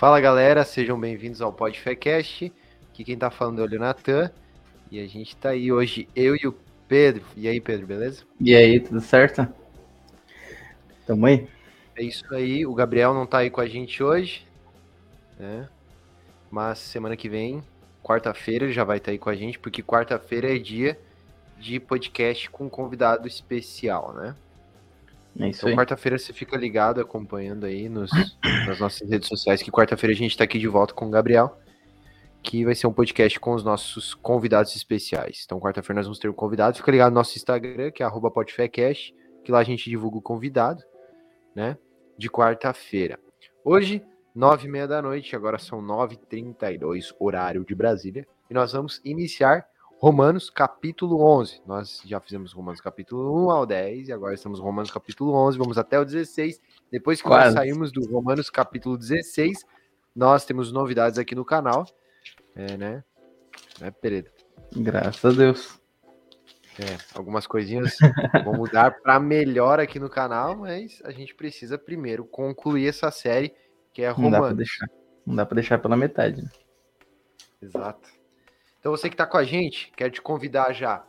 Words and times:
Fala 0.00 0.18
galera, 0.18 0.64
sejam 0.64 0.98
bem-vindos 0.98 1.42
ao 1.42 1.52
Podfecast. 1.52 2.50
Aqui 2.88 3.04
quem 3.04 3.18
tá 3.18 3.30
falando 3.30 3.60
é 3.60 3.64
o 3.64 3.68
Leonatan. 3.68 4.30
E 4.90 4.98
a 4.98 5.06
gente 5.06 5.36
tá 5.36 5.50
aí 5.50 5.70
hoje, 5.70 6.08
eu 6.16 6.34
e 6.34 6.46
o 6.46 6.54
Pedro. 6.88 7.22
E 7.36 7.46
aí, 7.46 7.60
Pedro, 7.60 7.86
beleza? 7.86 8.22
E 8.40 8.56
aí, 8.56 8.80
tudo 8.80 9.02
certo? 9.02 9.46
Tamo 11.06 11.26
aí? 11.26 11.46
É 11.94 12.02
isso 12.02 12.24
aí. 12.34 12.64
O 12.64 12.72
Gabriel 12.72 13.12
não 13.12 13.26
tá 13.26 13.40
aí 13.40 13.50
com 13.50 13.60
a 13.60 13.66
gente 13.66 14.02
hoje, 14.02 14.46
né? 15.38 15.68
Mas 16.50 16.78
semana 16.78 17.14
que 17.14 17.28
vem, 17.28 17.62
quarta-feira, 18.02 18.64
ele 18.64 18.72
já 18.72 18.84
vai 18.84 18.96
estar 18.96 19.08
tá 19.08 19.12
aí 19.12 19.18
com 19.18 19.28
a 19.28 19.36
gente, 19.36 19.58
porque 19.58 19.82
quarta-feira 19.82 20.56
é 20.56 20.58
dia 20.58 20.98
de 21.58 21.78
podcast 21.78 22.48
com 22.48 22.70
convidado 22.70 23.28
especial, 23.28 24.14
né? 24.14 24.34
É 25.38 25.48
isso 25.48 25.66
então, 25.66 25.76
quarta-feira 25.76 26.18
você 26.18 26.32
fica 26.32 26.56
ligado, 26.56 27.00
acompanhando 27.00 27.64
aí 27.64 27.88
nos, 27.88 28.10
nas 28.66 28.78
nossas 28.78 29.08
redes 29.08 29.28
sociais, 29.28 29.62
que 29.62 29.70
quarta-feira 29.70 30.12
a 30.12 30.16
gente 30.16 30.36
tá 30.36 30.44
aqui 30.44 30.58
de 30.58 30.68
volta 30.68 30.92
com 30.92 31.06
o 31.06 31.10
Gabriel, 31.10 31.58
que 32.42 32.64
vai 32.64 32.74
ser 32.74 32.86
um 32.86 32.92
podcast 32.92 33.38
com 33.38 33.54
os 33.54 33.62
nossos 33.62 34.14
convidados 34.14 34.74
especiais. 34.74 35.42
Então, 35.44 35.60
quarta-feira 35.60 35.98
nós 35.98 36.06
vamos 36.06 36.18
ter 36.18 36.28
um 36.28 36.32
convidado. 36.32 36.76
Fica 36.76 36.90
ligado 36.90 37.10
no 37.10 37.16
nosso 37.16 37.36
Instagram, 37.36 37.90
que 37.90 38.02
é 38.02 38.08
podfecast, 38.08 39.14
que 39.44 39.52
lá 39.52 39.60
a 39.60 39.64
gente 39.64 39.88
divulga 39.88 40.18
o 40.18 40.22
convidado, 40.22 40.82
né? 41.54 41.76
De 42.18 42.28
quarta-feira. 42.30 43.18
Hoje, 43.64 44.02
nove 44.34 44.66
e 44.66 44.70
meia 44.70 44.88
da 44.88 45.02
noite, 45.02 45.36
agora 45.36 45.58
são 45.58 45.82
nove 45.82 46.14
e 46.14 46.18
trinta 46.18 46.72
e 46.72 46.78
dois, 46.78 47.14
horário 47.18 47.64
de 47.64 47.74
Brasília, 47.74 48.26
e 48.48 48.54
nós 48.54 48.72
vamos 48.72 49.00
iniciar 49.04 49.66
Romanos 50.00 50.48
capítulo 50.48 51.20
11. 51.20 51.60
Nós 51.66 52.00
já 52.06 52.18
fizemos 52.20 52.54
Romanos 52.54 52.80
capítulo 52.80 53.48
1 53.48 53.50
ao 53.50 53.66
10 53.66 54.08
e 54.08 54.12
agora 54.14 54.32
estamos 54.32 54.58
no 54.58 54.64
Romanos 54.64 54.90
capítulo 54.90 55.34
11, 55.34 55.58
vamos 55.58 55.76
até 55.76 56.00
o 56.00 56.06
16. 56.06 56.58
Depois 56.90 57.20
que 57.20 57.28
Quase. 57.28 57.54
nós 57.54 57.54
saímos 57.54 57.92
do 57.92 58.10
Romanos 58.10 58.48
capítulo 58.48 58.96
16, 58.96 59.66
nós 60.16 60.46
temos 60.46 60.72
novidades 60.72 61.18
aqui 61.18 61.34
no 61.34 61.44
canal. 61.44 61.84
É, 62.56 62.78
né? 62.78 63.04
Né, 63.78 63.90
Pereira? 63.90 64.32
Graças 64.74 65.22
a 65.22 65.36
Deus. 65.36 65.78
É, 66.78 66.96
algumas 67.14 67.46
coisinhas 67.46 67.98
vão 68.42 68.54
mudar 68.54 69.02
para 69.02 69.20
melhor 69.20 69.78
aqui 69.78 69.98
no 69.98 70.08
canal, 70.08 70.56
mas 70.56 71.02
a 71.04 71.10
gente 71.10 71.34
precisa 71.34 71.76
primeiro 71.76 72.24
concluir 72.24 72.88
essa 72.88 73.10
série 73.10 73.54
que 73.92 74.00
é 74.00 74.08
Romanos. 74.08 74.32
Não 74.32 74.40
dá 74.40 74.46
para 74.46 74.56
deixar, 74.56 74.86
não 75.26 75.36
dá 75.36 75.44
para 75.44 75.54
deixar 75.56 75.78
pela 75.78 75.96
metade. 75.96 76.40
Né? 76.40 76.48
Exato. 77.60 78.19
Então 78.80 78.92
você 78.92 79.10
que 79.10 79.14
está 79.14 79.26
com 79.26 79.36
a 79.36 79.44
gente, 79.44 79.92
quero 79.94 80.10
te 80.10 80.22
convidar 80.22 80.72
já 80.72 81.04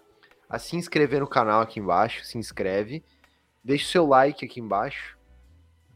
a 0.49 0.59
se 0.59 0.75
inscrever 0.75 1.21
no 1.21 1.27
canal 1.27 1.61
aqui 1.61 1.79
embaixo, 1.79 2.25
se 2.25 2.37
inscreve, 2.37 3.01
deixa 3.63 3.85
o 3.85 3.87
seu 3.87 4.05
like 4.05 4.43
aqui 4.45 4.59
embaixo. 4.59 5.17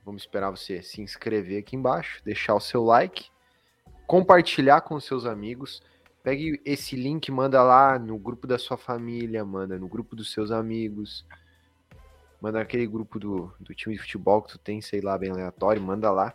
Vamos 0.06 0.22
esperar 0.22 0.50
você 0.52 0.82
se 0.82 1.02
inscrever 1.02 1.60
aqui 1.60 1.76
embaixo, 1.76 2.24
deixar 2.24 2.56
o 2.56 2.62
seu 2.62 2.82
like, 2.82 3.30
compartilhar 4.08 4.82
com 4.82 4.98
seus 5.02 5.26
amigos. 5.26 5.84
Pegue 6.24 6.62
esse 6.64 6.96
link, 6.96 7.30
manda 7.30 7.62
lá 7.62 8.00
no 8.00 8.18
grupo 8.18 8.48
da 8.48 8.58
sua 8.58 8.78
família, 8.78 9.44
manda 9.44 9.78
no 9.78 9.90
grupo 9.90 10.16
dos 10.16 10.32
seus 10.32 10.52
amigos, 10.52 11.28
manda 12.40 12.60
naquele 12.60 12.88
grupo 12.88 13.20
do, 13.20 13.54
do 13.60 13.76
time 13.76 13.96
de 13.96 14.02
futebol 14.02 14.42
que 14.42 14.54
tu 14.54 14.58
tem, 14.58 14.80
sei 14.80 15.02
lá, 15.02 15.18
bem 15.18 15.30
aleatório, 15.30 15.82
manda 15.82 16.10
lá. 16.10 16.34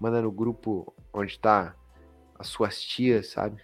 Manda 0.00 0.22
no 0.22 0.32
grupo 0.32 0.94
onde 1.12 1.38
tá 1.38 1.76
as 2.38 2.48
suas 2.48 2.80
tias, 2.80 3.28
sabe? 3.28 3.62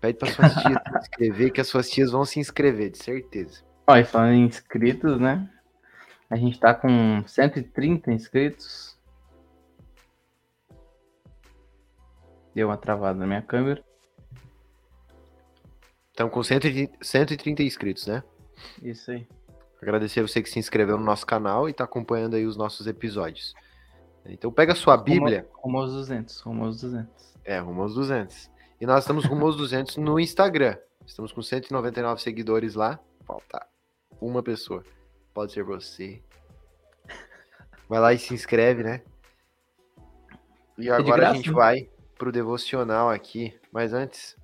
Pede 0.00 0.18
para 0.18 0.32
suas 0.32 0.54
tias 0.54 0.82
se 0.82 0.98
inscrever, 0.98 1.52
que 1.52 1.60
as 1.60 1.68
suas 1.68 1.90
tias 1.90 2.10
vão 2.10 2.24
se 2.24 2.40
inscrever, 2.40 2.90
de 2.90 2.98
certeza. 2.98 3.62
Ó, 3.86 3.96
e 3.96 4.04
falando 4.04 4.34
em 4.34 4.46
inscritos, 4.46 5.20
né? 5.20 5.48
A 6.28 6.36
gente 6.36 6.58
tá 6.58 6.74
com 6.74 7.22
130 7.26 8.10
inscritos. 8.12 8.98
Deu 12.54 12.68
uma 12.68 12.76
travada 12.76 13.18
na 13.18 13.26
minha 13.26 13.42
câmera. 13.42 13.84
Estamos 16.10 16.32
com 16.32 16.42
130 16.42 17.62
inscritos, 17.62 18.06
né? 18.06 18.22
Isso 18.82 19.10
aí. 19.10 19.26
Agradecer 19.80 20.20
a 20.20 20.22
você 20.22 20.42
que 20.42 20.48
se 20.48 20.58
inscreveu 20.58 20.96
no 20.96 21.04
nosso 21.04 21.26
canal 21.26 21.68
e 21.68 21.72
está 21.72 21.84
acompanhando 21.84 22.36
aí 22.36 22.46
os 22.46 22.56
nossos 22.56 22.86
episódios. 22.86 23.54
Então 24.24 24.52
pega 24.52 24.72
a 24.72 24.76
sua 24.76 24.96
Bíblia. 24.96 25.48
Rumo, 25.54 25.62
rumo 25.64 25.78
aos 25.78 25.92
200, 25.92 26.40
rumo 26.40 26.64
aos 26.64 26.80
200. 26.80 27.31
É, 27.44 27.58
rumo 27.58 27.82
aos 27.82 27.94
200. 27.94 28.50
E 28.80 28.86
nós 28.86 29.04
estamos 29.04 29.24
rumo 29.24 29.46
aos 29.46 29.56
200 29.56 29.96
no 29.96 30.18
Instagram. 30.18 30.76
Estamos 31.06 31.32
com 31.32 31.42
199 31.42 32.20
seguidores 32.22 32.74
lá. 32.74 32.98
Falta 33.24 33.66
uma 34.20 34.42
pessoa. 34.42 34.84
Pode 35.34 35.52
ser 35.52 35.64
você. 35.64 36.22
Vai 37.88 38.00
lá 38.00 38.12
e 38.12 38.18
se 38.18 38.32
inscreve, 38.32 38.82
né? 38.82 39.02
E 40.78 40.88
é 40.88 40.92
agora 40.92 41.30
a 41.30 41.34
gente 41.34 41.50
né? 41.50 41.54
vai 41.54 41.88
pro 42.16 42.32
devocional 42.32 43.10
aqui. 43.10 43.58
Mas 43.70 43.92
antes, 43.92 44.36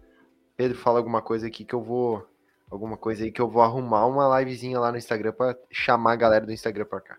Pedro, 0.57 0.77
fala 0.77 0.99
alguma 0.99 1.23
coisa 1.23 1.47
aqui 1.47 1.65
que 1.65 1.75
eu 1.75 1.83
vou. 1.83 2.27
Alguma 2.71 2.99
coisa 2.99 3.25
aí 3.25 3.33
que 3.33 3.41
eu 3.41 3.49
vou 3.49 3.63
arrumar 3.63 4.05
uma 4.07 4.39
livezinha 4.39 4.79
lá 4.79 4.93
no 4.93 4.99
Instagram 4.99 5.33
para 5.33 5.57
chamar 5.71 6.13
a 6.13 6.17
galera 6.17 6.45
do 6.45 6.53
Instagram 6.53 6.85
para 6.85 7.01
cá. 7.01 7.17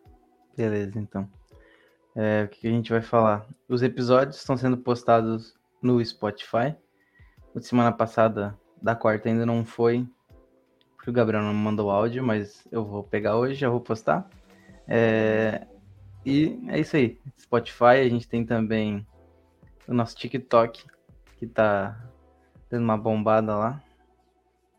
Beleza, 0.56 1.00
então. 1.00 1.28
É, 2.16 2.44
o 2.44 2.50
que 2.50 2.68
a 2.68 2.72
gente 2.72 2.92
vai 2.92 3.02
falar? 3.02 3.48
Os 3.68 3.82
episódios 3.82 4.38
estão 4.38 4.56
sendo 4.56 4.78
postados 4.78 5.56
no 5.82 6.04
Spotify. 6.04 6.76
O 7.54 7.60
de 7.60 7.66
semana 7.66 7.92
passada, 7.92 8.58
da 8.82 8.96
quarta, 8.96 9.30
ainda 9.30 9.46
não 9.46 9.66
foi, 9.66 10.08
porque 10.96 11.10
o 11.10 11.14
Gabriel 11.14 11.44
não 11.44 11.54
mandou 11.54 11.90
áudio, 11.90 12.24
mas 12.24 12.68
eu 12.72 12.86
vou 12.86 13.04
pegar 13.04 13.38
hoje, 13.38 13.56
já 13.56 13.70
vou 13.70 13.82
postar. 13.82 14.30
É... 14.88 15.66
E 16.26 16.60
é 16.68 16.80
isso 16.80 16.96
aí. 16.96 17.20
Spotify, 17.40 18.02
a 18.06 18.10
gente 18.10 18.28
tem 18.28 18.46
também 18.46 19.06
o 19.88 19.94
nosso 19.94 20.16
TikTok, 20.16 20.86
que 21.38 21.48
tá 21.48 21.98
dando 22.70 22.84
uma 22.84 22.98
bombada 22.98 23.56
lá. 23.56 23.82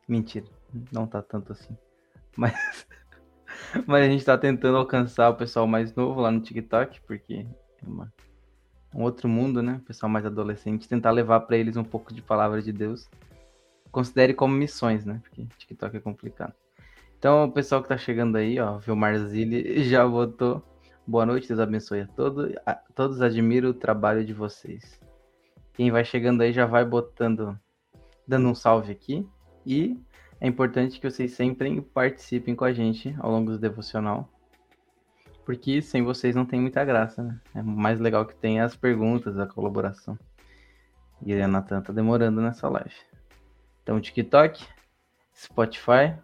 Mentira, 0.07 0.47
não 0.93 1.07
tá 1.07 1.23
tanto 1.23 1.53
assim. 1.53 1.77
Mas, 2.37 2.87
mas 3.87 4.05
a 4.05 4.09
gente 4.09 4.25
tá 4.25 4.37
tentando 4.37 4.77
alcançar 4.77 5.31
o 5.31 5.37
pessoal 5.37 5.67
mais 5.67 5.95
novo 5.95 6.21
lá 6.21 6.31
no 6.31 6.41
TikTok, 6.41 7.01
porque 7.03 7.47
é 7.83 7.87
uma 7.87 8.13
um 8.95 9.03
outro 9.03 9.29
mundo, 9.29 9.63
né? 9.63 9.81
Pessoal 9.87 10.11
mais 10.11 10.27
adolescente, 10.27 10.89
tentar 10.89 11.11
levar 11.11 11.41
para 11.41 11.57
eles 11.57 11.77
um 11.77 11.85
pouco 11.85 12.13
de 12.13 12.21
palavra 12.21 12.61
de 12.61 12.73
Deus. 12.73 13.09
Considere 13.91 14.35
como 14.35 14.55
missões, 14.55 15.05
né? 15.05 15.21
Porque 15.23 15.47
TikTok 15.59 15.97
é 15.97 16.01
complicado. 16.01 16.55
Então, 17.19 17.45
o 17.45 17.53
pessoal 17.53 17.83
que 17.83 17.89
tá 17.89 17.99
chegando 17.99 18.37
aí, 18.37 18.59
ó, 18.59 18.79
Vilmar 18.79 19.19
Zilli 19.19 19.85
já 19.89 20.05
votou. 20.05 20.63
Boa 21.07 21.27
noite, 21.27 21.49
Deus 21.49 21.61
abençoe 21.61 22.01
a 22.03 22.07
todos. 22.07 22.53
A, 22.65 22.75
todos 22.75 23.21
admiro 23.21 23.71
o 23.71 23.75
trabalho 23.75 24.25
de 24.25 24.33
vocês. 24.33 25.01
Quem 25.75 25.91
vai 25.91 26.05
chegando 26.05 26.43
aí 26.43 26.53
já 26.53 26.67
vai 26.67 26.85
botando, 26.85 27.59
dando 28.27 28.49
um 28.49 28.55
salve 28.55 28.93
aqui. 28.93 29.27
E 29.67 30.01
é 30.41 30.47
importante 30.47 30.99
que 30.99 31.11
vocês 31.11 31.33
sempre 31.33 31.81
participem 31.81 32.55
com 32.55 32.65
a 32.65 32.73
gente 32.73 33.15
ao 33.19 33.31
longo 33.31 33.53
do 33.53 33.59
devocional 33.59 34.29
porque 35.51 35.83
sem 35.83 36.05
vocês 36.05 36.37
não 36.37 36.47
tem 36.47 36.61
muita 36.61 36.85
graça, 36.85 37.25
né? 37.25 37.41
É 37.57 37.61
mais 37.61 37.99
legal 37.99 38.25
que 38.25 38.37
tem 38.37 38.61
as 38.61 38.77
perguntas, 38.77 39.37
a 39.37 39.49
colaboração. 39.49 40.17
E 41.27 41.35
a 41.35 41.49
Natan 41.49 41.83
tá 41.83 41.93
demorando 41.93 42.41
nessa 42.41 42.69
live. 42.69 42.95
Então, 43.83 44.01
TikTok, 44.01 44.65
Spotify. 45.35 46.17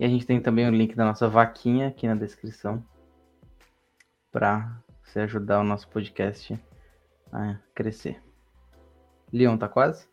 E 0.00 0.04
a 0.06 0.08
gente 0.08 0.24
tem 0.24 0.40
também 0.40 0.66
o 0.66 0.70
link 0.70 0.94
da 0.94 1.04
nossa 1.04 1.28
vaquinha 1.28 1.88
aqui 1.88 2.08
na 2.08 2.14
descrição. 2.14 2.82
Para 4.32 4.80
você 5.04 5.20
ajudar 5.20 5.60
o 5.60 5.64
nosso 5.64 5.86
podcast 5.86 6.58
a 7.30 7.58
crescer. 7.74 8.18
Leon, 9.30 9.58
tá 9.58 9.68
quase? 9.68 10.08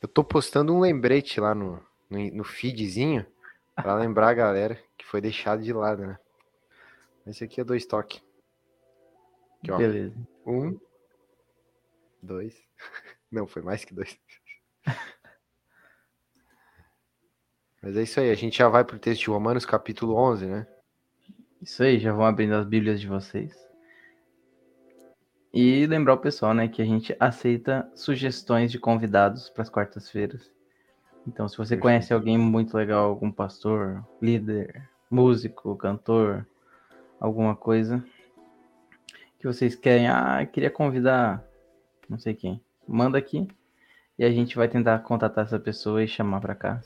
Eu 0.00 0.06
tô 0.06 0.22
postando 0.22 0.72
um 0.72 0.78
lembrete 0.78 1.40
lá 1.40 1.52
no, 1.52 1.82
no, 2.08 2.30
no 2.32 2.44
feedzinho 2.44 3.26
para 3.74 3.96
lembrar 3.96 4.28
a 4.28 4.34
galera 4.34 4.78
que 5.04 5.10
foi 5.10 5.20
deixado 5.20 5.62
de 5.62 5.72
lado, 5.72 6.06
né? 6.06 6.18
Esse 7.26 7.44
aqui 7.44 7.60
é 7.60 7.64
dois 7.64 7.84
toques. 7.84 8.22
Aqui, 9.62 9.70
ó. 9.70 9.76
Beleza. 9.76 10.16
Um, 10.46 10.80
dois. 12.22 12.56
Não, 13.30 13.46
foi 13.46 13.60
mais 13.62 13.84
que 13.84 13.94
dois. 13.94 14.18
Mas 17.82 17.96
é 17.98 18.02
isso 18.02 18.18
aí, 18.18 18.30
a 18.30 18.34
gente 18.34 18.56
já 18.56 18.66
vai 18.68 18.82
pro 18.82 18.98
texto 18.98 19.20
de 19.20 19.30
Romanos, 19.30 19.66
capítulo 19.66 20.16
11, 20.16 20.46
né? 20.46 20.66
Isso 21.60 21.82
aí, 21.82 21.98
já 21.98 22.12
vão 22.12 22.24
abrindo 22.24 22.54
as 22.54 22.64
Bíblias 22.64 22.98
de 22.98 23.06
vocês. 23.06 23.54
E 25.52 25.86
lembrar 25.86 26.14
o 26.14 26.18
pessoal, 26.18 26.54
né, 26.54 26.66
que 26.66 26.80
a 26.80 26.84
gente 26.84 27.14
aceita 27.20 27.86
sugestões 27.94 28.72
de 28.72 28.78
convidados 28.78 29.50
para 29.50 29.62
as 29.62 29.68
quartas-feiras. 29.68 30.50
Então, 31.26 31.46
se 31.46 31.58
você 31.58 31.76
conhece 31.76 32.12
alguém 32.12 32.38
muito 32.38 32.74
legal, 32.74 33.08
algum 33.08 33.30
pastor, 33.30 34.02
líder, 34.20 34.88
músico, 35.14 35.76
cantor, 35.76 36.44
alguma 37.20 37.54
coisa 37.54 38.04
que 39.38 39.46
vocês 39.46 39.76
querem, 39.76 40.08
ah, 40.08 40.44
queria 40.44 40.70
convidar 40.70 41.44
não 42.08 42.18
sei 42.18 42.34
quem, 42.34 42.60
manda 42.86 43.16
aqui 43.16 43.46
e 44.18 44.24
a 44.24 44.30
gente 44.30 44.56
vai 44.56 44.68
tentar 44.68 44.98
contatar 45.00 45.44
essa 45.44 45.58
pessoa 45.58 46.02
e 46.02 46.08
chamar 46.08 46.40
para 46.40 46.54
cá. 46.54 46.80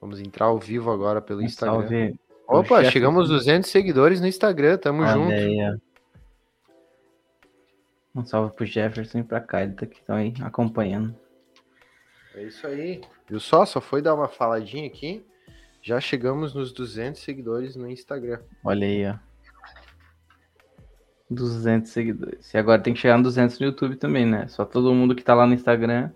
Vamos 0.00 0.20
entrar 0.20 0.46
ao 0.46 0.58
vivo 0.58 0.90
agora 0.90 1.20
pelo 1.20 1.42
Instagram. 1.42 1.80
Salve 1.80 2.20
Opa, 2.46 2.84
chegamos 2.84 3.20
aos 3.20 3.28
200 3.28 3.70
seguidores 3.70 4.20
no 4.20 4.26
Instagram, 4.26 4.78
tamo 4.78 5.02
Olha 5.02 5.12
junto. 5.12 5.32
aí, 5.32 5.56
ó. 5.60 5.76
Um 8.12 8.24
salve 8.24 8.54
pro 8.54 8.66
Jefferson 8.66 9.18
e 9.18 9.22
pra 9.22 9.40
Kylita 9.40 9.86
que 9.86 9.98
estão 9.98 10.16
aí 10.16 10.34
acompanhando. 10.42 11.14
É 12.34 12.42
isso 12.42 12.66
aí. 12.66 13.00
Viu 13.28 13.38
só? 13.38 13.64
Só 13.64 13.80
foi 13.80 14.02
dar 14.02 14.14
uma 14.14 14.28
faladinha 14.28 14.86
aqui. 14.86 15.24
Já 15.82 16.00
chegamos 16.00 16.54
nos 16.54 16.72
200 16.72 17.20
seguidores 17.20 17.74
no 17.74 17.88
Instagram. 17.88 18.40
Olha 18.62 18.86
aí, 18.86 19.06
ó. 19.06 19.18
200 21.30 21.90
seguidores. 21.90 22.52
E 22.52 22.58
agora 22.58 22.82
tem 22.82 22.92
que 22.92 23.00
chegar 23.00 23.16
no 23.16 23.22
200 23.22 23.58
no 23.58 23.66
YouTube 23.66 23.96
também, 23.96 24.26
né? 24.26 24.48
Só 24.48 24.64
todo 24.64 24.92
mundo 24.92 25.14
que 25.14 25.22
tá 25.22 25.34
lá 25.34 25.46
no 25.46 25.54
Instagram 25.54 26.10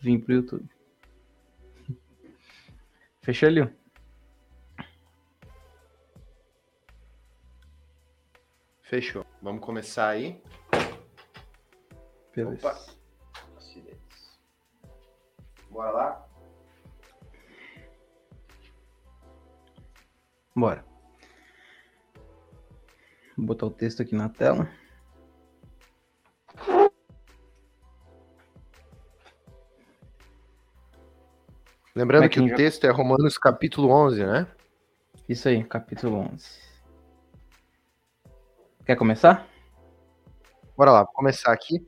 vir 0.00 0.18
pro 0.18 0.34
YouTube. 0.34 0.68
Fechou 3.22 3.48
ali. 3.48 3.68
Fechou. 8.82 9.24
Vamos 9.40 9.64
começar 9.64 10.08
aí. 10.08 10.42
Beleza. 12.34 12.68
Opa. 12.68 13.02
Bora 15.70 15.90
lá? 15.90 16.31
Bora. 20.54 20.84
Vou 23.36 23.46
botar 23.46 23.66
o 23.66 23.70
texto 23.70 24.02
aqui 24.02 24.14
na 24.14 24.28
tela. 24.28 24.68
Lembrando 31.94 32.24
é 32.24 32.28
que 32.28 32.40
que 32.40 32.52
o 32.52 32.56
texto 32.56 32.84
é 32.84 32.90
Romanos 32.90 33.36
capítulo 33.36 33.90
11, 33.90 34.24
né? 34.24 34.46
Isso 35.28 35.48
aí, 35.48 35.62
capítulo 35.62 36.16
11. 36.32 36.60
Quer 38.84 38.96
começar? 38.96 39.46
Bora 40.76 40.90
lá, 40.90 41.04
vou 41.04 41.12
começar 41.12 41.52
aqui. 41.52 41.86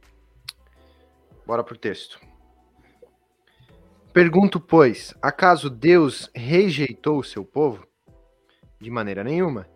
Bora 1.47 1.65
pro 1.65 1.77
texto. 1.77 2.21
Pergunto, 4.13 4.61
pois, 4.61 5.15
acaso 5.21 5.69
Deus 5.69 6.31
rejeitou 6.35 7.19
o 7.19 7.25
seu 7.25 7.45
povo? 7.45 7.87
De 8.85 8.91
maneira 8.91 9.25
nenhuma. 9.25 9.67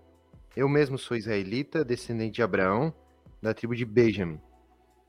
Eu 0.55 0.69
mesmo 0.69 0.99
sou 0.99 1.17
israelita, 1.17 1.83
descendente 1.83 2.35
de 2.35 2.43
Abraão, 2.43 2.93
da 3.41 3.55
tribo 3.55 3.75
de 3.75 3.87
Benjamim. 3.87 4.39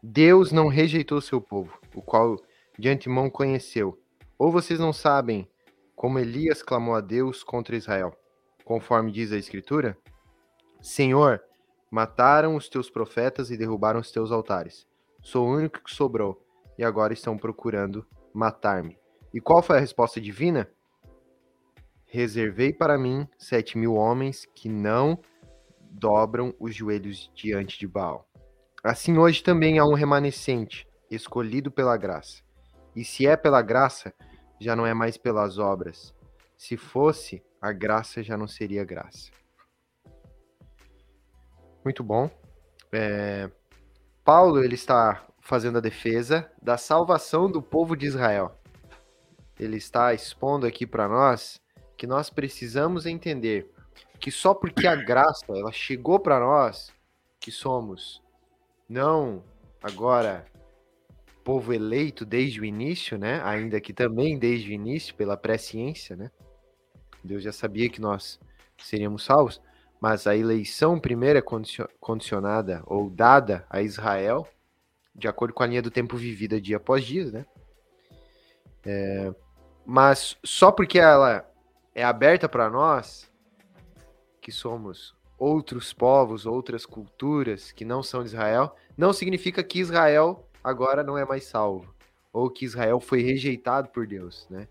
Deus 0.02 0.54
não 0.54 0.70
rejeitou 0.70 1.20
seu 1.20 1.42
povo, 1.42 1.78
o 1.94 2.02
qual 2.02 2.38
de 2.78 2.88
antemão 2.88 3.30
conheceu. 3.30 4.02
Ou 4.38 4.54
vocês 4.54 4.80
não 4.80 4.94
sabem 4.94 5.46
como 5.98 6.18
Elias 6.18 6.64
clamou 6.64 6.96
a 6.96 7.02
Deus 7.02 7.44
contra 7.44 7.76
Israel, 7.76 8.18
conforme 8.64 9.12
diz 9.12 9.34
a 9.34 9.38
Escritura? 9.38 9.98
Senhor, 10.82 11.44
Mataram 11.92 12.56
os 12.56 12.70
teus 12.70 12.90
profetas 12.90 13.52
e 13.52 13.58
derrubaram 13.58 14.00
os 14.00 14.12
teus 14.12 14.32
altares. 14.32 14.88
Sou 15.22 15.46
o 15.46 15.52
único 15.52 15.84
que 15.84 15.94
sobrou, 15.94 16.42
e 16.78 16.86
agora 16.86 17.12
estão 17.12 17.38
procurando 17.38 18.06
matar-me. 18.32 18.98
E 19.34 19.42
qual 19.42 19.62
foi 19.62 19.78
a 19.78 19.80
resposta 19.82 20.22
divina? 20.22 20.70
Reservei 22.12 22.74
para 22.74 22.98
mim 22.98 23.28
sete 23.38 23.78
mil 23.78 23.94
homens 23.94 24.44
que 24.56 24.68
não 24.68 25.20
dobram 25.92 26.56
os 26.60 26.74
joelhos 26.74 27.32
diante 27.36 27.78
de 27.78 27.88
Baal. 27.88 28.28
Assim 28.84 29.16
hoje 29.20 29.44
também 29.44 29.78
há 29.78 29.86
um 29.86 29.94
remanescente, 29.94 30.88
escolhido 31.12 31.70
pela 31.70 31.96
graça. 31.98 32.42
E 32.96 33.06
se 33.06 33.28
é 33.28 33.38
pela 33.38 33.62
graça, 33.62 34.12
já 34.60 34.76
não 34.76 34.88
é 34.88 34.94
mais 34.94 35.18
pelas 35.18 35.60
obras. 35.60 36.12
Se 36.58 36.76
fosse, 36.78 37.44
a 37.62 37.72
graça 37.72 38.24
já 38.24 38.36
não 38.36 38.48
seria 38.48 38.84
graça. 38.84 39.30
Muito 41.86 42.04
bom. 42.04 42.28
É, 42.92 43.52
Paulo 44.26 44.64
ele 44.64 44.74
está 44.74 45.28
fazendo 45.42 45.78
a 45.78 45.82
defesa 45.82 46.52
da 46.60 46.76
salvação 46.76 47.52
do 47.52 47.62
povo 47.62 47.96
de 47.96 48.08
Israel. 48.08 48.60
Ele 49.60 49.78
está 49.78 50.12
expondo 50.12 50.66
aqui 50.66 50.88
para 50.88 51.08
nós 51.08 51.62
que 52.00 52.08
nós 52.08 52.30
precisamos 52.30 53.06
entender 53.06 53.70
que 54.22 54.32
só 54.32 54.54
porque 54.54 54.88
a 54.88 54.96
graça 54.96 55.46
ela 55.50 55.70
chegou 55.70 56.18
para 56.18 56.40
nós, 56.40 56.94
que 57.42 57.52
somos 57.52 58.24
não 58.88 59.44
agora 59.84 60.46
povo 61.44 61.74
eleito 61.74 62.26
desde 62.26 62.62
o 62.62 62.66
início, 62.66 63.18
né? 63.18 63.42
Ainda 63.44 63.82
que 63.82 63.92
também 63.92 64.40
desde 64.40 64.70
o 64.70 64.72
início 64.72 65.14
pela 65.14 65.36
presciência, 65.36 66.16
né? 66.16 66.32
Deus 67.22 67.44
já 67.44 67.52
sabia 67.52 67.90
que 67.90 68.00
nós 68.00 68.40
seríamos 68.78 69.26
salvos, 69.26 69.62
mas 70.00 70.26
a 70.26 70.38
eleição 70.38 70.98
primeira 71.02 71.40
é 71.40 71.42
condicio- 71.42 71.90
condicionada 72.00 72.82
ou 72.86 73.10
dada 73.10 73.66
a 73.70 73.82
Israel, 73.82 74.48
de 75.14 75.28
acordo 75.28 75.54
com 75.54 75.64
a 75.64 75.68
linha 75.68 75.82
do 75.82 75.92
tempo 75.92 76.16
vivida 76.16 76.62
dia 76.62 76.78
após 76.78 77.04
dia, 77.04 77.26
né? 77.30 77.46
É, 78.86 79.34
mas 79.86 80.38
só 80.46 80.72
porque 80.72 80.98
ela 80.98 81.49
é 82.00 82.04
aberta 82.04 82.48
para 82.48 82.70
nós, 82.70 83.30
que 84.42 84.52
somos 84.52 85.14
outros 85.38 85.94
povos, 85.94 86.46
outras 86.46 86.86
culturas 86.86 87.72
que 87.72 87.84
não 87.84 88.02
são 88.02 88.22
de 88.24 88.30
Israel, 88.30 88.76
não 88.98 89.12
significa 89.14 89.64
que 89.64 89.80
Israel 89.80 90.48
agora 90.64 91.04
não 91.04 91.18
é 91.18 91.26
mais 91.26 91.46
salvo, 91.46 91.94
ou 92.32 92.50
que 92.50 92.66
Israel 92.66 93.00
foi 93.00 93.22
rejeitado 93.22 93.90
por 93.90 94.08
Deus, 94.08 94.48
né? 94.50 94.68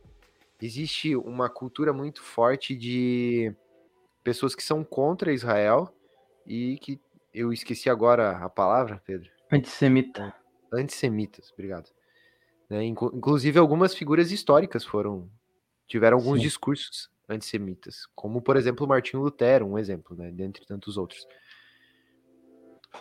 Existe 0.61 1.15
uma 1.15 1.49
cultura 1.49 1.93
muito 1.93 2.23
forte 2.23 2.75
de 2.75 3.55
pessoas 4.25 4.55
que 4.55 4.63
são 4.63 4.83
contra 4.83 5.33
Israel 5.33 5.95
e 6.47 6.79
que 6.79 7.01
eu 7.33 7.53
esqueci 7.53 7.89
agora 7.89 8.39
a 8.39 8.49
palavra, 8.49 9.01
Pedro. 9.05 9.31
Antissemita. 9.53 10.35
Antissemitas, 10.73 11.53
obrigado. 11.53 11.91
Né, 12.69 12.85
inclu- 12.85 13.13
Inclusive 13.15 13.59
algumas 13.59 13.95
figuras 13.95 14.33
históricas 14.33 14.85
foram 14.85 15.31
tiveram 15.87 16.19
alguns 16.19 16.39
Sim. 16.39 16.43
discursos 16.43 17.09
antissemitas, 17.29 18.07
como 18.15 18.41
por 18.41 18.57
exemplo 18.57 18.87
Martinho 18.87 19.23
Lutero, 19.23 19.67
um 19.67 19.79
exemplo, 19.79 20.17
né, 20.17 20.31
dentre 20.31 20.65
tantos 20.67 20.97
outros. 20.97 21.27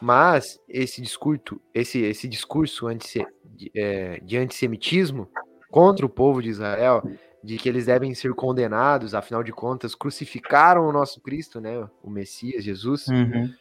Mas 0.02 0.60
esse 0.68 1.02
discurso, 1.02 1.60
esse, 1.74 2.00
esse 2.02 2.28
discurso 2.28 2.88
antisse- 2.88 3.26
de, 3.46 3.72
é, 3.74 4.20
de 4.20 4.38
antissemitismo 4.38 5.30
contra 5.72 6.06
o 6.06 6.10
povo 6.10 6.42
de 6.42 6.50
Israel, 6.50 7.02
de 7.44 7.58
que 7.58 7.70
eles 7.70 7.86
devem 7.86 8.14
ser 8.14 8.34
condenados, 8.34 9.16
afinal 9.16 9.44
de 9.44 9.52
contas, 9.52 9.96
crucificaram 9.96 10.88
o 10.88 10.92
nosso 10.92 11.22
Cristo, 11.22 11.62
né, 11.62 11.88
o 12.04 12.10
Messias, 12.10 12.64
Jesus. 12.64 13.08
Uhum. 13.08 13.54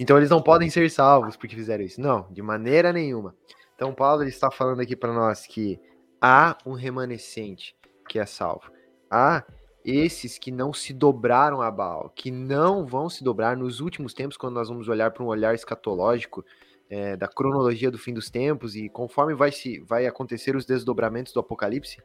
Então 0.00 0.16
eles 0.16 0.30
não 0.30 0.40
podem 0.40 0.70
ser 0.70 0.88
salvos 0.90 1.36
porque 1.36 1.56
fizeram 1.56 1.84
isso. 1.84 2.00
Não, 2.00 2.26
de 2.30 2.40
maneira 2.40 2.92
nenhuma. 2.92 3.34
Então 3.74 3.92
Paulo 3.92 4.22
está 4.22 4.50
falando 4.50 4.80
aqui 4.80 4.94
para 4.94 5.12
nós 5.12 5.46
que 5.46 5.80
há 6.20 6.56
um 6.64 6.72
remanescente 6.72 7.76
que 8.08 8.18
é 8.18 8.26
salvo. 8.26 8.70
Há 9.10 9.44
esses 9.84 10.38
que 10.38 10.50
não 10.50 10.72
se 10.72 10.92
dobraram 10.92 11.62
a 11.62 11.70
Baal, 11.70 12.12
que 12.14 12.30
não 12.30 12.86
vão 12.86 13.08
se 13.08 13.24
dobrar 13.24 13.56
nos 13.56 13.80
últimos 13.80 14.12
tempos, 14.12 14.36
quando 14.36 14.54
nós 14.54 14.68
vamos 14.68 14.88
olhar 14.88 15.10
para 15.10 15.22
um 15.22 15.28
olhar 15.28 15.54
escatológico 15.54 16.44
é, 16.90 17.16
da 17.16 17.28
cronologia 17.28 17.90
do 17.90 17.98
fim 17.98 18.12
dos 18.12 18.30
tempos 18.30 18.74
e 18.74 18.88
conforme 18.88 19.34
vai 19.34 19.52
se 19.52 19.78
vai 19.80 20.06
acontecer 20.06 20.56
os 20.56 20.64
desdobramentos 20.64 21.32
do 21.32 21.40
Apocalipse, 21.40 21.98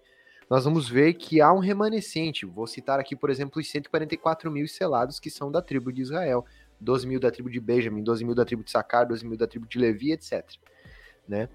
nós 0.49 0.65
vamos 0.65 0.89
ver 0.89 1.13
que 1.13 1.41
há 1.41 1.51
um 1.51 1.59
remanescente. 1.59 2.45
Vou 2.45 2.67
citar 2.67 2.99
aqui, 2.99 3.15
por 3.15 3.29
exemplo, 3.29 3.59
os 3.59 3.69
144 3.69 4.51
mil 4.51 4.67
selados 4.67 5.19
que 5.19 5.29
são 5.29 5.51
da 5.51 5.61
tribo 5.61 5.91
de 5.91 6.01
Israel. 6.01 6.45
12 6.79 7.07
mil 7.07 7.19
da 7.19 7.31
tribo 7.31 7.49
de 7.49 7.59
Benjamin, 7.59 8.03
12 8.03 8.25
mil 8.25 8.35
da 8.35 8.43
tribo 8.43 8.63
de 8.63 8.69
Sacar, 8.69 9.07
12 9.07 9.25
mil 9.25 9.37
da 9.37 9.47
tribo 9.47 9.65
de 9.67 9.79
Levi, 9.79 10.11
etc. 10.11 10.45
Né? 11.27 11.47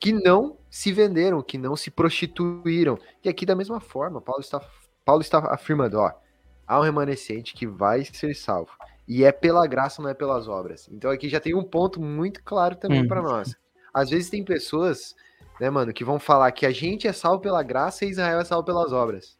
Que 0.00 0.12
não 0.12 0.58
se 0.68 0.92
venderam, 0.92 1.40
que 1.42 1.56
não 1.56 1.76
se 1.76 1.90
prostituíram. 1.90 2.98
E 3.22 3.28
aqui 3.28 3.46
da 3.46 3.54
mesma 3.54 3.78
forma, 3.78 4.20
Paulo 4.20 4.40
está, 4.40 4.60
Paulo 5.04 5.20
está 5.20 5.38
afirmando, 5.52 5.98
ó, 5.98 6.12
há 6.66 6.80
um 6.80 6.82
remanescente 6.82 7.54
que 7.54 7.66
vai 7.66 8.04
ser 8.04 8.34
salvo. 8.34 8.72
E 9.06 9.22
é 9.22 9.30
pela 9.30 9.66
graça, 9.66 10.00
não 10.00 10.08
é 10.08 10.14
pelas 10.14 10.48
obras. 10.48 10.88
Então 10.90 11.10
aqui 11.10 11.28
já 11.28 11.38
tem 11.38 11.54
um 11.54 11.62
ponto 11.62 12.00
muito 12.00 12.42
claro 12.42 12.74
também 12.74 13.02
Uhum. 13.02 13.08
para 13.08 13.22
nós. 13.22 13.54
Às 13.92 14.10
vezes 14.10 14.30
tem 14.30 14.42
pessoas, 14.42 15.14
né, 15.60 15.68
mano, 15.68 15.92
que 15.92 16.04
vão 16.04 16.18
falar 16.18 16.50
que 16.52 16.64
a 16.64 16.70
gente 16.70 17.06
é 17.06 17.12
salvo 17.12 17.40
pela 17.40 17.62
graça 17.62 18.04
e 18.04 18.10
Israel 18.10 18.40
é 18.40 18.44
salvo 18.44 18.64
pelas 18.64 18.92
obras. 18.92 19.38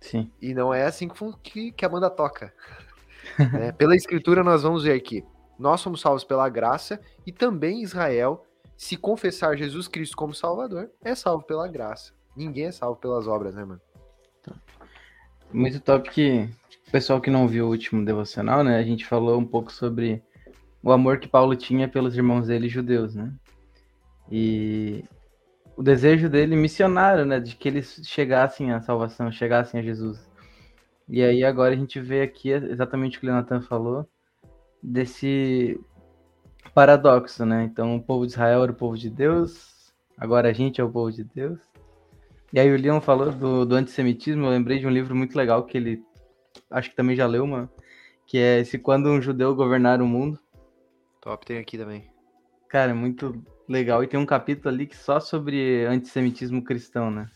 Sim. 0.00 0.30
E 0.40 0.54
não 0.54 0.72
é 0.72 0.84
assim 0.86 1.08
que, 1.42 1.72
que, 1.72 1.84
a 1.84 1.88
banda 1.88 2.08
toca. 2.08 2.52
né? 3.52 3.72
Pela 3.72 3.94
escritura, 3.94 4.42
nós 4.42 4.62
vamos 4.62 4.84
ver 4.84 5.00
que 5.00 5.24
nós 5.58 5.80
somos 5.80 6.00
salvos 6.00 6.24
pela 6.24 6.48
graça 6.48 7.00
e 7.26 7.32
também 7.32 7.82
Israel, 7.82 8.44
se 8.76 8.96
confessar 8.96 9.56
Jesus 9.56 9.88
Cristo 9.88 10.16
como 10.16 10.34
Salvador, 10.34 10.90
é 11.02 11.14
salvo 11.14 11.44
pela 11.44 11.68
graça. 11.68 12.12
Ninguém 12.34 12.66
é 12.66 12.72
salvo 12.72 12.96
pelas 12.96 13.26
obras, 13.26 13.54
né, 13.54 13.64
mano? 13.64 13.80
Muito 15.52 15.80
top 15.80 16.10
que 16.10 16.48
o 16.86 16.90
pessoal 16.90 17.20
que 17.20 17.30
não 17.30 17.48
viu 17.48 17.66
o 17.66 17.70
último 17.70 18.04
devocional, 18.04 18.62
né? 18.62 18.78
A 18.78 18.82
gente 18.82 19.04
falou 19.06 19.38
um 19.38 19.44
pouco 19.44 19.72
sobre 19.72 20.22
o 20.82 20.92
amor 20.92 21.18
que 21.18 21.28
Paulo 21.28 21.56
tinha 21.56 21.88
pelos 21.88 22.16
irmãos 22.16 22.46
dele 22.46 22.68
judeus, 22.68 23.14
né? 23.14 23.32
E 24.30 25.04
o 25.76 25.82
desejo 25.82 26.28
dele 26.28 26.56
missionário, 26.56 27.24
né? 27.24 27.40
De 27.40 27.56
que 27.56 27.68
eles 27.68 28.00
chegassem 28.04 28.72
à 28.72 28.80
salvação, 28.80 29.30
chegassem 29.32 29.80
a 29.80 29.82
Jesus. 29.82 30.28
E 31.08 31.22
aí 31.22 31.44
agora 31.44 31.74
a 31.74 31.76
gente 31.76 32.00
vê 32.00 32.22
aqui 32.22 32.50
exatamente 32.50 33.16
o 33.16 33.20
que 33.20 33.26
o 33.26 33.30
Leonatan 33.30 33.60
falou, 33.60 34.08
desse 34.82 35.80
paradoxo, 36.74 37.44
né? 37.46 37.64
Então 37.64 37.96
o 37.96 38.02
povo 38.02 38.26
de 38.26 38.32
Israel 38.32 38.62
era 38.64 38.72
o 38.72 38.74
povo 38.74 38.98
de 38.98 39.08
Deus, 39.08 39.92
agora 40.16 40.48
a 40.48 40.52
gente 40.52 40.80
é 40.80 40.84
o 40.84 40.90
povo 40.90 41.12
de 41.12 41.24
Deus. 41.24 41.60
E 42.52 42.60
aí 42.60 42.72
o 42.72 42.80
Leon 42.80 43.00
falou 43.00 43.32
do, 43.32 43.66
do 43.66 43.74
antissemitismo, 43.74 44.46
eu 44.46 44.50
lembrei 44.50 44.78
de 44.78 44.86
um 44.86 44.90
livro 44.90 45.14
muito 45.14 45.36
legal 45.36 45.64
que 45.64 45.76
ele 45.76 46.02
acho 46.70 46.90
que 46.90 46.96
também 46.96 47.16
já 47.16 47.26
leu, 47.26 47.46
mano, 47.46 47.68
que 48.26 48.38
é 48.38 48.60
esse 48.60 48.78
Quando 48.78 49.08
um 49.10 49.20
Judeu 49.20 49.54
Governar 49.54 50.00
o 50.00 50.06
Mundo. 50.06 50.38
Top, 51.20 51.44
tem 51.44 51.58
aqui 51.58 51.76
também. 51.76 52.08
Cara, 52.68 52.92
é 52.92 52.94
muito 52.94 53.42
legal. 53.68 54.02
E 54.02 54.06
tem 54.06 54.18
um 54.18 54.26
capítulo 54.26 54.68
ali 54.74 54.86
que 54.86 54.96
só 54.96 55.20
sobre 55.20 55.84
antissemitismo 55.86 56.62
cristão, 56.62 57.10
né? 57.10 57.28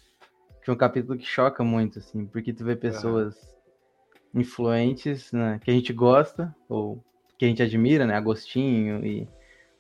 Que 0.63 0.71
é 0.71 0.73
um 0.73 0.77
capítulo 0.77 1.19
que 1.19 1.27
choca 1.27 1.65
muito, 1.65 1.99
assim, 1.99 2.27
porque 2.27 2.53
tu 2.53 2.65
vê 2.65 2.77
pessoas 2.77 3.37
uhum. 4.33 4.41
influentes, 4.41 5.33
né, 5.33 5.59
que 5.63 5.71
a 5.71 5.75
gente 5.75 5.93
gosta, 5.93 6.55
ou 6.69 7.03
que 7.39 7.45
a 7.45 7.49
gente 7.49 7.63
admira, 7.63 8.05
né? 8.07 8.15
Agostinho 8.15 9.05
e 9.05 9.27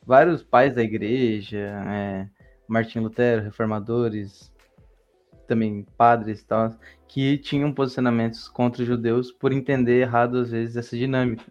vários 0.04 0.42
pais 0.42 0.74
da 0.74 0.82
igreja, 0.82 1.58
é, 1.58 2.26
Martin 2.66 3.00
Lutero, 3.00 3.42
reformadores, 3.42 4.50
também 5.50 5.84
padres 5.98 6.40
e 6.40 6.46
tal, 6.46 6.72
que 7.08 7.36
tinham 7.36 7.72
posicionamentos 7.72 8.48
contra 8.48 8.82
os 8.82 8.88
judeus 8.88 9.32
por 9.32 9.52
entender 9.52 10.00
errado 10.00 10.38
às 10.38 10.52
vezes 10.52 10.76
essa 10.76 10.96
dinâmica. 10.96 11.44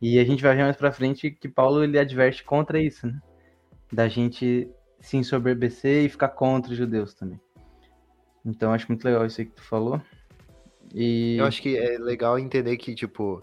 E 0.00 0.18
a 0.20 0.24
gente 0.24 0.42
vai 0.42 0.54
ver 0.54 0.62
mais 0.62 0.76
para 0.76 0.92
frente 0.92 1.30
que 1.30 1.48
Paulo 1.48 1.82
ele 1.82 1.98
adverte 1.98 2.44
contra 2.44 2.80
isso, 2.80 3.08
né? 3.08 3.20
Da 3.92 4.06
gente 4.06 4.70
se 5.00 5.16
ensoberbecer 5.16 6.04
e 6.04 6.08
ficar 6.08 6.28
contra 6.28 6.70
os 6.70 6.78
judeus 6.78 7.12
também. 7.12 7.40
Então 8.44 8.72
acho 8.72 8.86
muito 8.88 9.04
legal 9.04 9.26
isso 9.26 9.40
aí 9.40 9.46
que 9.46 9.56
tu 9.56 9.62
falou. 9.62 10.00
E... 10.94 11.36
Eu 11.36 11.46
acho 11.46 11.60
que 11.60 11.76
é 11.76 11.98
legal 11.98 12.38
entender 12.38 12.76
que, 12.76 12.94
tipo, 12.94 13.42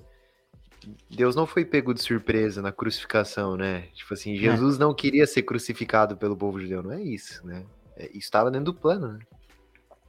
Deus 1.09 1.35
não 1.35 1.45
foi 1.45 1.65
pego 1.65 1.93
de 1.93 2.01
surpresa 2.01 2.61
na 2.61 2.71
crucificação, 2.71 3.57
né? 3.57 3.87
Tipo 3.93 4.13
assim, 4.13 4.33
é. 4.33 4.37
Jesus 4.37 4.77
é. 4.77 4.79
não 4.79 4.93
queria 4.93 5.27
ser 5.27 5.43
crucificado 5.43 6.15
pelo 6.15 6.37
povo 6.37 6.59
judeu, 6.59 6.81
não 6.81 6.93
é 6.93 7.01
isso, 7.01 7.45
né? 7.45 7.65
É, 7.97 8.05
isso 8.09 8.19
estava 8.19 8.51
dentro 8.51 8.71
do 8.71 8.73
plano, 8.73 9.13
né? 9.13 9.19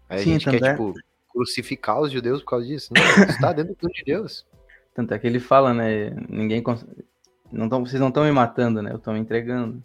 Aí 0.08 0.20
Sim, 0.20 0.30
a 0.30 0.32
gente 0.38 0.50
quer, 0.50 0.62
é... 0.62 0.70
tipo, 0.70 0.94
crucificar 1.28 2.00
os 2.00 2.10
judeus 2.10 2.40
por 2.40 2.50
causa 2.50 2.66
disso. 2.66 2.92
Não, 2.94 3.02
isso 3.02 3.32
está 3.32 3.52
dentro 3.52 3.74
do 3.74 3.76
plano 3.76 3.94
de 3.94 4.04
Deus. 4.04 4.46
Tanto 4.94 5.14
é 5.14 5.18
que 5.18 5.26
ele 5.26 5.38
fala, 5.38 5.72
né? 5.72 6.10
Ninguém. 6.28 6.62
Cons... 6.62 6.84
Não 7.52 7.68
tão... 7.68 7.84
Vocês 7.84 8.00
não 8.00 8.08
estão 8.08 8.24
me 8.24 8.32
matando, 8.32 8.82
né? 8.82 8.90
Eu 8.90 8.96
estou 8.96 9.14
me 9.14 9.20
entregando. 9.20 9.82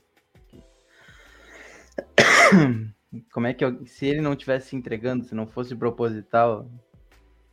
Como 3.32 3.46
é 3.46 3.54
que 3.54 3.64
eu... 3.64 3.86
se 3.86 4.08
ele 4.08 4.22
não 4.22 4.36
tivesse 4.36 4.70
se 4.70 4.76
entregando, 4.76 5.26
se 5.26 5.36
não 5.36 5.46
fosse 5.46 5.76
proposital, 5.76 6.68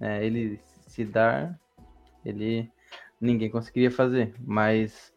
é, 0.01 0.25
ele 0.25 0.59
se 0.87 1.05
dar, 1.05 1.59
ele 2.25 2.71
ninguém 3.21 3.51
conseguiria 3.51 3.91
fazer. 3.91 4.35
Mas 4.41 5.13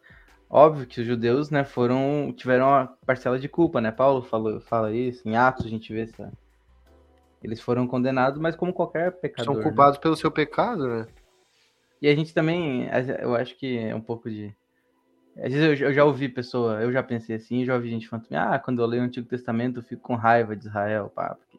óbvio 0.50 0.86
que 0.86 1.00
os 1.00 1.06
judeus, 1.06 1.50
né, 1.50 1.64
foram 1.64 2.32
tiveram 2.36 2.66
uma 2.66 2.86
parcela 3.06 3.38
de 3.38 3.48
culpa, 3.48 3.80
né? 3.80 3.90
Paulo 3.90 4.22
falou, 4.22 4.60
fala 4.60 4.94
isso 4.94 5.26
em 5.26 5.36
Atos, 5.36 5.64
a 5.64 5.70
gente 5.70 5.92
vê 5.92 6.02
essa 6.02 6.30
eles 7.44 7.60
foram 7.60 7.86
condenados, 7.86 8.40
mas 8.40 8.56
como 8.56 8.72
qualquer 8.72 9.12
pecador. 9.12 9.54
São 9.54 9.62
culpados 9.62 9.98
né? 9.98 10.02
pelo 10.02 10.16
seu 10.16 10.30
pecado, 10.30 10.88
né? 10.88 11.06
E 12.00 12.08
a 12.08 12.14
gente 12.14 12.32
também, 12.34 12.88
eu 13.20 13.34
acho 13.34 13.56
que 13.56 13.78
é 13.78 13.94
um 13.94 14.00
pouco 14.00 14.30
de. 14.30 14.54
Às 15.36 15.52
vezes 15.52 15.80
eu, 15.80 15.92
já 15.92 16.04
ouvi 16.04 16.28
pessoa, 16.28 16.80
eu 16.80 16.92
já 16.92 17.02
pensei 17.02 17.36
assim, 17.36 17.64
já 17.64 17.74
ouvi 17.74 17.90
gente 17.90 18.08
falando, 18.08 18.26
ah, 18.32 18.58
quando 18.58 18.80
eu 18.80 18.86
leio 18.86 19.02
o 19.02 19.06
Antigo 19.06 19.28
Testamento 19.28 19.80
eu 19.80 19.82
fico 19.82 20.02
com 20.02 20.14
raiva 20.14 20.56
de 20.56 20.66
Israel, 20.66 21.10
pá. 21.14 21.34
Porque... 21.34 21.58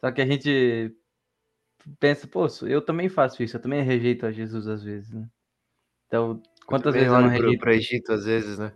Só 0.00 0.10
que 0.12 0.20
a 0.20 0.26
gente 0.26 0.94
pensa, 1.98 2.26
pô, 2.26 2.46
eu 2.62 2.80
também 2.80 3.08
faço 3.08 3.42
isso, 3.42 3.56
eu 3.56 3.60
também 3.60 3.82
rejeito 3.82 4.24
a 4.24 4.32
Jesus 4.32 4.66
às 4.68 4.82
vezes, 4.82 5.12
né? 5.12 5.26
Então, 6.06 6.40
quantas 6.66 6.94
eu 6.94 7.00
vezes 7.00 7.14
eu 7.14 7.20
não 7.20 7.28
rejeito? 7.28 7.60
Para 7.60 7.74
Egito 7.74 8.12
às 8.12 8.24
vezes, 8.24 8.58
né? 8.58 8.72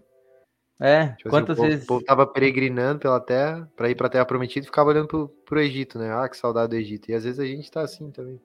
É, 0.81 1.09
tipo 1.09 1.29
quantas 1.29 1.59
assim, 1.59 1.67
o 1.67 1.71
vezes. 1.71 1.85
O 1.85 1.89
povo 1.89 2.05
tava 2.05 2.27
peregrinando 2.27 3.01
pela 3.01 3.21
terra, 3.21 3.71
para 3.77 3.91
ir 3.91 3.95
pra 3.95 4.09
terra 4.09 4.25
prometida 4.25 4.65
e 4.65 4.67
ficava 4.67 4.89
olhando 4.89 5.07
pro, 5.07 5.29
pro 5.45 5.61
Egito, 5.61 5.99
né? 5.99 6.11
Ah, 6.11 6.27
que 6.27 6.37
saudade 6.37 6.71
do 6.71 6.77
Egito. 6.77 7.11
E 7.11 7.15
às 7.15 7.25
vezes 7.25 7.39
a 7.39 7.45
gente 7.45 7.71
tá 7.71 7.83
assim 7.83 8.11
também. 8.11 8.41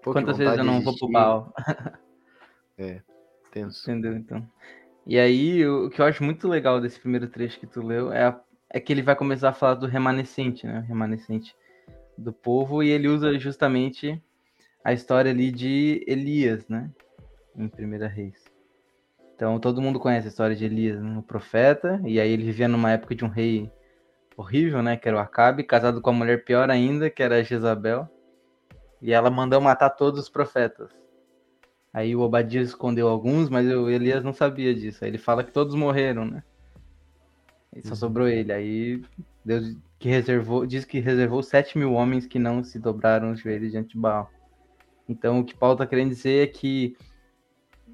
Pô, 0.00 0.12
quantas 0.12 0.38
vezes 0.38 0.56
eu 0.56 0.64
não 0.64 0.80
vou 0.80 0.96
pro 0.96 1.10
Baal? 1.10 1.52
é, 2.78 3.00
tenso. 3.50 3.90
Entendeu, 3.90 4.16
então. 4.16 4.46
E 5.04 5.18
aí, 5.18 5.66
o, 5.66 5.90
que 5.90 6.00
eu 6.00 6.04
acho 6.06 6.22
muito 6.22 6.46
legal 6.46 6.80
desse 6.80 7.00
primeiro 7.00 7.26
trecho 7.26 7.58
que 7.58 7.66
tu 7.66 7.82
leu 7.82 8.12
é, 8.12 8.26
a, 8.26 8.40
é 8.70 8.78
que 8.78 8.92
ele 8.92 9.02
vai 9.02 9.16
começar 9.16 9.48
a 9.48 9.54
falar 9.54 9.74
do 9.74 9.86
remanescente, 9.86 10.66
né? 10.66 10.78
O 10.78 10.82
remanescente 10.82 11.56
do 12.16 12.32
povo, 12.32 12.82
e 12.82 12.88
ele 12.88 13.08
usa 13.08 13.36
justamente 13.36 14.22
a 14.84 14.92
história 14.92 15.32
ali 15.32 15.50
de 15.50 16.04
Elias, 16.06 16.68
né? 16.68 16.88
Em 17.56 17.66
Primeira 17.66 18.06
Reis. 18.06 18.43
Então 19.34 19.58
todo 19.58 19.82
mundo 19.82 19.98
conhece 19.98 20.26
a 20.26 20.30
história 20.30 20.54
de 20.54 20.64
Elias, 20.64 21.00
né? 21.00 21.18
o 21.18 21.22
profeta, 21.22 22.00
e 22.04 22.20
aí 22.20 22.30
ele 22.30 22.44
vivia 22.44 22.68
numa 22.68 22.92
época 22.92 23.14
de 23.14 23.24
um 23.24 23.28
rei 23.28 23.70
horrível, 24.36 24.82
né, 24.82 24.96
que 24.96 25.08
era 25.08 25.16
o 25.16 25.20
Acabe, 25.20 25.62
casado 25.62 26.00
com 26.00 26.10
uma 26.10 26.18
mulher 26.18 26.44
pior 26.44 26.70
ainda, 26.70 27.08
que 27.08 27.22
era 27.22 27.36
a 27.36 27.42
Jezabel, 27.42 28.08
e 29.00 29.12
ela 29.12 29.30
mandou 29.30 29.60
matar 29.60 29.90
todos 29.90 30.20
os 30.20 30.28
profetas. 30.28 30.90
Aí 31.92 32.16
o 32.16 32.20
Obadias 32.20 32.70
escondeu 32.70 33.06
alguns, 33.06 33.48
mas 33.48 33.68
o 33.68 33.88
Elias 33.88 34.24
não 34.24 34.32
sabia 34.32 34.74
disso. 34.74 35.04
Aí 35.04 35.10
ele 35.10 35.18
fala 35.18 35.44
que 35.44 35.52
todos 35.52 35.76
morreram, 35.76 36.24
né? 36.24 36.42
E 37.72 37.80
só 37.82 37.90
uhum. 37.90 37.94
sobrou 37.94 38.26
ele. 38.26 38.52
Aí 38.52 39.00
Deus 39.44 39.76
que 39.98 40.08
reservou, 40.08 40.66
diz 40.66 40.84
que 40.84 40.98
reservou 40.98 41.42
sete 41.42 41.78
mil 41.78 41.92
homens 41.92 42.26
que 42.26 42.38
não 42.38 42.64
se 42.64 42.80
dobraram 42.80 43.30
os 43.30 43.40
joelhos 43.40 43.70
diante 43.70 43.90
de 43.90 43.98
Baal. 43.98 44.28
Então 45.08 45.40
o 45.40 45.44
que 45.44 45.54
Paulo 45.54 45.74
está 45.74 45.86
querendo 45.86 46.08
dizer 46.08 46.42
é 46.42 46.46
que 46.46 46.96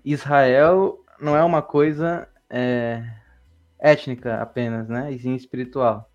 Israel 0.03 0.99
não 1.21 1.37
é 1.37 1.45
uma 1.45 1.63
coisa 1.63 2.29
é, 2.49 3.03
étnica 3.79 4.41
apenas, 4.41 4.89
né? 4.89 5.13
E 5.13 5.19
sim 5.19 5.35
espiritual. 5.35 6.11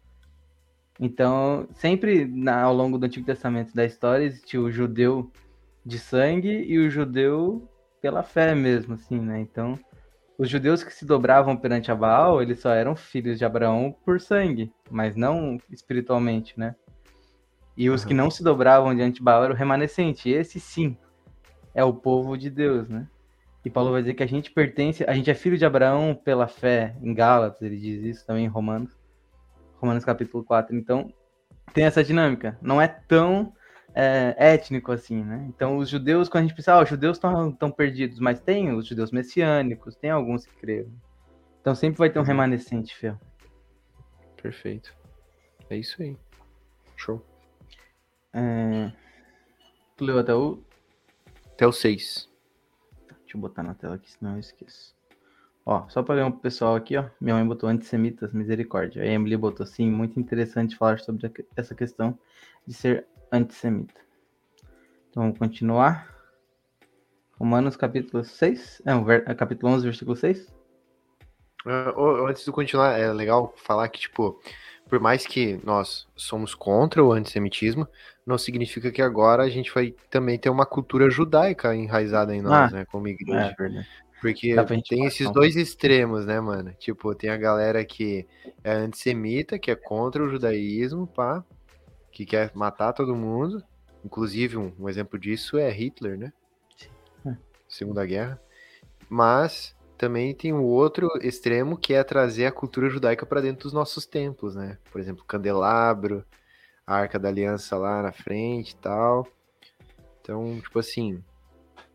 Então, 0.99 1.67
sempre 1.73 2.25
na, 2.25 2.61
ao 2.61 2.73
longo 2.73 2.97
do 2.97 3.05
Antigo 3.05 3.25
Testamento 3.25 3.73
da 3.73 3.85
história 3.85 4.23
existiu 4.23 4.63
o 4.63 4.71
judeu 4.71 5.31
de 5.85 5.99
sangue 5.99 6.63
e 6.63 6.79
o 6.79 6.89
judeu 6.89 7.69
pela 8.01 8.23
fé 8.23 8.55
mesmo, 8.55 8.93
assim, 8.93 9.19
né? 9.19 9.39
Então, 9.39 9.77
os 10.37 10.49
judeus 10.49 10.83
que 10.83 10.93
se 10.93 11.05
dobravam 11.05 11.55
perante 11.55 11.91
a 11.91 11.95
Baal, 11.95 12.41
eles 12.41 12.59
só 12.59 12.71
eram 12.71 12.95
filhos 12.95 13.37
de 13.37 13.45
Abraão 13.45 13.95
por 14.05 14.19
sangue, 14.19 14.71
mas 14.89 15.15
não 15.15 15.57
espiritualmente, 15.69 16.57
né? 16.59 16.75
E 17.77 17.89
os 17.89 18.05
que 18.05 18.13
não 18.13 18.31
se 18.31 18.41
dobravam 18.41 18.95
diante 18.95 19.15
de 19.15 19.23
Baal 19.23 19.43
eram 19.43 19.53
o 19.53 19.57
remanescente. 19.57 20.29
Esse 20.29 20.61
sim 20.61 20.97
é 21.73 21.83
o 21.83 21.93
povo 21.93 22.37
de 22.37 22.49
Deus, 22.49 22.87
né? 22.87 23.05
E 23.65 23.69
Paulo 23.69 23.91
vai 23.91 24.03
dizer 24.03 24.13
que 24.13 24.21
a 24.21 24.27
gente 24.27 24.51
pertence, 24.51 25.03
a 25.07 25.13
gente 25.13 25.31
é 25.31 25.33
filho 25.33 25.57
de 25.57 25.65
Abraão 25.65 26.13
pela 26.13 26.47
fé. 26.47 26.95
Em 27.01 27.15
Gálatas 27.15 27.63
ele 27.63 27.77
diz 27.77 28.03
isso 28.03 28.25
também 28.25 28.45
em 28.45 28.47
Romanos. 28.47 28.95
Romanos 29.81 30.05
capítulo 30.05 30.43
4. 30.43 30.75
Então, 30.75 31.11
tem 31.73 31.83
essa 31.83 32.03
dinâmica. 32.03 32.59
Não 32.61 32.79
é 32.79 32.87
tão 32.87 33.51
é, 33.95 34.35
étnico 34.37 34.91
assim, 34.91 35.23
né? 35.23 35.43
Então, 35.49 35.77
os 35.77 35.89
judeus, 35.89 36.29
quando 36.29 36.43
a 36.43 36.47
gente 36.47 36.55
pensa, 36.55 36.73
ah, 36.73 36.83
os 36.83 36.89
judeus 36.89 37.17
estão 37.17 37.51
tão 37.51 37.71
perdidos, 37.71 38.19
mas 38.19 38.39
tem 38.39 38.71
os 38.71 38.85
judeus 38.85 39.09
messiânicos, 39.11 39.95
tem 39.95 40.11
alguns 40.11 40.45
que 40.45 40.55
creem. 40.57 40.93
Então, 41.59 41.73
sempre 41.73 41.97
vai 41.97 42.11
ter 42.11 42.19
um 42.19 42.21
uhum. 42.21 42.27
remanescente 42.27 42.95
fiel. 42.95 43.19
Perfeito. 44.39 44.93
É 45.71 45.75
isso 45.75 46.03
aí. 46.03 46.15
Show. 46.95 47.25
É... 48.31 48.91
Tu 49.97 50.05
leu 50.05 50.19
até 50.19 50.35
o. 50.35 50.59
Até 51.53 51.65
o 51.65 51.71
6. 51.71 52.34
Deixa 53.35 53.45
eu 53.45 53.49
botar 53.49 53.63
na 53.63 53.73
tela 53.73 53.95
aqui, 53.95 54.09
senão 54.09 54.33
eu 54.33 54.39
esqueço. 54.39 54.95
Ó, 55.65 55.89
só 55.89 56.01
para 56.01 56.15
ver 56.15 56.23
um 56.23 56.31
pessoal 56.31 56.73
aqui, 56.75 56.95
ó. 56.95 57.05
Minha 57.19 57.35
mãe 57.35 57.45
botou 57.45 57.67
antissemitas, 57.67 58.31
misericórdia. 58.31 59.03
A 59.03 59.05
Emily 59.05 59.35
botou 59.35 59.65
sim, 59.65 59.91
muito 59.91 60.17
interessante 60.17 60.77
falar 60.77 60.99
sobre 60.99 61.29
essa 61.55 61.75
questão 61.75 62.17
de 62.65 62.73
ser 62.73 63.05
antissemita. 63.29 63.99
Então 65.09 65.23
vamos 65.23 65.37
continuar. 65.37 66.15
Romanos 67.37 67.75
capítulo 67.75 68.23
6. 68.23 68.81
É. 68.85 69.31
É 69.31 69.35
capítulo 69.35 69.73
11, 69.73 69.83
versículo 69.83 70.15
6. 70.15 70.55
Uh, 71.65 72.27
antes 72.27 72.45
de 72.45 72.51
continuar, 72.53 72.97
é 72.97 73.11
legal 73.11 73.53
falar 73.57 73.89
que, 73.89 73.99
tipo, 73.99 74.39
por 74.89 74.99
mais 74.99 75.25
que 75.25 75.59
nós 75.63 76.07
somos 76.15 76.53
contra 76.53 77.03
o 77.03 77.11
antissemitismo, 77.11 77.87
não 78.25 78.37
significa 78.37 78.91
que 78.91 79.01
agora 79.01 79.43
a 79.43 79.49
gente 79.49 79.73
vai 79.73 79.93
também 80.09 80.37
ter 80.37 80.49
uma 80.49 80.65
cultura 80.65 81.09
judaica 81.09 81.75
enraizada 81.75 82.35
em 82.35 82.41
nós, 82.41 82.71
ah, 82.71 82.75
né, 82.77 82.85
como 82.85 83.07
igreja. 83.07 83.55
É 83.59 83.85
Porque 84.21 84.55
tem 84.87 85.05
esses 85.05 85.29
dois 85.31 85.55
extremos, 85.55 86.25
né, 86.25 86.39
mano? 86.39 86.73
Tipo, 86.79 87.13
tem 87.13 87.29
a 87.29 87.37
galera 87.37 87.83
que 87.83 88.27
é 88.63 88.73
antissemita, 88.73 89.59
que 89.59 89.69
é 89.69 89.75
contra 89.75 90.23
o 90.23 90.29
judaísmo, 90.29 91.05
pá, 91.07 91.43
que 92.11 92.25
quer 92.25 92.51
matar 92.55 92.93
todo 92.93 93.15
mundo. 93.15 93.63
Inclusive, 94.03 94.57
um, 94.57 94.71
um 94.79 94.87
exemplo 94.87 95.19
disso 95.19 95.57
é 95.57 95.69
Hitler, 95.69 96.17
né? 96.17 96.33
É. 97.25 97.35
Segunda 97.67 98.05
Guerra. 98.05 98.39
Mas 99.09 99.75
também 99.97 100.33
tem 100.33 100.53
o 100.53 100.63
outro 100.63 101.09
extremo 101.21 101.77
que 101.77 101.93
é 101.93 102.03
trazer 102.03 102.45
a 102.45 102.51
cultura 102.51 102.89
judaica 102.89 103.25
para 103.25 103.41
dentro 103.41 103.63
dos 103.63 103.73
nossos 103.73 104.05
templos, 104.05 104.55
né? 104.55 104.77
Por 104.91 104.99
exemplo, 104.99 105.23
candelabro, 105.25 106.23
a 106.85 106.95
Arca 106.95 107.17
da 107.17 107.29
Aliança 107.29 107.77
lá 107.77 108.01
na 108.01 108.11
frente 108.11 108.71
e 108.71 108.75
tal. 108.75 109.27
Então, 110.21 110.59
tipo 110.61 110.79
assim, 110.79 111.23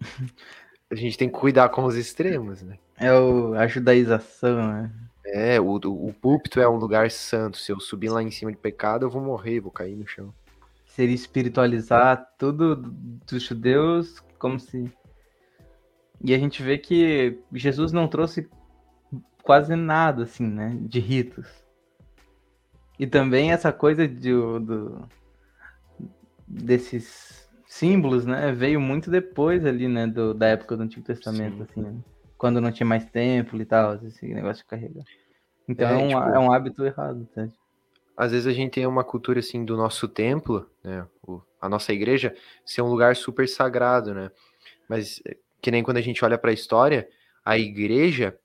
a 0.90 0.95
gente 0.95 1.19
tem 1.19 1.28
que 1.28 1.38
cuidar 1.38 1.69
com 1.69 1.85
os 1.85 1.97
extremos, 1.97 2.62
né? 2.62 2.78
É 2.97 3.12
o, 3.12 3.54
a 3.54 3.66
judaização, 3.66 4.69
né? 4.69 4.92
É, 5.25 5.61
o, 5.61 5.75
o 5.75 6.12
púlpito 6.14 6.61
é 6.61 6.69
um 6.69 6.76
lugar 6.76 7.11
santo. 7.11 7.59
Se 7.59 7.71
eu 7.71 7.78
subir 7.78 8.09
lá 8.09 8.23
em 8.23 8.30
cima 8.30 8.50
de 8.50 8.59
pecado, 8.59 9.07
eu 9.07 9.11
vou 9.11 9.23
morrer, 9.23 9.61
vou 9.61 9.71
cair 9.71 9.97
no 9.97 10.07
chão. 10.07 10.35
Seria 10.87 11.14
espiritualizar 11.14 12.35
tudo 12.37 12.76
dos 12.76 13.42
judeus 13.42 14.21
como 14.38 14.59
se. 14.59 14.90
E 16.23 16.35
a 16.35 16.39
gente 16.39 16.62
vê 16.62 16.77
que 16.77 17.39
Jesus 17.53 17.93
não 17.93 18.07
trouxe 18.07 18.49
quase 19.43 19.75
nada, 19.75 20.25
assim, 20.25 20.47
né? 20.47 20.77
De 20.81 21.00
ritos. 21.00 21.47
E 22.99 23.07
também 23.07 23.53
essa 23.53 23.73
coisa 23.73 24.07
de, 24.07 24.31
do, 24.31 25.09
desses 26.47 27.49
símbolos, 27.67 28.27
né? 28.27 28.53
Veio 28.53 28.81
muito 28.81 29.11
depois 29.11 29.65
ali, 29.65 29.89
né? 29.89 30.07
Do, 30.07 30.35
da 30.35 30.49
época 30.49 30.77
do 30.77 30.83
Antigo 30.83 31.05
Testamento, 31.07 31.57
Sim. 31.57 31.62
assim. 31.62 31.81
Né? 31.81 31.95
Quando 32.37 32.61
não 32.61 32.71
tinha 32.71 32.87
mais 32.87 33.05
templo 33.07 33.61
e 33.61 33.65
tal, 33.65 33.95
esse 34.05 34.27
negócio 34.27 34.62
de 34.62 34.69
carregar. 34.69 35.05
Então 35.67 35.89
é, 35.89 35.93
é 35.93 35.97
um, 35.97 36.09
tipo, 36.09 36.21
é 36.21 36.39
um 36.39 36.53
hábito 36.53 36.85
errado, 36.85 37.27
tá? 37.35 37.49
Às 38.17 38.33
vezes 38.33 38.47
a 38.47 38.53
gente 38.53 38.73
tem 38.73 38.87
uma 38.87 39.03
cultura, 39.05 39.41
assim, 39.41 39.65
do 39.65 39.77
nosso 39.77 40.07
templo, 40.07 40.69
né? 40.85 41.07
O, 41.23 41.41
a 41.61 41.69
nossa 41.69 41.93
igreja 41.93 42.35
ser 42.67 42.83
um 42.83 42.89
lugar 42.89 43.17
super 43.17 43.49
sagrado, 43.49 44.12
né? 44.12 44.31
Mas 44.87 45.23
que 45.61 45.71
nem 45.71 45.83
quando 45.83 45.99
a 45.99 46.02
gente 46.02 46.25
olha 46.25 46.38
para 46.38 46.50
a 46.50 46.55
história, 46.55 47.09
a 47.45 47.59
igreja 47.59 48.38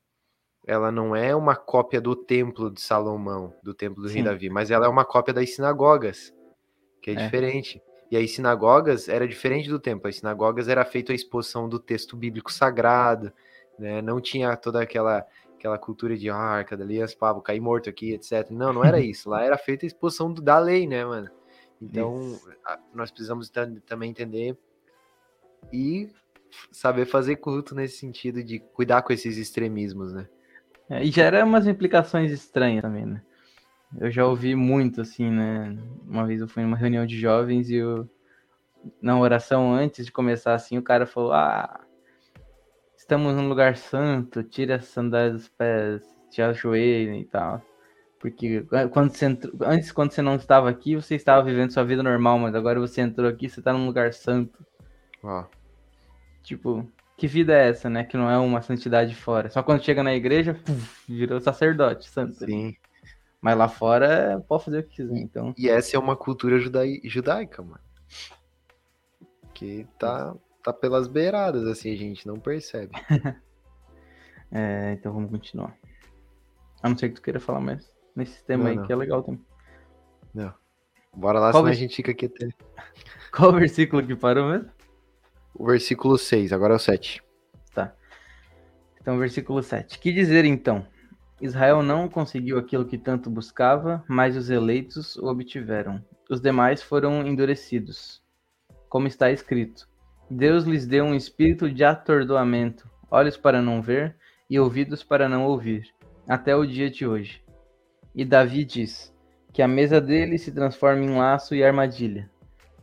ela 0.68 0.92
não 0.92 1.16
é 1.16 1.36
uma 1.36 1.56
cópia 1.56 2.02
do 2.02 2.16
templo 2.16 2.72
de 2.72 2.82
Salomão, 2.82 3.54
do 3.62 3.74
templo 3.74 4.02
do 4.02 4.10
Sim. 4.10 4.16
rei 4.16 4.24
Davi, 4.24 4.50
mas 4.50 4.72
ela 4.72 4.88
é 4.88 4.90
uma 4.90 5.06
cópia 5.06 5.34
das 5.34 5.54
sinagogas, 5.54 6.34
que 7.02 7.12
é, 7.12 7.14
é, 7.14 7.16
diferente. 7.18 7.82
E 8.10 8.18
as 8.18 8.32
sinagogas 8.32 9.08
era 9.08 9.28
diferente 9.28 9.70
do 9.70 9.80
templo. 9.80 10.08
As 10.08 10.18
sinagogas 10.18 10.68
era 10.68 10.84
feita 10.84 11.12
a 11.12 11.16
exposição 11.16 11.70
do 11.70 11.80
texto 11.80 12.18
bíblico 12.18 12.52
sagrado, 12.52 13.32
né? 13.78 14.02
Não 14.02 14.20
tinha 14.20 14.56
toda 14.58 14.82
aquela 14.82 15.26
aquela 15.56 15.78
cultura 15.80 16.16
de 16.16 16.30
ah, 16.30 16.36
arca 16.36 16.78
da 16.78 16.84
aliança, 16.84 17.16
pá, 17.18 17.34
vou 17.34 17.42
cair 17.42 17.60
morto 17.60 17.90
aqui, 17.90 18.14
etc. 18.14 18.50
Não, 18.52 18.72
não 18.74 18.84
era 18.84 19.00
isso. 19.02 19.30
Lá 19.30 19.44
era 19.44 19.58
feita 19.58 19.86
a 19.86 19.88
exposição 19.88 20.32
do, 20.32 20.42
da 20.42 20.60
lei, 20.60 20.88
né, 20.88 21.04
mano? 21.04 21.30
Então, 21.82 22.40
nós 22.94 23.12
precisamos 23.12 23.52
também 23.86 24.10
entender 24.10 24.58
e 25.74 26.10
saber 26.72 27.06
fazer 27.06 27.38
culto 27.38 27.76
nesse 27.76 27.98
sentido 27.98 28.44
de 28.44 28.60
cuidar 28.60 29.02
com 29.02 29.14
esses 29.14 29.38
extremismos, 29.38 30.14
né? 30.14 30.28
É, 30.90 31.04
e 31.04 31.12
gera 31.12 31.44
umas 31.44 31.68
implicações 31.68 32.32
estranhas 32.32 32.82
também, 32.82 33.06
né? 33.06 33.22
Eu 34.00 34.12
já 34.12 34.26
ouvi 34.26 34.56
muito, 34.56 35.02
assim, 35.02 35.30
né? 35.30 35.78
Uma 36.08 36.26
vez 36.26 36.42
eu 36.42 36.48
fui 36.48 36.64
numa 36.64 36.78
reunião 36.78 37.06
de 37.06 37.18
jovens 37.18 37.70
e 37.70 37.76
eu, 37.76 38.10
na 39.02 39.18
oração 39.18 39.74
antes 39.74 40.06
de 40.06 40.12
começar, 40.12 40.54
assim, 40.54 40.78
o 40.78 40.84
cara 40.84 41.06
falou: 41.06 41.34
Ah, 41.34 41.80
estamos 42.98 43.36
num 43.36 43.48
lugar 43.48 43.78
santo, 43.78 44.44
tira 44.44 44.76
as 44.76 44.86
sandálias 44.86 45.34
dos 45.34 45.50
pés, 45.50 46.04
te 46.30 46.42
ajoelha 46.42 47.16
e 47.16 47.26
tal. 47.26 47.62
Porque 48.20 48.66
quando 48.92 49.12
você 49.12 49.26
entrou, 49.26 49.54
antes, 49.62 49.92
quando 49.92 50.12
você 50.12 50.22
não 50.22 50.36
estava 50.36 50.70
aqui, 50.70 50.96
você 50.96 51.16
estava 51.16 51.44
vivendo 51.44 51.72
sua 51.72 51.84
vida 51.84 52.02
normal, 52.02 52.40
mas 52.40 52.56
agora 52.56 52.80
você 52.80 53.02
entrou 53.02 53.30
aqui, 53.30 53.48
você 53.48 53.60
está 53.60 53.72
num 53.72 53.86
lugar 53.86 54.14
santo. 54.14 54.66
Ah. 55.24 55.48
Tipo, 56.46 56.88
que 57.18 57.28
vida 57.28 57.54
é 57.54 57.70
essa, 57.70 57.90
né? 57.90 58.04
Que 58.04 58.16
não 58.16 58.30
é 58.30 58.38
uma 58.38 58.62
santidade 58.62 59.16
fora. 59.16 59.50
Só 59.50 59.64
quando 59.64 59.84
chega 59.84 60.04
na 60.04 60.14
igreja, 60.14 60.54
puf, 60.54 61.12
virou 61.12 61.42
sacerdote 61.42 62.08
santo. 62.10 62.46
Sim. 62.46 62.76
Mas 63.42 63.58
lá 63.58 63.68
fora 63.68 64.44
pode 64.48 64.66
fazer 64.66 64.80
o 64.80 64.84
que 64.84 64.98
quiser, 64.98 65.18
então. 65.18 65.54
E 65.58 65.68
essa 65.68 65.96
é 65.96 66.00
uma 66.00 66.16
cultura 66.16 66.60
judai... 66.60 67.02
judaica, 67.04 67.62
mano. 67.62 67.80
Que 69.54 69.88
tá, 69.98 70.36
tá 70.64 70.72
pelas 70.72 71.08
beiradas, 71.08 71.66
assim, 71.66 71.92
a 71.92 71.98
gente 71.98 72.28
não 72.28 72.40
percebe. 72.40 72.92
é, 74.52 74.94
então 74.94 75.12
vamos 75.12 75.32
continuar. 75.32 75.76
A 76.82 76.90
não 76.90 76.98
ser 76.98 77.10
que 77.10 77.16
tu 77.16 77.22
queira 77.22 77.40
falar 77.40 77.60
mais 77.60 77.92
nesse 78.16 78.44
tema 78.44 78.66
não, 78.66 78.72
aí, 78.72 78.78
não. 78.78 78.86
que 78.86 78.94
é 78.94 78.96
legal 78.96 79.24
também. 79.24 79.44
Não. 80.34 80.54
Bora 81.14 81.40
lá, 81.40 81.52
Qual 81.52 81.64
senão 81.64 81.66
vers... 81.66 81.78
a 81.78 81.82
gente 81.82 81.96
fica 81.96 82.12
aqui 82.12 82.26
até. 82.26 82.50
Qual 83.36 83.54
versículo 83.54 84.06
que 84.06 84.16
parou 84.16 84.50
mesmo? 84.50 84.75
O 85.58 85.66
versículo 85.66 86.18
6, 86.18 86.52
agora 86.52 86.74
é 86.74 86.76
o 86.76 86.80
7. 86.80 87.24
Tá. 87.74 87.96
Então, 89.00 89.18
versículo 89.18 89.64
7. 89.64 89.98
Que 90.00 90.12
dizer 90.12 90.44
então? 90.44 90.86
Israel 91.42 91.82
não 91.82 92.10
conseguiu 92.10 92.58
aquilo 92.58 92.86
que 92.86 92.98
tanto 92.98 93.30
buscava, 93.30 94.04
mas 94.06 94.36
os 94.36 94.50
eleitos 94.50 95.16
o 95.16 95.28
obtiveram. 95.28 96.04
Os 96.30 96.42
demais 96.42 96.84
foram 96.84 97.26
endurecidos. 97.26 98.22
Como 98.90 99.08
está 99.08 99.32
escrito: 99.32 99.88
Deus 100.30 100.66
lhes 100.66 100.86
deu 100.86 101.06
um 101.06 101.16
espírito 101.16 101.72
de 101.72 101.86
atordoamento, 101.86 102.90
olhos 103.10 103.38
para 103.38 103.62
não 103.62 103.82
ver 103.82 104.18
e 104.50 104.60
ouvidos 104.60 105.04
para 105.04 105.30
não 105.30 105.46
ouvir, 105.46 105.88
até 106.28 106.54
o 106.54 106.66
dia 106.66 106.90
de 106.90 107.08
hoje. 107.08 107.42
E 108.14 108.26
Davi 108.26 108.66
diz: 108.66 109.16
Que 109.54 109.62
a 109.62 109.68
mesa 109.70 110.02
dele 110.02 110.38
se 110.38 110.52
transforme 110.52 111.06
em 111.06 111.18
laço 111.18 111.56
e 111.56 111.64
armadilha 111.64 112.30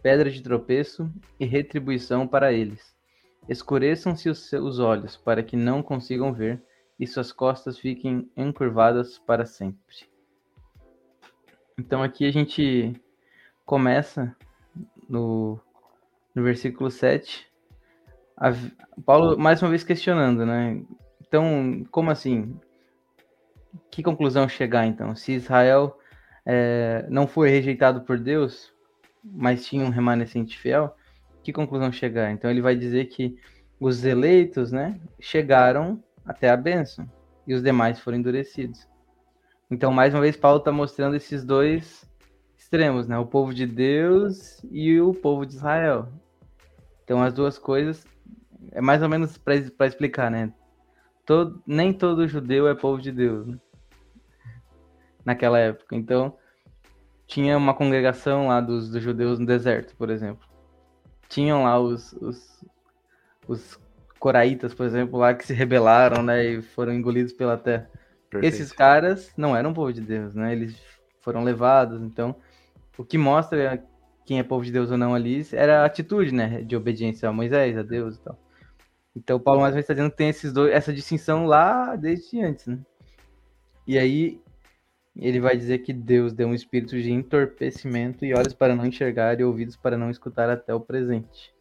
pedra 0.03 0.31
de 0.31 0.43
tropeço 0.43 1.11
e 1.39 1.47
retribuição 1.47 2.27
para 2.27 2.53
eles. 2.53 2.95
Escureçam-se 3.49 4.29
os 4.29 4.49
seus 4.49 4.79
olhos, 4.79 5.17
para 5.17 5.43
que 5.43 5.57
não 5.57 5.83
consigam 5.83 6.33
ver, 6.33 6.63
e 6.99 7.07
suas 7.07 7.33
costas 7.33 7.79
fiquem 7.79 8.31
encurvadas 8.37 9.19
para 9.19 9.47
sempre. 9.47 10.07
Então 11.79 12.03
aqui 12.03 12.27
a 12.27 12.33
gente 12.33 12.95
começa 13.65 14.37
no, 15.09 15.59
no 16.35 16.43
versículo 16.43 16.91
7, 16.91 17.51
a, 18.37 18.51
Paulo 19.05 19.39
mais 19.39 19.63
uma 19.63 19.71
vez 19.71 19.83
questionando, 19.85 20.45
né? 20.45 20.83
Então, 21.21 21.85
como 21.91 22.11
assim? 22.11 22.59
Que 23.91 24.03
conclusão 24.03 24.49
chegar 24.49 24.87
então? 24.87 25.15
Se 25.15 25.33
Israel 25.33 25.99
é, 26.45 27.07
não 27.09 27.27
foi 27.27 27.49
rejeitado 27.49 28.03
por 28.03 28.19
Deus, 28.19 28.72
mas 29.25 29.67
tinha 29.67 29.85
um 29.85 29.91
remanescente 29.91 30.59
fiel, 30.59 30.97
que 31.43 31.53
conclusão 31.53 31.93
chegar? 31.93 32.31
Então 32.31 32.51
ele 32.51 32.61
vai 32.61 32.77
dizer 32.77 33.07
que 33.07 33.37
os 33.81 34.05
eleitos, 34.05 34.71
né, 34.71 35.01
chegaram 35.21 36.03
até 36.25 36.51
a 36.51 36.57
bênção 36.57 37.11
e 37.47 37.55
os 37.55 37.63
demais 37.63 37.99
foram 37.99 38.19
endurecidos. 38.19 38.87
Então, 39.71 39.93
mais 39.93 40.15
uma 40.15 40.21
vez, 40.21 40.37
Paulo 40.37 40.59
está 40.59 40.71
mostrando 40.71 41.17
esses 41.17 41.45
dois 41.45 42.09
extremos, 42.57 43.09
né? 43.09 43.19
O 43.19 43.27
povo 43.27 43.53
de 43.55 43.67
Deus 43.67 44.63
e 44.71 45.01
o 45.01 45.15
povo 45.15 45.47
de 45.47 45.55
Israel. 45.55 46.09
Então, 47.03 47.23
as 47.23 47.33
duas 47.33 47.59
coisas 47.59 48.07
é 48.71 48.81
mais 48.81 49.03
ou 49.03 49.09
menos 49.09 49.37
para 49.39 49.87
explicar, 49.87 50.31
né? 50.31 50.53
Todo, 51.25 51.63
nem 51.67 51.93
todo 51.93 52.29
judeu 52.29 52.69
é 52.69 52.75
povo 52.75 53.01
de 53.01 53.11
Deus 53.11 53.47
né? 53.47 53.59
naquela 55.25 55.59
época. 55.59 55.97
Então, 55.97 56.37
tinha 57.27 57.57
uma 57.57 57.75
congregação 57.75 58.49
lá 58.49 58.61
dos, 58.61 58.91
dos 58.91 59.03
judeus 59.03 59.39
no 59.39 59.47
deserto, 59.47 59.95
por 59.97 60.11
exemplo. 60.11 60.47
Tinham 61.29 61.65
lá 61.65 61.79
os, 61.81 62.13
os, 62.15 62.65
os 63.49 63.79
coraitas, 64.19 64.75
por 64.75 64.87
exemplo, 64.87 65.19
lá 65.19 65.35
que 65.35 65.47
se 65.47 65.53
rebelaram, 65.53 66.23
né, 66.23 66.45
e 66.45 66.63
foram 66.63 66.93
engolidos 66.93 67.33
pela 67.33 67.57
terra. 67.57 67.91
Perfeito. 68.29 68.55
Esses 68.55 68.73
caras 68.73 69.33
não 69.37 69.57
eram 69.57 69.75
povo 69.75 69.93
de 69.93 70.01
Deus, 70.01 70.35
né? 70.35 70.53
Eles 70.53 70.81
foram 71.21 71.45
levados, 71.45 72.03
então 72.03 72.35
o 72.97 73.05
que 73.05 73.17
mostra 73.17 73.83
quem 74.25 74.39
é 74.39 74.43
povo 74.43 74.65
de 74.65 74.73
Deus 74.73 74.91
ou 74.91 74.99
não 74.99 75.15
ali 75.15 75.47
era 75.53 75.83
a 75.83 75.87
atitude, 75.87 76.33
né, 76.33 76.63
de 76.63 76.77
obediência 76.77 77.29
a 77.29 77.33
Moisés, 77.33 77.77
a 77.77 77.83
Deus 77.83 78.17
e 78.17 78.21
tal. 78.21 78.39
Então 79.15 79.39
Paulo 79.39 79.61
mais 79.61 79.75
vezes 79.75 79.85
está 79.85 79.95
dizendo 79.95 80.11
que 80.11 80.17
tem 80.17 80.29
esses 80.29 80.53
dois, 80.53 80.73
essa 80.73 80.93
distinção 80.93 81.47
lá 81.47 81.97
desde 81.97 82.41
antes, 82.41 82.67
né? 82.67 82.79
E 83.87 83.99
aí 83.99 84.41
ele 85.17 85.41
vai 85.41 85.57
dizer 85.57 85.79
que 85.79 85.93
Deus 85.93 86.33
deu 86.33 86.49
um 86.49 86.55
espírito 86.55 87.01
de 87.01 87.13
entorpecimento 87.13 88.25
e 88.25 88.33
olhos 88.35 88.55
para 88.55 88.75
não 88.75 88.87
enxergar 88.87 89.39
e 89.39 89.45
ouvidos 89.45 89.77
para 89.77 89.97
não 89.97 90.11
escutar 90.11 90.49
até 90.49 90.75
o 90.75 90.81
presente. 90.81 91.53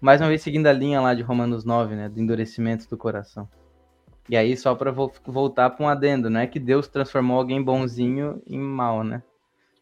Mais 0.00 0.20
uma 0.20 0.28
vez 0.28 0.42
seguindo 0.42 0.66
a 0.66 0.72
linha 0.72 1.00
lá 1.00 1.14
de 1.14 1.22
Romanos 1.22 1.64
9, 1.64 1.94
né, 1.94 2.08
do 2.08 2.20
endurecimento 2.20 2.88
do 2.88 2.96
coração. 2.96 3.48
E 4.28 4.36
aí 4.36 4.56
só 4.56 4.74
para 4.74 4.92
vo 4.92 5.12
voltar 5.26 5.70
para 5.70 5.84
um 5.84 5.88
adendo, 5.88 6.30
não 6.30 6.40
é 6.40 6.46
que 6.46 6.60
Deus 6.60 6.86
transformou 6.86 7.38
alguém 7.38 7.62
bonzinho 7.62 8.40
em 8.46 8.58
mal, 8.58 9.02
né? 9.02 9.22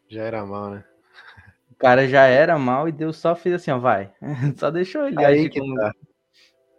Já 0.09 0.23
era 0.25 0.45
mal, 0.45 0.71
né? 0.71 0.85
O 1.71 1.75
cara 1.75 2.09
já 2.09 2.25
era 2.25 2.59
mal 2.59 2.89
e 2.89 2.93
Deus 2.93 3.19
só 3.19 3.35
fez 3.35 3.55
assim, 3.55 3.71
ó, 3.71 3.79
vai. 3.79 4.11
só 4.57 4.71
deixou 4.71 5.07
ele 5.07 5.23
aí 5.25 5.49
que 5.49 5.61
como... 5.61 5.75
tá. 5.75 5.93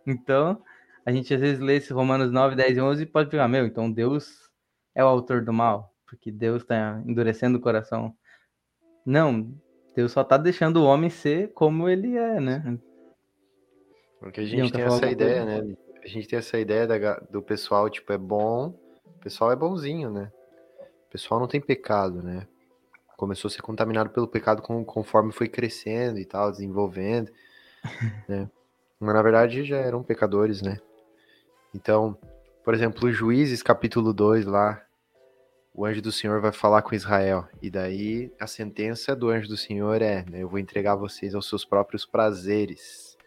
Então, 0.05 0.61
a 1.05 1.11
gente 1.11 1.31
às 1.33 1.39
vezes 1.39 1.59
lê 1.59 1.77
esse 1.77 1.93
Romanos 1.93 2.31
9, 2.31 2.55
10 2.55 2.77
e 2.77 2.81
11 2.81 3.03
e 3.03 3.05
pode 3.05 3.29
pegar, 3.29 3.47
meu, 3.47 3.65
então 3.65 3.91
Deus 3.91 4.49
é 4.95 5.03
o 5.03 5.07
autor 5.07 5.43
do 5.43 5.53
mal 5.53 5.90
porque 6.11 6.29
Deus 6.29 6.61
está 6.61 7.01
endurecendo 7.05 7.57
o 7.57 7.61
coração. 7.61 8.13
Não, 9.05 9.49
Deus 9.95 10.11
só 10.11 10.21
está 10.21 10.35
deixando 10.35 10.77
o 10.77 10.83
homem 10.83 11.09
ser 11.09 11.53
como 11.53 11.87
ele 11.87 12.17
é, 12.17 12.37
né? 12.37 12.77
Porque 14.19 14.41
a 14.41 14.45
gente 14.45 14.73
tem 14.73 14.81
essa 14.81 15.09
ideia, 15.09 15.45
coisa. 15.45 15.63
né? 15.63 15.77
A 16.03 16.07
gente 16.07 16.27
tem 16.27 16.37
essa 16.37 16.59
ideia 16.59 16.85
da, 16.85 17.13
do 17.31 17.41
pessoal, 17.41 17.89
tipo, 17.89 18.11
é 18.11 18.17
bom, 18.17 18.77
o 19.05 19.19
pessoal 19.21 19.53
é 19.53 19.55
bonzinho, 19.55 20.11
né? 20.11 20.29
O 21.07 21.11
pessoal 21.11 21.39
não 21.39 21.47
tem 21.47 21.61
pecado, 21.61 22.21
né? 22.21 22.45
Começou 23.15 23.47
a 23.47 23.51
ser 23.51 23.61
contaminado 23.61 24.09
pelo 24.09 24.27
pecado 24.27 24.61
conforme 24.61 25.31
foi 25.31 25.47
crescendo 25.47 26.19
e 26.19 26.25
tal, 26.25 26.51
desenvolvendo. 26.51 27.31
né? 28.27 28.49
Mas 28.99 29.13
na 29.15 29.21
verdade 29.21 29.63
já 29.63 29.77
eram 29.77 30.03
pecadores, 30.03 30.61
né? 30.61 30.77
Então, 31.73 32.17
por 32.65 32.73
exemplo, 32.73 33.09
Juízes 33.09 33.63
capítulo 33.63 34.13
2 34.13 34.45
lá, 34.45 34.85
o 35.73 35.85
anjo 35.85 36.01
do 36.01 36.11
Senhor 36.11 36.41
vai 36.41 36.51
falar 36.51 36.81
com 36.81 36.95
Israel. 36.95 37.47
E 37.61 37.69
daí 37.69 38.31
a 38.39 38.47
sentença 38.47 39.15
do 39.15 39.29
anjo 39.29 39.47
do 39.47 39.57
Senhor 39.57 40.01
é: 40.01 40.25
né, 40.29 40.43
eu 40.43 40.49
vou 40.49 40.59
entregar 40.59 40.95
vocês 40.95 41.33
aos 41.33 41.47
seus 41.47 41.63
próprios 41.63 42.05
prazeres. 42.05 43.17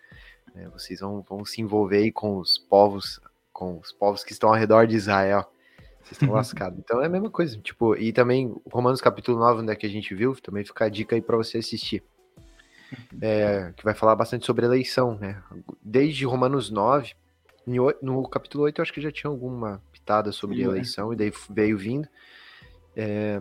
Né, 0.54 0.68
vocês 0.72 1.00
vão, 1.00 1.22
vão 1.22 1.44
se 1.44 1.60
envolver 1.60 2.10
com 2.12 2.38
os 2.38 2.58
povos, 2.58 3.20
com 3.52 3.78
os 3.78 3.92
povos 3.92 4.22
que 4.22 4.32
estão 4.32 4.50
ao 4.50 4.54
redor 4.54 4.86
de 4.86 4.96
Israel. 4.96 5.50
Vocês 6.02 6.20
estão 6.20 6.32
lascados. 6.34 6.78
Então 6.78 7.02
é 7.02 7.06
a 7.06 7.08
mesma 7.10 7.30
coisa. 7.30 7.58
Tipo, 7.58 7.96
e 7.96 8.12
também 8.12 8.54
Romanos 8.70 9.00
capítulo 9.00 9.38
9, 9.38 9.62
onde 9.62 9.72
é 9.72 9.76
que 9.76 9.86
a 9.86 9.90
gente 9.90 10.14
viu, 10.14 10.34
também 10.36 10.64
fica 10.64 10.84
a 10.84 10.88
dica 10.88 11.16
aí 11.16 11.22
para 11.22 11.36
você 11.36 11.58
assistir. 11.58 12.02
É, 13.20 13.72
que 13.76 13.82
vai 13.82 13.94
falar 13.94 14.14
bastante 14.14 14.46
sobre 14.46 14.66
eleição, 14.66 15.18
né? 15.18 15.42
Desde 15.82 16.24
Romanos 16.24 16.70
9, 16.70 17.12
no 17.66 18.28
capítulo 18.28 18.64
8 18.64 18.78
eu 18.78 18.82
acho 18.82 18.92
que 18.92 19.00
já 19.00 19.10
tinha 19.10 19.30
alguma 19.30 19.82
pitada 19.90 20.30
sobre 20.30 20.58
Sim, 20.58 20.64
eleição, 20.64 21.10
é. 21.10 21.14
e 21.14 21.16
daí 21.16 21.32
veio 21.50 21.78
vindo. 21.78 22.08
É, 22.96 23.40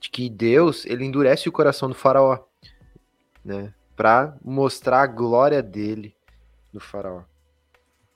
de 0.00 0.10
que 0.10 0.28
Deus, 0.30 0.86
ele 0.86 1.04
endurece 1.04 1.48
o 1.48 1.52
coração 1.52 1.88
do 1.88 1.94
faraó, 1.94 2.38
né? 3.44 3.74
Pra 3.94 4.36
mostrar 4.44 5.02
a 5.02 5.06
glória 5.06 5.62
dele 5.62 6.14
no 6.72 6.80
faraó. 6.80 7.22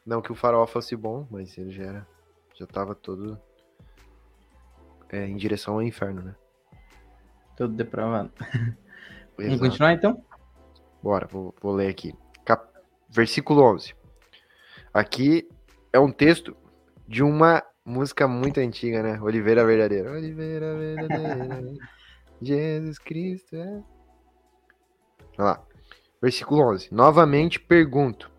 Não 0.04 0.22
que 0.22 0.32
o 0.32 0.34
faraó 0.34 0.66
fosse 0.66 0.94
bom, 0.96 1.26
mas 1.30 1.56
ele 1.56 1.70
já 1.70 1.84
era, 1.84 2.06
já 2.54 2.66
tava 2.66 2.94
todo 2.94 3.40
é, 5.08 5.26
em 5.26 5.36
direção 5.36 5.74
ao 5.74 5.82
inferno, 5.82 6.22
né? 6.22 6.34
Todo 7.56 7.74
depravado. 7.74 8.30
Vamos 9.36 9.60
continuar 9.60 9.92
então? 9.92 10.22
Bora, 11.02 11.26
vou, 11.26 11.54
vou 11.60 11.72
ler 11.72 11.88
aqui. 11.88 12.14
Cap... 12.44 12.68
Versículo 13.08 13.62
11. 13.62 13.94
Aqui 14.92 15.48
é 15.92 15.98
um 15.98 16.12
texto 16.12 16.56
de 17.08 17.22
uma 17.22 17.62
música 17.84 18.28
muito 18.28 18.60
antiga, 18.60 19.02
né? 19.02 19.20
Oliveira 19.20 19.64
Verdadeira. 19.64 20.10
Oliveira 20.12 20.76
Verdadeira. 20.76 21.72
Jesus 22.40 22.98
Cristo 22.98 23.56
é. 23.56 23.82
Olha 25.38 25.44
lá. 25.44 25.66
Versículo 26.20 26.62
11. 26.72 26.92
Novamente 26.92 27.58
pergunto: 27.58 28.30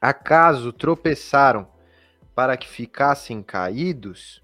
Acaso 0.00 0.72
tropeçaram 0.72 1.68
para 2.34 2.56
que 2.56 2.68
ficassem 2.68 3.42
caídos? 3.42 4.42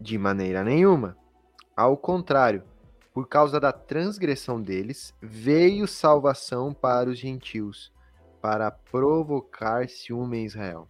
De 0.00 0.16
maneira 0.16 0.62
nenhuma. 0.62 1.16
Ao 1.76 1.96
contrário, 1.96 2.62
por 3.12 3.26
causa 3.26 3.58
da 3.58 3.72
transgressão 3.72 4.62
deles, 4.62 5.12
veio 5.20 5.88
salvação 5.88 6.72
para 6.72 7.10
os 7.10 7.18
gentios, 7.18 7.92
para 8.40 8.70
provocar 8.70 9.88
ciúme 9.88 10.38
em 10.38 10.44
Israel. 10.44 10.88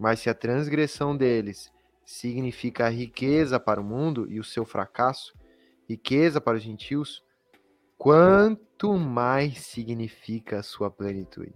Mas 0.00 0.20
se 0.20 0.30
a 0.30 0.34
transgressão 0.34 1.14
deles 1.14 1.70
significa 2.06 2.88
riqueza 2.88 3.60
para 3.60 3.78
o 3.78 3.84
mundo 3.84 4.26
e 4.32 4.40
o 4.40 4.44
seu 4.44 4.64
fracasso, 4.64 5.34
riqueza 5.86 6.40
para 6.40 6.56
os 6.56 6.62
gentios, 6.62 7.22
quanto 7.98 8.94
mais 8.94 9.58
significa 9.58 10.60
a 10.60 10.62
sua 10.62 10.90
plenitude. 10.90 11.52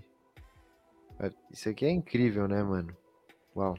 É, 1.19 1.31
isso 1.51 1.71
aqui 1.71 1.87
é 1.87 1.91
incrível, 1.91 2.47
né, 2.47 2.63
mano? 2.63 2.95
Uau. 3.57 3.79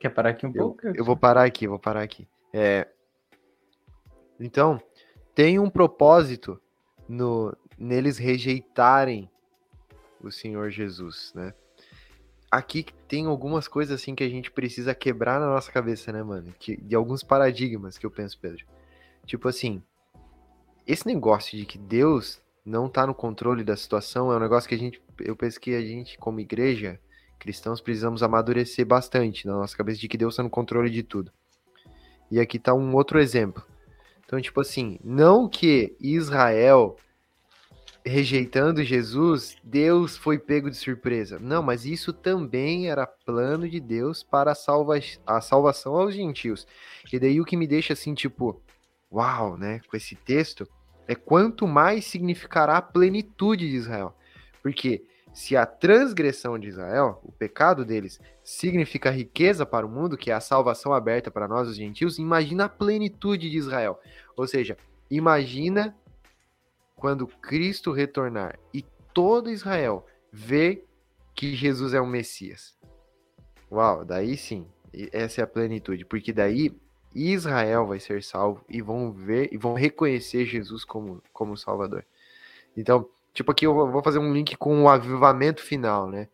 Quer 0.00 0.08
parar 0.08 0.30
aqui 0.30 0.46
um 0.46 0.52
eu, 0.54 0.54
pouco? 0.54 0.86
Eu 0.86 1.04
vou 1.04 1.16
parar 1.16 1.44
aqui, 1.44 1.68
vou 1.68 1.78
parar 1.78 2.00
aqui. 2.00 2.26
É, 2.50 2.88
então, 4.40 4.80
tem 5.34 5.58
um 5.58 5.68
propósito 5.68 6.58
no 7.06 7.54
neles 7.76 8.16
rejeitarem 8.16 9.30
o 10.18 10.30
Senhor 10.30 10.70
Jesus, 10.70 11.30
né? 11.34 11.52
Aqui 12.50 12.86
tem 13.08 13.26
algumas 13.26 13.66
coisas 13.66 14.00
assim 14.00 14.14
que 14.14 14.22
a 14.22 14.28
gente 14.28 14.50
precisa 14.50 14.94
quebrar 14.94 15.40
na 15.40 15.46
nossa 15.46 15.72
cabeça, 15.72 16.12
né, 16.12 16.22
mano? 16.22 16.54
Que, 16.58 16.76
de 16.76 16.94
alguns 16.94 17.22
paradigmas 17.22 17.96
que 17.96 18.04
eu 18.04 18.10
penso, 18.10 18.38
Pedro. 18.38 18.64
Tipo 19.24 19.48
assim, 19.48 19.82
esse 20.86 21.06
negócio 21.06 21.56
de 21.56 21.64
que 21.64 21.78
Deus 21.78 22.40
não 22.64 22.88
tá 22.88 23.06
no 23.06 23.14
controle 23.14 23.64
da 23.64 23.76
situação 23.76 24.30
é 24.30 24.36
um 24.36 24.40
negócio 24.40 24.68
que 24.68 24.74
a 24.74 24.78
gente, 24.78 25.00
eu 25.20 25.34
penso 25.34 25.58
que 25.58 25.74
a 25.74 25.80
gente, 25.80 26.18
como 26.18 26.38
igreja, 26.38 27.00
cristãos, 27.38 27.80
precisamos 27.80 28.22
amadurecer 28.22 28.84
bastante 28.84 29.46
na 29.46 29.54
nossa 29.54 29.76
cabeça 29.76 30.00
de 30.00 30.08
que 30.08 30.18
Deus 30.18 30.36
tá 30.36 30.42
no 30.42 30.50
controle 30.50 30.90
de 30.90 31.02
tudo. 31.02 31.32
E 32.30 32.38
aqui 32.38 32.58
tá 32.58 32.74
um 32.74 32.94
outro 32.94 33.18
exemplo. 33.18 33.64
Então, 34.24 34.38
tipo 34.40 34.60
assim, 34.60 34.98
não 35.02 35.48
que 35.48 35.96
Israel 35.98 36.96
rejeitando 38.04 38.82
Jesus, 38.82 39.56
Deus 39.62 40.16
foi 40.16 40.38
pego 40.38 40.70
de 40.70 40.76
surpresa. 40.76 41.38
Não, 41.38 41.62
mas 41.62 41.84
isso 41.84 42.12
também 42.12 42.88
era 42.88 43.06
plano 43.06 43.68
de 43.68 43.80
Deus 43.80 44.22
para 44.22 44.52
a, 44.52 44.54
salva 44.54 44.98
a 45.26 45.40
salvação 45.40 45.96
aos 45.96 46.14
gentios. 46.14 46.66
E 47.12 47.18
daí 47.18 47.40
o 47.40 47.44
que 47.44 47.56
me 47.56 47.66
deixa 47.66 47.92
assim, 47.92 48.14
tipo, 48.14 48.62
uau, 49.12 49.56
né, 49.56 49.80
com 49.88 49.96
esse 49.96 50.14
texto, 50.14 50.66
é 51.06 51.14
quanto 51.14 51.66
mais 51.66 52.04
significará 52.04 52.76
a 52.76 52.82
plenitude 52.82 53.68
de 53.68 53.76
Israel. 53.76 54.14
Porque 54.62 55.04
se 55.32 55.56
a 55.56 55.64
transgressão 55.64 56.58
de 56.58 56.68
Israel, 56.68 57.20
o 57.22 57.30
pecado 57.30 57.84
deles, 57.84 58.20
significa 58.42 59.10
riqueza 59.10 59.64
para 59.64 59.86
o 59.86 59.88
mundo, 59.88 60.16
que 60.16 60.30
é 60.30 60.34
a 60.34 60.40
salvação 60.40 60.92
aberta 60.92 61.30
para 61.30 61.46
nós, 61.46 61.68
os 61.68 61.76
gentios, 61.76 62.18
imagina 62.18 62.64
a 62.64 62.68
plenitude 62.68 63.48
de 63.50 63.56
Israel. 63.56 64.00
Ou 64.36 64.46
seja, 64.46 64.76
imagina 65.10 65.96
quando 66.98 67.26
Cristo 67.26 67.92
retornar 67.92 68.58
e 68.72 68.84
todo 69.14 69.50
Israel 69.50 70.04
ver 70.30 70.86
que 71.34 71.54
Jesus 71.54 71.94
é 71.94 72.00
o 72.00 72.06
Messias. 72.06 72.76
Uau, 73.70 74.04
daí 74.04 74.36
sim, 74.36 74.66
essa 75.12 75.40
é 75.40 75.44
a 75.44 75.46
plenitude, 75.46 76.04
porque 76.04 76.32
daí 76.32 76.74
Israel 77.14 77.86
vai 77.86 78.00
ser 78.00 78.22
salvo 78.22 78.64
e 78.68 78.82
vão 78.82 79.12
ver 79.12 79.48
e 79.52 79.56
vão 79.56 79.74
reconhecer 79.74 80.44
Jesus 80.44 80.84
como, 80.84 81.22
como 81.32 81.56
Salvador. 81.56 82.04
Então, 82.76 83.08
Tipo, 83.38 83.52
aqui 83.52 83.64
eu 83.64 83.72
vou 83.72 84.02
fazer 84.02 84.18
um 84.18 84.32
link 84.32 84.56
com 84.56 84.82
o 84.82 84.88
avivamento 84.88 85.62
final, 85.62 86.10
né? 86.10 86.28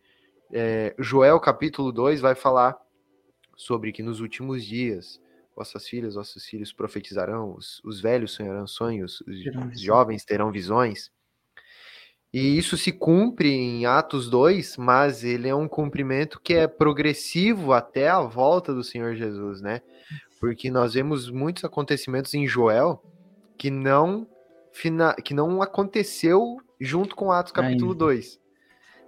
É, 0.51 0.95
Joel 0.97 1.39
capítulo 1.39 1.91
2 1.91 2.19
vai 2.19 2.33
falar 2.33 2.75
sobre 3.55 3.91
que 3.91 4.01
nos 4.01 4.21
últimos 4.21 4.65
dias 4.65 5.21
vossas 5.55 5.87
filhas, 5.87 6.15
vossos 6.15 6.45
filhos 6.45 6.73
profetizarão, 6.73 7.55
os, 7.55 7.81
os 7.83 8.01
velhos 8.01 8.33
sonharão 8.33 8.67
sonhos, 8.67 9.21
os, 9.21 9.81
jovens 9.81 10.25
terão 10.25 10.51
visões. 10.51 11.11
E 12.33 12.57
isso 12.57 12.75
se 12.75 12.91
cumpre 12.91 13.49
em 13.49 13.85
Atos 13.85 14.29
2, 14.29 14.75
mas 14.75 15.23
ele 15.23 15.47
é 15.47 15.55
um 15.55 15.69
cumprimento 15.69 16.41
que 16.41 16.53
é 16.53 16.67
progressivo 16.67 17.71
até 17.71 18.09
a 18.09 18.19
volta 18.19 18.73
do 18.73 18.83
Senhor 18.83 19.15
Jesus, 19.15 19.61
né? 19.61 19.81
Porque 20.39 20.69
nós 20.69 20.95
vemos 20.95 21.31
muitos 21.31 21.63
acontecimentos 21.63 22.33
em 22.33 22.45
Joel 22.45 23.01
que 23.57 23.71
não 23.71 24.27
que 25.23 25.33
não 25.33 25.61
aconteceu 25.61 26.57
junto 26.81 27.15
com 27.15 27.31
Atos 27.31 27.53
capítulo 27.53 27.91
Ainda. 27.91 28.05
2. 28.05 28.41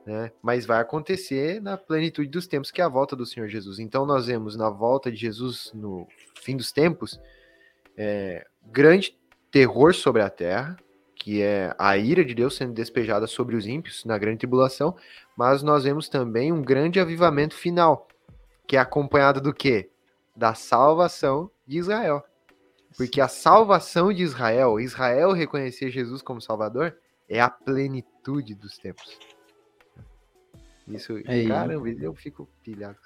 Né? 0.08 0.32
Mas 0.42 0.66
vai 0.66 0.80
acontecer 0.80 1.62
na 1.62 1.76
plenitude 1.76 2.30
dos 2.30 2.48
tempos, 2.48 2.72
que 2.72 2.80
é 2.80 2.84
a 2.86 2.88
volta 2.88 3.14
do 3.14 3.26
Senhor 3.26 3.50
Jesus. 3.50 3.78
Então 3.78 4.06
nós 4.06 4.28
vemos 4.28 4.56
na 4.56 4.70
volta 4.70 5.12
de 5.12 5.18
Jesus 5.18 5.70
no 5.74 6.08
fim 6.42 6.56
dos 6.56 6.72
tempos 6.72 7.20
é, 7.98 8.48
grande 8.64 9.18
terror 9.52 9.94
sobre 9.94 10.22
a 10.22 10.30
terra, 10.30 10.78
que 11.14 11.42
é 11.42 11.76
a 11.78 11.98
ira 11.98 12.24
de 12.24 12.34
Deus 12.34 12.56
sendo 12.56 12.72
despejada 12.72 13.28
sobre 13.28 13.58
os 13.58 13.68
ímpios 13.68 14.06
na 14.06 14.18
grande 14.18 14.38
tribulação, 14.38 14.96
mas 15.36 15.62
nós 15.62 15.84
vemos 15.84 16.08
também 16.08 16.54
um 16.54 16.62
grande 16.62 17.02
avivamento 17.02 17.54
final, 17.54 18.08
que 18.66 18.78
é 18.78 18.80
acompanhado 18.80 19.42
do 19.42 19.54
quê? 19.54 19.90
Da 20.34 20.54
salvação 20.54 21.52
de 21.68 21.80
Israel. 21.80 22.24
Porque 22.96 23.20
a 23.20 23.28
salvação 23.28 24.14
de 24.14 24.24
Israel, 24.24 24.80
Israel 24.80 25.34
reconhecer 25.34 25.92
Jesus 25.92 26.22
como 26.22 26.40
Salvador, 26.40 26.96
é 27.28 27.42
a 27.42 27.50
plenitude 27.50 28.56
dos 28.56 28.78
tempos. 28.78 29.37
Isso, 30.88 31.18
é, 31.26 31.46
caramba, 31.46 31.90
eu 31.90 32.14
fico 32.16 32.48
pilhado. 32.64 32.98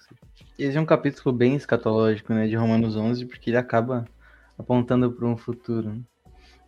Esse 0.57 0.77
é 0.77 0.81
um 0.81 0.85
capítulo 0.85 1.35
bem 1.35 1.55
escatológico, 1.55 2.33
né, 2.33 2.47
de 2.47 2.55
Romanos 2.55 2.95
11, 2.95 3.25
porque 3.25 3.49
ele 3.49 3.57
acaba 3.57 4.05
apontando 4.57 5.11
para 5.11 5.25
um 5.25 5.35
futuro. 5.35 5.89
Né? 5.89 6.01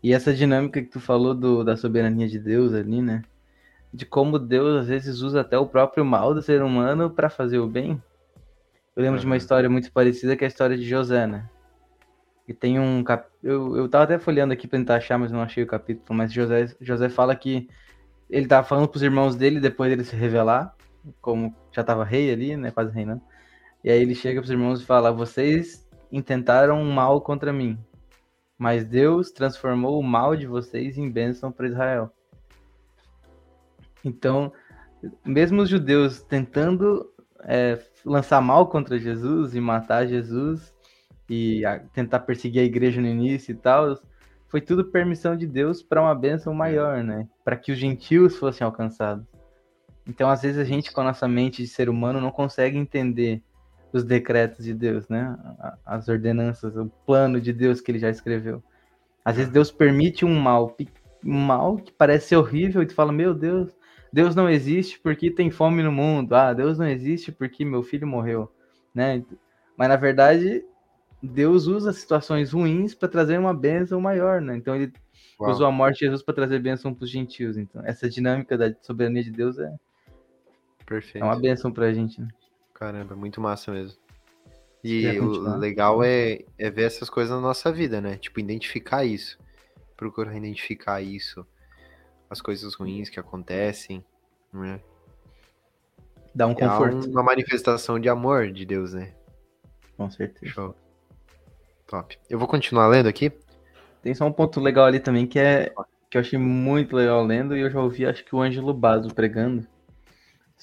E 0.01 0.11
essa 0.11 0.33
dinâmica 0.33 0.81
que 0.81 0.89
tu 0.89 0.99
falou 0.99 1.35
do, 1.35 1.63
da 1.63 1.77
soberania 1.77 2.27
de 2.27 2.39
Deus 2.39 2.73
ali, 2.73 3.01
né, 3.01 3.21
de 3.93 4.05
como 4.05 4.39
Deus 4.39 4.81
às 4.81 4.87
vezes 4.87 5.21
usa 5.21 5.41
até 5.41 5.57
o 5.57 5.67
próprio 5.67 6.03
mal 6.03 6.33
do 6.33 6.41
ser 6.41 6.63
humano 6.63 7.11
para 7.11 7.29
fazer 7.29 7.59
o 7.59 7.67
bem. 7.67 8.01
Eu 8.95 9.03
lembro 9.03 9.17
uhum. 9.17 9.21
de 9.21 9.25
uma 9.27 9.37
história 9.37 9.69
muito 9.69 9.91
parecida 9.91 10.35
que 10.35 10.43
é 10.43 10.47
a 10.47 10.49
história 10.49 10.75
de 10.75 10.83
José, 10.83 11.27
né? 11.27 11.47
E 12.47 12.53
tem 12.53 12.79
um 12.79 13.03
cap... 13.03 13.29
eu, 13.41 13.77
eu 13.77 13.87
tava 13.87 14.03
até 14.03 14.19
folheando 14.19 14.51
aqui 14.51 14.67
pra 14.67 14.79
tentar 14.79 14.95
achar, 14.95 15.17
mas 15.17 15.31
não 15.31 15.41
achei 15.41 15.63
o 15.63 15.67
capítulo. 15.67 16.17
Mas 16.17 16.33
José, 16.33 16.75
José 16.81 17.07
fala 17.07 17.35
que 17.35 17.69
ele 18.29 18.47
tava 18.47 18.67
falando 18.67 18.87
pros 18.87 19.03
irmãos 19.03 19.35
dele 19.35 19.59
depois 19.59 19.89
dele 19.89 20.03
se 20.03 20.15
revelar, 20.15 20.75
como 21.21 21.55
já 21.71 21.83
tava 21.83 22.03
rei 22.03 22.31
ali, 22.31 22.55
né? 22.55 22.71
Quase 22.71 22.93
reinando. 22.93 23.21
E 23.83 23.89
aí 23.91 24.01
ele 24.01 24.15
chega 24.15 24.39
pros 24.39 24.51
irmãos 24.51 24.81
e 24.81 24.85
fala: 24.85 25.11
Vocês 25.11 25.87
intentaram 26.11 26.81
um 26.81 26.91
mal 26.91 27.21
contra 27.21 27.51
mim, 27.51 27.77
mas 28.57 28.85
Deus 28.85 29.31
transformou 29.31 29.99
o 29.99 30.03
mal 30.03 30.35
de 30.35 30.47
vocês 30.47 30.97
em 30.97 31.09
bênção 31.09 31.51
para 31.51 31.67
Israel. 31.67 32.11
Então, 34.05 34.51
mesmo 35.25 35.61
os 35.61 35.69
judeus 35.69 36.21
tentando 36.21 37.09
é, 37.43 37.79
lançar 38.05 38.41
mal 38.41 38.67
contra 38.67 38.97
Jesus 38.97 39.55
e 39.55 39.59
matar 39.59 40.07
Jesus 40.07 40.73
e 41.29 41.65
a, 41.65 41.79
tentar 41.79 42.19
perseguir 42.19 42.61
a 42.61 42.65
igreja 42.65 43.01
no 43.01 43.07
início 43.07 43.51
e 43.51 43.55
tal, 43.55 43.97
foi 44.47 44.61
tudo 44.61 44.85
permissão 44.85 45.35
de 45.35 45.47
Deus 45.47 45.81
para 45.81 46.01
uma 46.01 46.13
bênção 46.13 46.53
maior, 46.53 47.03
né? 47.03 47.27
Para 47.43 47.57
que 47.57 47.71
os 47.71 47.77
gentios 47.77 48.37
fossem 48.37 48.63
alcançados. 48.63 49.25
Então, 50.07 50.29
às 50.29 50.41
vezes 50.41 50.57
a 50.57 50.63
gente 50.63 50.91
com 50.91 51.01
a 51.01 51.05
nossa 51.05 51.27
mente 51.27 51.61
de 51.61 51.67
ser 51.67 51.89
humano 51.89 52.19
não 52.19 52.31
consegue 52.31 52.77
entender 52.77 53.41
os 53.93 54.03
decretos 54.03 54.65
de 54.65 54.73
Deus, 54.73 55.07
né? 55.07 55.37
As 55.85 56.09
ordenanças, 56.09 56.75
o 56.75 56.87
plano 57.05 57.39
de 57.39 57.53
Deus 57.53 57.79
que 57.79 57.91
ele 57.91 57.99
já 57.99 58.09
escreveu. 58.09 58.61
Às 59.23 59.37
vezes 59.37 59.51
Deus 59.51 59.71
permite 59.71 60.25
um 60.25 60.33
mal, 60.39 60.75
um 61.23 61.39
mal 61.39 61.77
que 61.77 61.91
parece 61.91 62.35
horrível 62.35 62.81
e 62.81 62.85
tu 62.85 62.93
fala, 62.93 63.11
meu 63.11 63.33
Deus, 63.33 63.71
Deus 64.11 64.35
não 64.35 64.49
existe 64.49 64.99
porque 64.99 65.31
tem 65.31 65.49
fome 65.49 65.81
no 65.81 65.91
mundo. 65.91 66.33
Ah, 66.33 66.53
Deus 66.53 66.77
não 66.77 66.87
existe 66.87 67.31
porque 67.31 67.63
meu 67.63 67.83
filho 67.83 68.07
morreu, 68.07 68.51
né? 68.93 69.23
Mas 69.77 69.87
na 69.87 69.95
verdade, 69.95 70.65
Deus 71.21 71.67
usa 71.67 71.93
situações 71.93 72.51
ruins 72.51 72.93
para 72.93 73.07
trazer 73.07 73.39
uma 73.39 73.53
bênção 73.53 74.01
maior, 74.01 74.41
né? 74.41 74.57
Então 74.57 74.75
ele 74.75 74.91
Uau. 75.39 75.51
usou 75.51 75.67
a 75.67 75.71
morte 75.71 75.99
de 75.99 76.05
Jesus 76.05 76.21
para 76.21 76.33
trazer 76.33 76.59
bênção 76.59 76.93
para 76.93 77.05
os 77.05 77.09
gentios. 77.09 77.57
Então, 77.57 77.81
essa 77.85 78.09
dinâmica 78.09 78.57
da 78.57 78.73
soberania 78.81 79.23
de 79.23 79.31
Deus 79.31 79.57
é 79.57 79.73
Perfeito. 80.93 81.23
É 81.23 81.27
uma 81.27 81.39
bênção 81.39 81.71
para 81.71 81.87
a 81.87 81.93
gente, 81.93 82.21
né? 82.21 82.27
Caramba, 82.71 83.15
muito 83.15 83.41
massa 83.41 83.71
mesmo. 83.71 83.97
E 84.83 85.17
o 85.19 85.57
legal 85.57 86.03
é, 86.03 86.45
é 86.55 86.69
ver 86.69 86.83
essas 86.83 87.09
coisas 87.09 87.33
na 87.33 87.41
nossa 87.41 87.71
vida, 87.71 87.99
né? 87.99 88.17
Tipo, 88.17 88.39
identificar 88.39 89.03
isso. 89.03 89.39
Procurar 89.97 90.37
identificar 90.37 91.01
isso 91.01 91.43
as 92.29 92.41
coisas 92.41 92.75
ruins 92.75 93.09
que 93.09 93.19
acontecem, 93.19 94.05
né? 94.53 94.79
Dá 96.35 96.45
um 96.45 96.51
é 96.51 96.55
conforto. 96.55 97.09
uma 97.09 97.23
manifestação 97.23 97.99
de 97.99 98.07
amor 98.07 98.51
de 98.51 98.63
Deus, 98.63 98.93
né? 98.93 99.15
Com 99.97 100.11
certeza. 100.11 100.53
Show. 100.53 100.75
Top. 101.87 102.19
Eu 102.29 102.37
vou 102.37 102.47
continuar 102.47 102.87
lendo 102.87 103.07
aqui. 103.07 103.31
Tem 104.03 104.13
só 104.13 104.27
um 104.27 104.31
ponto 104.31 104.59
legal 104.59 104.85
ali 104.85 104.99
também 104.99 105.25
que 105.25 105.39
é 105.39 105.73
que 106.07 106.17
eu 106.17 106.21
achei 106.21 106.37
muito 106.37 106.95
legal 106.95 107.25
lendo 107.25 107.57
e 107.57 107.61
eu 107.61 107.71
já 107.71 107.81
ouvi 107.81 108.05
acho 108.05 108.23
que 108.23 108.35
o 108.35 108.41
Ângelo 108.41 108.75
Basso 108.75 109.11
pregando 109.15 109.67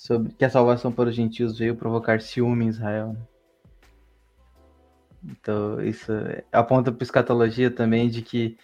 sobre 0.01 0.33
que 0.33 0.45
a 0.47 0.51
salvação 0.51 0.91
para 0.91 1.11
os 1.11 1.15
gentios 1.15 1.59
veio 1.59 1.77
provocar 1.77 2.23
ciúme 2.23 2.65
em 2.65 2.69
Israel. 2.69 3.09
Né? 3.09 3.21
Então, 5.23 5.83
isso 5.85 6.11
aponta 6.51 6.91
para 6.91 7.05
escatologia 7.05 7.71
também 7.71 8.09
de 8.09 8.23
que 8.23 8.57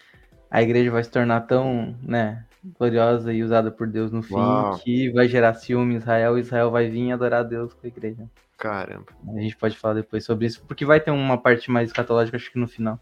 a 0.49 0.63
igreja 0.63 0.89
vai 0.89 1.03
se 1.03 1.11
tornar 1.11 1.41
tão, 1.41 1.95
né, 2.01 2.43
gloriosa 2.79 3.31
e 3.31 3.43
usada 3.43 3.69
por 3.69 3.85
Deus 3.85 4.11
no 4.11 4.23
fim, 4.23 4.33
Uau. 4.33 4.79
que 4.79 5.11
vai 5.11 5.27
gerar 5.27 5.53
ciúme 5.53 5.93
em 5.93 5.97
Israel, 5.97 6.37
e 6.37 6.41
Israel 6.41 6.71
vai 6.71 6.89
vir 6.89 7.11
adorar 7.11 7.41
a 7.41 7.43
Deus 7.43 7.71
com 7.71 7.85
a 7.85 7.87
igreja. 7.87 8.27
Caramba. 8.57 9.05
A 9.35 9.39
gente 9.39 9.55
pode 9.55 9.77
falar 9.77 9.93
depois 9.93 10.25
sobre 10.25 10.47
isso, 10.47 10.63
porque 10.67 10.85
vai 10.85 10.99
ter 10.99 11.11
uma 11.11 11.37
parte 11.37 11.69
mais 11.69 11.89
escatológica, 11.89 12.35
acho 12.35 12.51
que 12.51 12.57
no 12.57 12.67
final. 12.67 12.99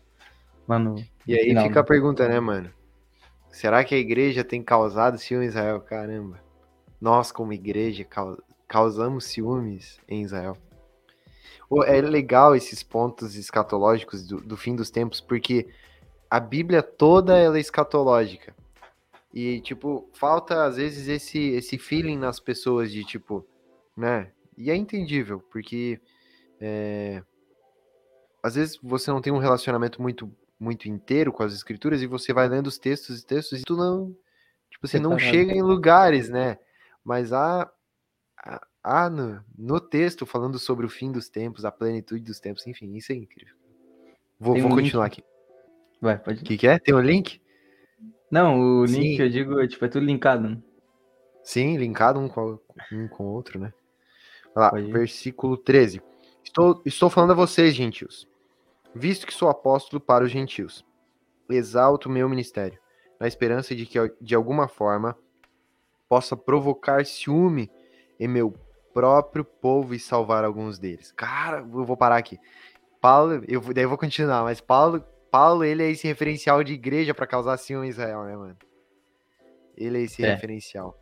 Lá 0.67 0.78
no, 0.78 0.95
e 1.26 1.36
aí 1.36 1.45
final, 1.45 1.63
fica 1.63 1.76
né? 1.76 1.82
a 1.82 1.86
pergunta, 1.86 2.28
né, 2.28 2.38
mano? 2.41 2.69
Será 3.50 3.82
que 3.86 3.95
a 3.95 3.98
igreja 3.98 4.43
tem 4.43 4.62
causado 4.62 5.17
ciúme 5.17 5.45
em 5.45 5.48
Israel? 5.48 5.80
Caramba. 5.80 6.44
Nós, 7.06 7.32
como 7.32 7.54
igreja, 7.54 8.04
causamos 8.68 9.26
ciúmes 9.26 10.00
em 10.10 10.24
Israel. 10.24 10.58
É 11.86 12.02
legal 12.02 12.56
esses 12.56 12.82
pontos 12.82 13.36
escatológicos 13.36 14.26
do, 14.26 14.38
do 14.38 14.58
fim 14.58 14.76
dos 14.76 14.89
tempos, 14.89 15.22
porque 15.22 15.68
a 16.28 16.39
Bíblia 16.39 16.82
toda 16.82 17.38
ela 17.38 17.58
é 17.58 17.60
escatológica. 17.60 18.56
E, 19.32 19.62
tipo, 19.62 20.10
falta 20.13 20.65
às 20.65 20.78
vezes 20.78 21.08
esse, 21.08 21.50
esse 21.50 21.78
feeling 21.78 22.18
nas 22.18 22.39
pessoas 22.39 22.91
de, 22.91 23.04
tipo, 23.04 23.46
né? 23.96 24.32
E 24.58 24.72
é 24.72 24.76
entendível, 24.76 25.44
porque 25.52 26.02
é, 26.60 27.22
às 28.41 28.56
vezes 28.56 28.80
você 28.82 29.12
não 29.12 29.22
tem 29.22 29.32
um 29.32 29.38
relacionamento 29.38 30.02
muito, 30.02 30.28
muito 30.60 30.89
inteiro 30.89 31.32
com 31.32 31.44
as 31.44 31.54
escrituras 31.54 32.02
e 32.02 32.08
você 32.08 32.34
vai 32.34 32.48
lendo 32.50 32.65
os 32.65 32.80
textos 32.80 33.22
e 33.22 33.26
textos 33.28 33.60
e 33.60 33.63
tu 33.63 33.78
não. 33.78 34.08
Tipo, 34.72 34.88
você 34.88 35.00
não 35.00 35.20
chega 35.20 35.54
em 35.54 35.62
lugares, 35.62 36.30
né? 36.30 36.58
Mas 37.06 37.32
há, 37.32 37.72
há 38.84 39.10
no, 39.12 39.46
no, 39.56 39.80
texto 39.80 40.26
falando 40.26 40.58
sobre 40.58 40.88
o 40.88 40.89
fim 40.89 41.12
dos 41.12 41.30
tempos, 41.30 41.63
a 41.63 41.72
plenitude 41.72 42.24
dos 42.24 42.39
tempos, 42.39 42.65
enfim, 42.65 42.96
isso 42.96 43.12
é 43.12 43.15
incrível. 43.15 43.54
Vou, 44.39 44.60
vou 44.60 44.72
um 44.72 44.76
continuar 44.76 45.06
link. 45.06 45.20
aqui. 45.20 45.24
Vai, 46.02 46.18
pode. 46.18 46.41
O 46.41 46.44
que, 46.44 46.58
que 46.58 46.68
é? 46.68 46.80
Tem 46.80 46.96
um 46.96 47.00
link? 47.00 47.39
Não, 48.32 48.60
o 48.60 48.86
link 48.86 49.12
Sim. 49.12 49.15
que 49.15 49.22
eu 49.22 49.30
digo 49.30 49.60
é, 49.62 49.68
tipo, 49.68 49.86
é 49.86 49.88
tudo 49.88 50.04
linkado. 50.04 50.50
Né? 50.50 50.58
Sim, 51.44 51.78
linkado 51.78 52.20
um 52.20 52.28
com, 52.28 52.60
um 52.91 53.08
com 53.08 53.26
o 53.26 53.34
outro, 53.34 53.60
né? 53.60 53.72
Olha 54.56 54.72
lá, 54.72 54.91
versículo 54.91 55.58
13. 55.58 56.02
Estou, 56.44 56.82
estou 56.86 57.10
falando 57.10 57.32
a 57.32 57.36
vocês, 57.36 57.76
gentios, 57.76 58.28
visto 58.96 59.28
que 59.28 59.34
sou 59.34 59.48
apóstolo 59.48 60.00
para 60.00 60.24
os 60.24 60.32
gentios. 60.32 60.84
Exalto 61.48 62.10
o 62.10 62.12
meu 62.12 62.28
ministério, 62.28 62.80
na 63.20 63.28
esperança 63.28 63.76
de 63.76 63.86
que, 63.86 64.00
de 64.20 64.34
alguma 64.34 64.68
forma, 64.68 65.15
possa 66.08 66.36
provocar 66.36 67.06
ciúme 67.06 67.70
em 68.20 68.28
meu 68.28 68.54
próprio 68.94 69.44
povo 69.44 69.94
e 69.94 70.00
salvar 70.00 70.44
alguns 70.46 70.80
deles. 70.80 71.12
Cara, 71.12 71.60
eu 71.60 71.86
vou 71.86 71.98
parar 71.98 72.18
aqui. 72.18 72.39
Paulo, 73.02 73.44
eu, 73.48 73.62
daí 73.74 73.84
eu 73.84 73.89
vou 73.89 73.98
continuar, 73.98 74.44
mas 74.44 74.62
Paulo 74.62 75.04
Paulo, 75.36 75.65
ele 75.65 75.84
é 75.84 75.91
esse 75.91 76.08
referencial 76.08 76.63
de 76.63 76.72
igreja 76.72 77.13
para 77.13 77.28
causar 77.28 77.58
ciúme 77.58 77.88
em 77.88 77.89
Israel, 77.89 78.24
né, 78.24 78.38
mano? 78.38 78.58
Ele 79.76 79.98
é 79.98 80.02
esse 80.04 80.24
é. 80.24 80.34
referencial. 80.34 80.98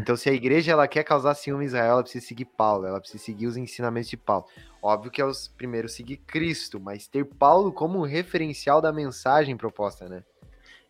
Então, 0.00 0.16
se 0.16 0.30
a 0.30 0.32
igreja 0.32 0.70
ela 0.70 0.86
quer 0.86 1.02
causar 1.02 1.34
ciúme 1.34 1.64
em 1.64 1.66
Israel, 1.66 1.94
ela 1.94 2.02
precisa 2.04 2.24
seguir 2.24 2.44
Paulo, 2.44 2.86
ela 2.86 3.00
precisa 3.00 3.24
seguir 3.24 3.48
os 3.48 3.56
ensinamentos 3.56 4.08
de 4.08 4.16
Paulo. 4.16 4.46
Óbvio 4.80 5.10
que 5.10 5.20
é 5.20 5.24
os 5.24 5.48
primeiros 5.48 5.94
seguir 5.94 6.18
Cristo, 6.18 6.78
mas 6.78 7.08
ter 7.08 7.24
Paulo 7.24 7.72
como 7.72 7.98
um 7.98 8.02
referencial 8.02 8.80
da 8.80 8.92
mensagem 8.92 9.56
proposta, 9.56 10.08
né? 10.08 10.22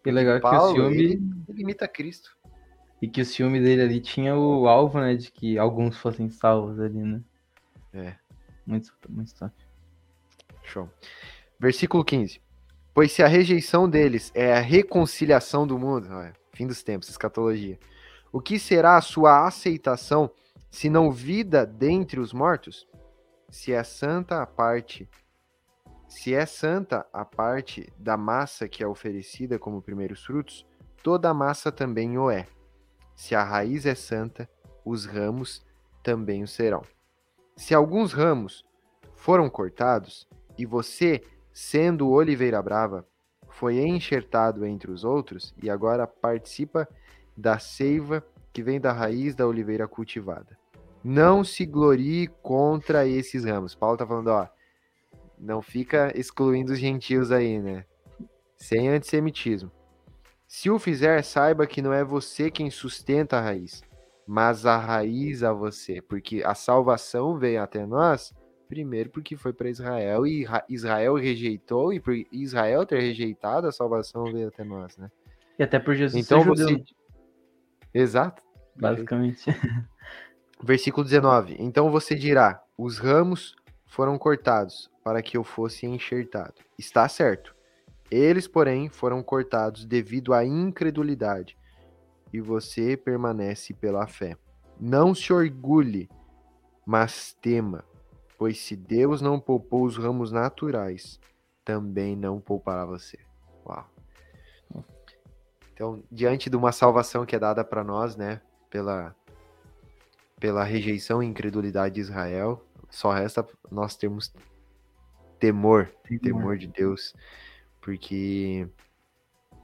E 0.04 0.10
legal 0.10 0.38
Paulo, 0.38 0.74
que 0.74 0.80
o 0.80 0.84
ciúme 0.84 0.94
ele, 0.94 1.22
ele 1.48 1.62
imita 1.62 1.88
Cristo. 1.88 2.35
E 3.00 3.08
que 3.08 3.20
o 3.20 3.24
ciúme 3.24 3.60
dele 3.60 3.82
ali 3.82 4.00
tinha 4.00 4.34
o 4.36 4.66
alvo, 4.66 5.00
né, 5.00 5.14
de 5.14 5.30
que 5.30 5.58
alguns 5.58 5.98
fossem 5.98 6.30
salvos 6.30 6.80
ali, 6.80 7.02
né? 7.02 7.20
É. 7.92 8.14
Muito, 8.66 8.92
muito 9.08 9.34
top. 9.34 9.54
Show. 10.62 10.90
Versículo 11.58 12.04
15. 12.04 12.40
Pois 12.92 13.12
se 13.12 13.22
a 13.22 13.28
rejeição 13.28 13.88
deles 13.88 14.32
é 14.34 14.54
a 14.54 14.60
reconciliação 14.60 15.66
do 15.66 15.78
mundo, 15.78 16.08
olha, 16.10 16.34
fim 16.52 16.66
dos 16.66 16.82
tempos, 16.82 17.08
escatologia, 17.08 17.78
o 18.32 18.40
que 18.40 18.58
será 18.58 18.96
a 18.96 19.02
sua 19.02 19.46
aceitação 19.46 20.30
se 20.70 20.90
não 20.90 21.10
vida 21.10 21.64
dentre 21.64 22.18
os 22.18 22.32
mortos? 22.32 22.86
Se 23.50 23.72
é 23.72 23.82
santa 23.84 24.42
a 24.42 24.46
parte, 24.46 25.08
se 26.08 26.34
é 26.34 26.44
santa 26.44 27.06
a 27.12 27.24
parte 27.24 27.92
da 27.98 28.16
massa 28.16 28.68
que 28.68 28.82
é 28.82 28.86
oferecida 28.86 29.58
como 29.58 29.82
primeiros 29.82 30.24
frutos, 30.24 30.66
toda 31.02 31.30
a 31.30 31.34
massa 31.34 31.70
também 31.70 32.18
o 32.18 32.30
é. 32.30 32.46
Se 33.16 33.34
a 33.34 33.42
raiz 33.42 33.86
é 33.86 33.94
santa, 33.94 34.48
os 34.84 35.06
ramos 35.06 35.66
também 36.02 36.44
o 36.44 36.46
serão. 36.46 36.82
Se 37.56 37.74
alguns 37.74 38.12
ramos 38.12 38.64
foram 39.14 39.50
cortados 39.50 40.28
e 40.56 40.64
você 40.64 41.22
sendo 41.52 42.10
Oliveira 42.10 42.62
Brava, 42.62 43.04
foi 43.48 43.78
enxertado 43.78 44.66
entre 44.66 44.90
os 44.90 45.02
outros 45.02 45.54
e 45.62 45.70
agora 45.70 46.06
participa 46.06 46.86
da 47.34 47.58
seiva 47.58 48.22
que 48.52 48.62
vem 48.62 48.78
da 48.78 48.92
raiz 48.92 49.34
da 49.34 49.46
oliveira 49.46 49.88
cultivada. 49.88 50.58
Não 51.02 51.42
se 51.42 51.64
glorie 51.64 52.28
contra 52.42 53.06
esses 53.06 53.44
ramos. 53.44 53.74
Paulo 53.74 53.96
tá 53.96 54.06
falando, 54.06 54.28
ó, 54.28 54.46
não 55.38 55.62
fica 55.62 56.12
excluindo 56.18 56.72
os 56.72 56.78
gentios 56.78 57.32
aí, 57.32 57.58
né? 57.58 57.84
Sem 58.56 58.88
antissemitismo. 58.88 59.70
Se 60.46 60.70
o 60.70 60.78
fizer, 60.78 61.22
saiba 61.22 61.66
que 61.66 61.82
não 61.82 61.92
é 61.92 62.04
você 62.04 62.50
quem 62.50 62.70
sustenta 62.70 63.38
a 63.38 63.40
raiz, 63.40 63.82
mas 64.26 64.66
a 64.66 64.76
raiz 64.76 65.42
a 65.42 65.52
você, 65.52 66.00
porque 66.00 66.42
a 66.44 66.54
salvação 66.54 67.38
veio 67.38 67.62
até 67.62 67.84
nós 67.84 68.32
Primeiro 68.68 69.10
porque 69.10 69.36
foi 69.36 69.52
para 69.52 69.70
Israel 69.70 70.26
e 70.26 70.44
Israel 70.68 71.14
rejeitou 71.14 71.92
e 71.92 72.00
por 72.00 72.14
Israel 72.32 72.84
ter 72.84 73.00
rejeitado 73.00 73.68
a 73.68 73.72
salvação 73.72 74.24
veio 74.24 74.48
até 74.48 74.64
nós, 74.64 74.96
né? 74.96 75.08
E 75.58 75.62
até 75.62 75.78
por 75.78 75.94
Jesus 75.94 76.24
então 76.24 76.42
ser 76.42 76.48
você... 76.48 76.84
Exato. 77.94 78.42
Basicamente. 78.74 79.44
Versículo 80.62 81.04
19. 81.04 81.56
Então 81.60 81.90
você 81.90 82.14
dirá: 82.14 82.60
os 82.76 82.98
ramos 82.98 83.54
foram 83.86 84.18
cortados 84.18 84.90
para 85.04 85.22
que 85.22 85.36
eu 85.36 85.44
fosse 85.44 85.86
enxertado. 85.86 86.54
Está 86.76 87.08
certo. 87.08 87.54
Eles, 88.10 88.46
porém, 88.46 88.88
foram 88.88 89.22
cortados 89.22 89.84
devido 89.84 90.32
à 90.32 90.44
incredulidade, 90.44 91.56
e 92.32 92.40
você 92.40 92.96
permanece 92.96 93.72
pela 93.74 94.06
fé. 94.06 94.36
Não 94.78 95.14
se 95.14 95.32
orgulhe, 95.32 96.08
mas 96.84 97.34
tema, 97.40 97.84
Pois 98.38 98.58
se 98.58 98.76
Deus 98.76 99.20
não 99.22 99.40
poupou 99.40 99.84
os 99.84 99.96
ramos 99.96 100.30
naturais, 100.30 101.18
também 101.64 102.14
não 102.14 102.38
poupará 102.38 102.84
você. 102.84 103.18
Uau. 103.64 103.88
Então, 105.72 106.02
diante 106.10 106.48
de 106.50 106.56
uma 106.56 106.72
salvação 106.72 107.24
que 107.24 107.34
é 107.34 107.38
dada 107.38 107.64
para 107.64 107.82
nós, 107.82 108.16
né, 108.16 108.40
pela 108.70 109.14
pela 110.38 110.62
rejeição 110.62 111.22
e 111.22 111.26
incredulidade 111.26 111.94
de 111.94 112.02
Israel, 112.02 112.62
só 112.90 113.10
resta 113.10 113.46
nós 113.70 113.96
termos 113.96 114.30
temor, 115.38 115.90
temor, 116.04 116.20
temor 116.20 116.58
de 116.58 116.66
Deus, 116.66 117.14
porque 117.86 118.66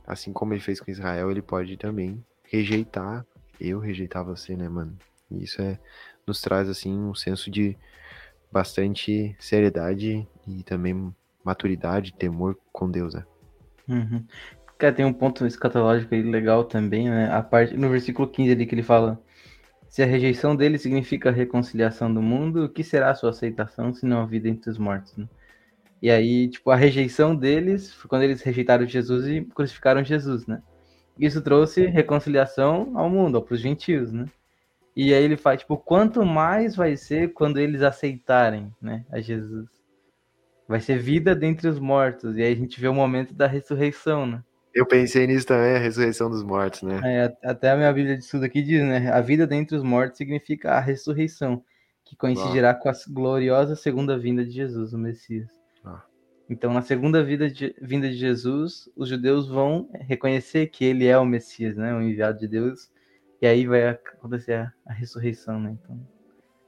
assim 0.07 0.33
como 0.33 0.55
ele 0.55 0.61
fez 0.61 0.81
com 0.81 0.93
Israel, 0.93 1.29
ele 1.29 1.43
pode 1.43 1.77
também 1.77 2.25
rejeitar, 2.45 3.27
eu 3.61 3.81
rejeitar 3.81 4.25
você, 4.25 4.55
né, 4.55 4.69
mano? 4.69 4.97
E 5.29 5.43
isso 5.43 5.61
é 5.61 5.77
nos 6.25 6.41
traz 6.41 6.69
assim 6.69 6.97
um 6.97 7.17
senso 7.17 7.51
de 7.51 7.77
bastante 8.53 9.35
seriedade 9.41 10.25
e 10.47 10.63
também 10.63 11.13
maturidade, 11.43 12.15
temor 12.15 12.57
com 12.73 12.89
Deus, 12.89 13.13
né? 13.13 13.25
Uhum. 13.89 14.25
Cara, 14.79 14.95
tem 14.95 15.05
um 15.05 15.13
ponto 15.13 15.45
escatológico 15.45 16.15
aí 16.15 16.23
legal 16.23 16.63
também, 16.63 17.11
né? 17.11 17.29
A 17.29 17.43
parte 17.43 17.77
no 17.77 17.91
versículo 17.91 18.29
15 18.29 18.53
ali 18.53 18.67
que 18.67 18.75
ele 18.77 18.85
fala: 18.85 19.21
Se 19.89 20.01
a 20.01 20.07
rejeição 20.07 20.55
dele 20.55 20.79
significa 20.79 21.31
a 21.31 21.33
reconciliação 21.33 22.15
do 22.15 22.23
mundo, 22.23 22.67
o 22.67 22.69
que 22.69 22.85
será 22.85 23.11
a 23.11 23.17
sua 23.17 23.31
aceitação 23.31 23.93
se 23.93 24.07
não 24.07 24.23
a 24.23 24.27
vida 24.27 24.49
entre 24.49 24.71
os 24.71 24.79
mortos, 24.79 25.17
né? 25.17 25.27
E 26.03 26.11
aí, 26.11 26.49
tipo, 26.49 26.69
a 26.73 26.77
rejeição 26.77 27.35
deles 27.37 27.95
foi 27.95 28.09
quando 28.09 28.23
eles 28.23 28.43
rejeitaram 28.43 28.85
Jesus 28.85 29.25
e 29.29 29.41
crucificaram 29.41 30.03
Jesus, 30.03 30.49
né? 30.49 30.61
Isso 31.17 31.41
trouxe 31.41 31.87
reconciliação 31.87 32.91
ao 32.97 33.09
mundo, 33.09 33.41
para 33.41 33.55
os 33.55 33.61
gentios, 33.61 34.13
né? 34.13 34.27
E 34.97 35.15
aí 35.15 35.23
ele 35.23 35.37
faz, 35.37 35.61
tipo, 35.61 35.77
quanto 35.77 36.27
mais 36.27 36.75
vai 36.75 36.97
ser 36.97 37.33
quando 37.33 37.59
eles 37.59 37.83
aceitarem, 37.83 38.75
né, 38.83 39.07
a 39.13 39.21
Jesus. 39.21 39.69
Vai 40.67 40.81
ser 40.81 40.99
vida 40.99 41.37
dentre 41.37 41.69
os 41.69 41.79
mortos. 41.79 42.37
E 42.37 42.43
aí 42.43 42.53
a 42.53 42.57
gente 42.57 42.81
vê 42.81 42.89
o 42.89 42.95
momento 42.95 43.33
da 43.33 43.47
ressurreição, 43.47 44.27
né? 44.27 44.43
Eu 44.75 44.87
pensei 44.87 45.27
nisso 45.27 45.47
também, 45.47 45.77
a 45.77 45.79
ressurreição 45.79 46.29
dos 46.29 46.43
mortos, 46.43 46.83
né? 46.83 47.01
É, 47.05 47.49
até 47.49 47.71
a 47.71 47.77
minha 47.77 47.93
Bíblia 47.93 48.17
de 48.17 48.25
estudo 48.25 48.45
aqui 48.45 48.61
diz, 48.61 48.83
né? 48.83 49.09
A 49.13 49.21
vida 49.21 49.47
dentre 49.47 49.77
os 49.77 49.85
mortos 49.85 50.19
significa 50.19 50.73
a 50.73 50.81
ressurreição, 50.81 51.63
que 52.05 52.17
coincidirá 52.17 52.75
com 52.75 52.89
a 52.89 52.93
gloriosa 53.09 53.77
segunda 53.77 54.19
vinda 54.19 54.45
de 54.45 54.51
Jesus, 54.51 54.93
o 54.93 54.99
Messias. 54.99 55.62
Ah. 55.85 56.03
Então, 56.49 56.73
na 56.73 56.83
segunda 56.83 57.23
vida 57.25 57.51
de, 57.51 57.75
vinda 57.81 58.09
de 58.09 58.17
Jesus, 58.17 58.91
os 58.97 59.09
judeus 59.09 59.49
vão 59.49 59.89
reconhecer 59.93 60.67
que 60.67 60.85
ele 60.85 61.07
é 61.07 61.17
o 61.19 61.25
Messias, 61.25 61.77
né? 61.77 61.95
O 61.95 62.03
enviado 62.03 62.39
de 62.39 62.49
Deus 62.49 62.91
e 63.43 63.47
aí 63.47 63.67
vai 63.67 63.89
acontecer 63.89 64.53
a, 64.53 64.73
a 64.87 64.93
ressurreição, 64.93 65.59
né? 65.59 65.77
Então, 65.83 66.01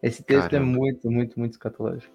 esse 0.03 0.24
texto 0.24 0.46
é 0.46 0.50
Caramba. 0.50 0.72
é 0.72 0.77
muito, 0.77 1.09
muito, 1.09 1.38
muito 1.38 1.53
escatológico. 1.53 2.12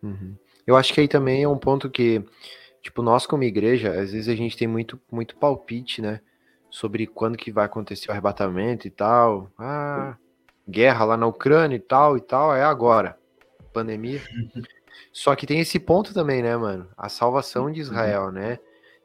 Uhum. 0.00 0.36
Eu 0.64 0.76
acho 0.76 0.94
que 0.94 1.00
aí 1.00 1.08
também 1.08 1.42
é 1.42 1.48
um 1.48 1.58
ponto 1.58 1.90
que, 1.90 2.24
tipo, 2.80 3.02
nós 3.02 3.26
como 3.26 3.42
igreja, 3.42 3.90
às 3.90 4.12
vezes 4.12 4.28
a 4.28 4.36
gente 4.36 4.56
tem 4.56 4.68
muito, 4.68 5.00
muito 5.10 5.36
palpite, 5.36 6.00
né? 6.00 6.20
Sobre 6.70 7.08
quando 7.08 7.36
que 7.36 7.50
vai 7.50 7.66
acontecer 7.66 8.08
o 8.08 8.12
arrebatamento 8.12 8.86
e 8.86 8.90
tal. 8.90 9.50
Ah, 9.58 10.16
guerra 10.68 11.04
lá 11.06 11.16
na 11.16 11.26
Ucrânia 11.26 11.76
e 11.76 11.80
tal 11.80 12.16
e 12.16 12.20
tal, 12.20 12.54
é 12.54 12.62
agora. 12.62 13.18
Pandemia. 13.72 14.20
Só 15.12 15.34
que 15.34 15.46
tem 15.46 15.60
esse 15.60 15.78
ponto 15.78 16.12
também, 16.12 16.42
né, 16.42 16.56
mano? 16.56 16.88
A 16.96 17.08
salvação 17.08 17.70
de 17.70 17.80
Israel, 17.80 18.30
né? 18.30 18.58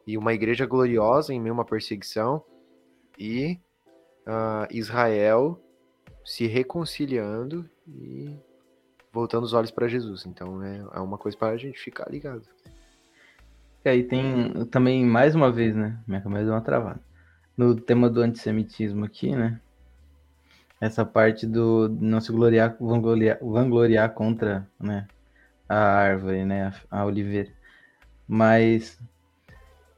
E 0.06 0.18
uma 0.18 0.34
igreja 0.34 0.66
gloriosa 0.66 1.34
em 1.34 1.40
meio 1.40 1.54
a 1.54 1.58
uma 1.58 1.66
perseguição. 1.66 2.44
E 3.18 3.60
uh, 4.28 4.68
Israel 4.72 5.62
se 6.26 6.48
reconciliando 6.48 7.70
e 7.88 8.36
voltando 9.12 9.44
os 9.44 9.54
olhos 9.54 9.72
para 9.72 9.88
Jesus. 9.88 10.26
Então 10.26 10.64
é, 10.64 10.78
é 10.94 11.00
uma 11.00 11.18
coisa 11.18 11.38
para 11.38 11.50
a 11.50 11.58
gente 11.58 11.80
ficar 11.80 12.10
ligado. 12.10 12.44
E 13.84 13.90
aí 13.90 14.04
tem 14.04 14.66
também, 14.70 15.04
mais 15.06 15.34
uma 15.34 15.52
vez, 15.52 15.76
né? 15.76 15.98
Minha 16.08 16.22
câmera 16.22 16.46
deu 16.46 16.54
uma 16.54 16.62
travada. 16.62 17.00
No 17.58 17.76
tema 17.76 18.10
do 18.10 18.22
antissemitismo 18.22 19.06
aqui, 19.06 19.36
né? 19.36 19.60
Essa 20.80 21.06
parte 21.06 21.46
do 21.46 21.90
não 22.00 22.22
se 22.22 22.32
gloriar, 22.32 22.76
vangloriar, 22.80 23.38
vangloriar 23.42 24.14
contra 24.14 24.68
né, 24.80 25.08
a 25.74 25.96
árvore, 25.96 26.46
né? 26.46 26.74
A, 26.90 27.00
a 27.00 27.06
oliveira. 27.06 27.50
Mas 28.28 29.00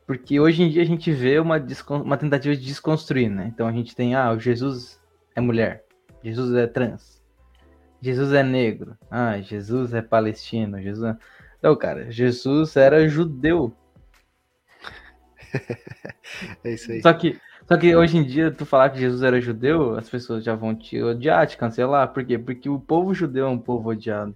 porque 0.06 0.40
hoje 0.40 0.64
em 0.64 0.70
dia 0.70 0.82
a 0.82 0.86
gente 0.86 1.12
vê 1.12 1.40
uma, 1.40 1.56
uma 2.04 2.18
tentativa 2.18 2.56
de 2.56 2.66
desconstruir, 2.66 3.30
né? 3.30 3.50
Então 3.54 3.68
a 3.68 3.72
gente 3.72 3.96
tem, 3.96 4.16
ah, 4.16 4.32
o 4.32 4.40
Jesus 4.40 5.02
é 5.36 5.42
mulher, 5.42 5.86
Jesus 6.24 6.54
é 6.56 6.68
trans, 6.68 7.22
Jesus 8.02 8.34
é 8.34 8.44
negro, 8.44 8.98
ah, 9.10 9.40
Jesus 9.40 9.94
é 9.94 10.02
palestino, 10.02 10.82
Jesus 10.82 11.04
é... 11.04 11.18
Não, 11.62 11.76
cara, 11.76 12.12
Jesus 12.12 12.76
era 12.76 13.08
judeu. 13.08 13.74
é 16.64 16.74
isso 16.74 16.92
aí. 16.92 17.02
Só 17.02 17.14
que, 17.14 17.40
só 17.66 17.78
que 17.78 17.96
hoje 17.96 18.18
em 18.18 18.24
dia, 18.24 18.52
tu 18.52 18.66
falar 18.66 18.90
que 18.90 19.00
Jesus 19.00 19.24
era 19.24 19.40
judeu, 19.40 19.96
as 19.96 20.10
pessoas 20.10 20.44
já 20.44 20.54
vão 20.54 20.76
te 20.76 21.02
odiar, 21.02 21.48
te 21.48 21.56
cancelar. 21.56 22.10
Por 22.10 22.26
quê? 22.26 22.38
Porque 22.38 22.68
o 22.68 22.78
povo 22.78 23.14
judeu 23.14 23.46
é 23.46 23.50
um 23.50 23.58
povo 23.58 23.90
odiado. 23.90 24.36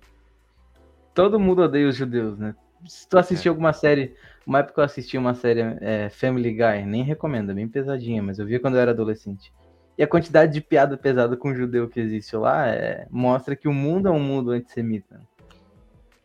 Todo 1.18 1.40
mundo 1.40 1.64
odeia 1.64 1.88
os 1.90 1.96
judeus, 1.96 2.38
né? 2.38 2.54
Se 2.86 3.10
tu 3.10 3.18
assistiu 3.18 3.50
é. 3.50 3.52
alguma 3.52 3.74
série 3.74 4.16
uma 4.46 4.60
época 4.60 4.82
eu 4.82 4.86
assisti 4.86 5.18
uma 5.18 5.34
série 5.34 5.62
é, 5.82 6.10
Family 6.10 6.52
Guy, 6.52 6.86
nem 6.86 7.04
recomendo, 7.04 7.52
é 7.52 7.56
bem 7.56 7.68
pesadinha, 7.68 8.22
mas 8.22 8.38
eu 8.38 8.46
via 8.46 8.60
quando 8.60 8.76
eu 8.76 8.82
era 8.82 8.92
adolescente. 8.92 9.52
E 9.98 10.04
a 10.04 10.08
quantidade 10.08 10.54
de 10.54 10.62
piada 10.62 10.96
pesada 10.96 11.36
com 11.36 11.56
judeu 11.56 11.90
que 11.90 12.00
existe 12.00 12.36
lá 12.38 12.68
é, 12.68 13.08
mostra 13.10 13.56
que 13.56 13.68
o 13.68 13.74
mundo 13.74 14.08
é 14.08 14.12
um 14.12 14.20
mundo 14.20 14.52
antissemita. 14.52 15.20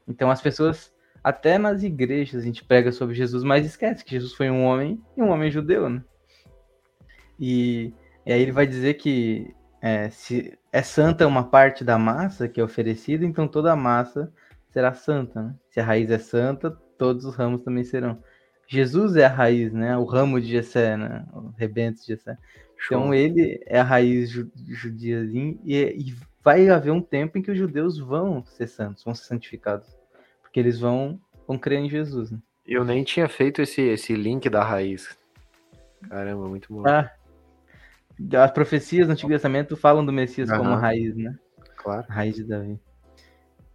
Então 0.07 0.31
as 0.31 0.43
pessoas, 0.43 0.93
até 1.25 1.57
nas 1.57 1.83
igrejas, 1.83 2.43
a 2.43 2.45
gente 2.45 2.63
prega 2.63 2.93
sobre 2.93 3.15
Jesus, 3.15 3.43
mas 3.43 3.65
esquece 3.65 4.05
que 4.05 4.13
Jesus 4.13 4.35
foi 4.35 4.51
um 4.51 4.63
homem 4.67 5.03
e 5.17 5.23
um 5.23 5.31
homem 5.31 5.51
judeu, 5.51 5.89
né? 5.89 6.05
E, 7.41 7.95
e 8.27 8.33
aí 8.33 8.43
ele 8.43 8.53
vai 8.53 8.67
dizer 8.67 8.95
que 8.95 9.53
é, 9.81 10.11
se 10.11 10.57
é 10.71 10.83
santa 10.83 11.27
uma 11.27 11.43
parte 11.43 11.83
da 11.83 11.99
massa 11.99 12.47
que 12.47 12.61
é 12.61 12.65
oferecida, 12.65 13.25
então 13.25 13.49
toda 13.49 13.73
a 13.73 13.77
massa 13.77 14.31
será 14.73 14.93
santa, 14.95 15.43
né? 15.43 15.55
Se 15.71 15.81
a 15.81 15.85
raiz 15.85 16.11
é 16.11 16.19
santa, 16.19 16.71
todos 16.99 17.25
os 17.25 17.35
ramos 17.35 17.63
também 17.63 17.85
serão. 17.85 18.23
Jesus 18.67 19.17
é 19.17 19.27
a 19.27 19.29
raiz, 19.29 19.73
né? 19.73 19.97
O 19.97 20.05
ramo 20.05 20.41
de 20.41 20.49
Jessé, 20.49 20.97
né? 20.97 21.27
O 21.33 21.51
rebento 21.51 22.01
de 22.01 22.07
Jessé. 22.07 22.39
Então 22.85 23.15
ele 23.15 23.63
é 23.67 23.79
a 23.79 23.85
raiz 23.85 24.31
judia 24.31 25.21
e, 25.33 25.61
e 25.65 26.15
vai 26.43 26.69
haver 26.69 26.91
um 26.91 27.01
tempo 27.01 27.39
em 27.39 27.43
que 27.43 27.51
os 27.51 27.57
judeus 27.57 27.99
vão 27.99 28.45
ser 28.45 28.67
santos, 28.67 29.05
vão 29.05 29.15
ser 29.15 29.25
santificados, 29.25 29.87
porque 30.41 30.59
eles 30.59 30.81
vão, 30.81 31.21
vão 31.47 31.57
crer 31.57 31.79
em 31.79 31.89
Jesus. 31.89 32.33
Né? 32.33 32.39
Eu 32.67 32.85
nem 32.85 33.05
tinha 33.05 33.29
feito 33.29 33.63
esse, 33.63 33.81
esse 33.83 34.15
link 34.15 34.49
da 34.51 34.65
raiz. 34.65 35.17
Caramba, 36.09 36.49
muito 36.49 36.73
bom. 36.73 36.83
Ah, 36.87 37.13
as 38.43 38.51
profecias 38.51 39.07
do 39.07 39.13
Antigo 39.13 39.31
Testamento 39.31 39.77
falam 39.77 40.05
do 40.05 40.13
Messias 40.13 40.51
uhum. 40.51 40.59
como 40.59 40.75
raiz, 40.75 41.17
né? 41.17 41.39
Claro. 41.77 42.05
A 42.09 42.13
raiz 42.13 42.35
de 42.35 42.45
Davi. 42.45 42.81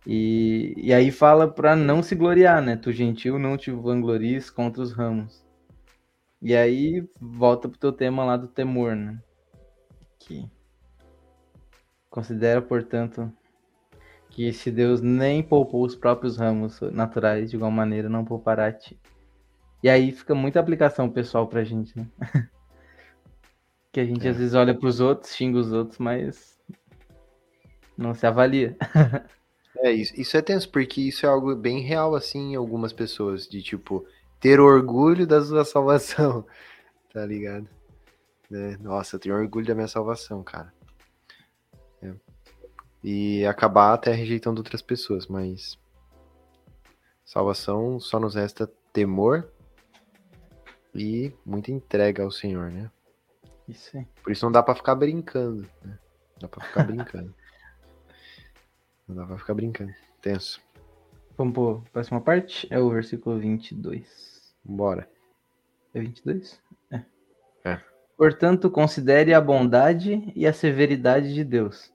E, 0.10 0.74
e 0.78 0.94
aí 0.94 1.12
fala 1.12 1.50
para 1.50 1.76
não 1.76 2.02
se 2.02 2.16
gloriar, 2.16 2.62
né? 2.62 2.78
Tu 2.78 2.94
gentil 2.94 3.38
não 3.38 3.58
te 3.58 3.72
vanglories 3.72 4.50
contra 4.50 4.82
os 4.82 4.94
ramos. 4.94 5.46
E 6.42 6.56
aí 6.56 7.06
volta 7.20 7.68
pro 7.68 7.78
teu 7.78 7.92
tema 7.92 8.24
lá 8.24 8.38
do 8.38 8.48
temor, 8.48 8.96
né? 8.96 9.22
Que 10.18 10.50
considera, 12.10 12.62
portanto, 12.62 13.30
que 14.30 14.54
se 14.54 14.72
Deus 14.72 15.02
nem 15.02 15.44
poupou 15.44 15.86
os 15.86 15.94
próprios 15.94 16.38
ramos 16.38 16.80
naturais, 16.94 17.50
de 17.50 17.58
igual 17.58 17.70
maneira 17.70 18.08
não 18.08 18.24
poupará 18.24 18.68
a 18.68 18.72
ti. 18.72 18.98
E 19.84 19.90
aí 19.90 20.14
fica 20.14 20.34
muita 20.34 20.58
aplicação 20.62 21.10
pessoal 21.10 21.48
pra 21.48 21.66
gente, 21.66 22.00
né? 22.00 22.08
que 23.92 24.00
a 24.00 24.06
gente 24.06 24.26
é. 24.26 24.30
às 24.30 24.38
vezes 24.38 24.54
olha 24.54 24.74
pros 24.74 25.02
outros, 25.02 25.36
xinga 25.36 25.58
os 25.58 25.74
outros, 25.74 26.00
mas 26.00 26.58
não 27.98 28.14
se 28.14 28.26
avalia. 28.26 28.78
É, 29.80 29.92
isso, 29.92 30.14
isso 30.20 30.38
é 30.38 30.42
tenso, 30.42 30.70
porque 30.70 31.02
isso 31.02 31.26
é 31.26 31.30
algo 31.30 31.56
bem 31.56 31.82
real, 31.82 32.16
assim, 32.16 32.54
em 32.54 32.56
algumas 32.56 32.94
pessoas, 32.94 33.48
de 33.48 33.62
tipo, 33.62 34.06
ter 34.40 34.60
orgulho 34.60 35.28
da 35.28 35.44
sua 35.44 35.66
salvação, 35.66 36.46
tá 37.14 37.26
ligado? 37.26 37.68
É, 38.52 38.78
nossa, 38.78 39.16
eu 39.16 39.20
tenho 39.20 39.36
orgulho 39.36 39.66
da 39.66 39.76
minha 39.76 39.88
salvação, 39.88 40.44
cara. 40.44 40.74
É. 42.02 42.14
E 43.04 43.46
acabar 43.46 43.94
até 43.94 44.12
rejeitando 44.14 44.60
outras 44.60 44.82
pessoas, 44.82 45.28
mas 45.28 45.78
salvação 47.26 48.00
só 48.00 48.20
nos 48.20 48.36
resta 48.36 48.72
temor 48.94 49.48
e 50.96 51.32
muita 51.46 51.72
entrega 51.72 52.24
ao 52.24 52.32
Senhor, 52.32 52.72
né? 52.72 52.90
Isso 53.68 53.98
aí. 53.98 54.08
Por 54.24 54.32
isso 54.32 54.46
não 54.46 54.52
dá 54.52 54.64
para 54.64 54.76
ficar 54.76 54.96
brincando, 54.96 55.70
né? 55.84 56.00
Dá 56.40 56.48
pra 56.48 56.66
ficar 56.66 56.84
brincando. 56.88 57.36
Não 59.08 59.16
dá 59.16 59.26
pra 59.26 59.38
ficar 59.38 59.54
brincando. 59.54 59.94
Tenso. 60.22 60.62
Vamos 61.38 61.54
para 61.54 61.92
próxima 61.92 62.20
parte? 62.20 62.68
É 62.70 62.80
o 62.80 62.90
versículo 62.90 63.40
22. 63.40 64.54
Bora. 64.64 65.10
É 65.94 66.00
22? 66.00 66.62
É. 66.92 67.02
É. 67.64 67.82
Portanto, 68.18 68.70
considere 68.70 69.34
a 69.34 69.40
bondade 69.40 70.32
e 70.36 70.46
a 70.46 70.52
severidade 70.52 71.34
de 71.34 71.44
Deus. 71.44 71.94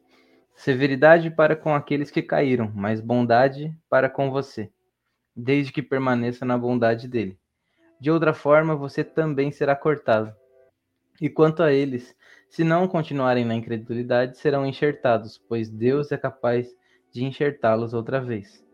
Severidade 0.54 1.30
para 1.30 1.56
com 1.56 1.74
aqueles 1.74 2.10
que 2.10 2.22
caíram, 2.22 2.70
mas 2.74 3.00
bondade 3.00 3.76
para 3.90 4.08
com 4.08 4.30
você, 4.30 4.70
desde 5.34 5.72
que 5.72 5.82
permaneça 5.82 6.44
na 6.44 6.56
bondade 6.56 7.08
dele. 7.08 7.38
De 8.00 8.10
outra 8.10 8.32
forma, 8.32 8.76
você 8.76 9.02
também 9.02 9.50
será 9.50 9.74
cortado. 9.74 10.34
E 11.20 11.28
quanto 11.28 11.62
a 11.62 11.72
eles, 11.72 12.16
Se 12.52 12.62
não 12.62 12.86
continuarem 12.86 13.46
na 13.46 13.54
incredulidade, 13.54 14.36
serão 14.36 14.66
enxertados, 14.66 15.38
pois 15.48 15.70
Deus 15.70 16.12
é 16.12 16.18
capaz 16.18 16.68
de 17.12 17.24
enxertá-los 17.24 17.92
outra 17.94 18.20
vez. 18.20 18.64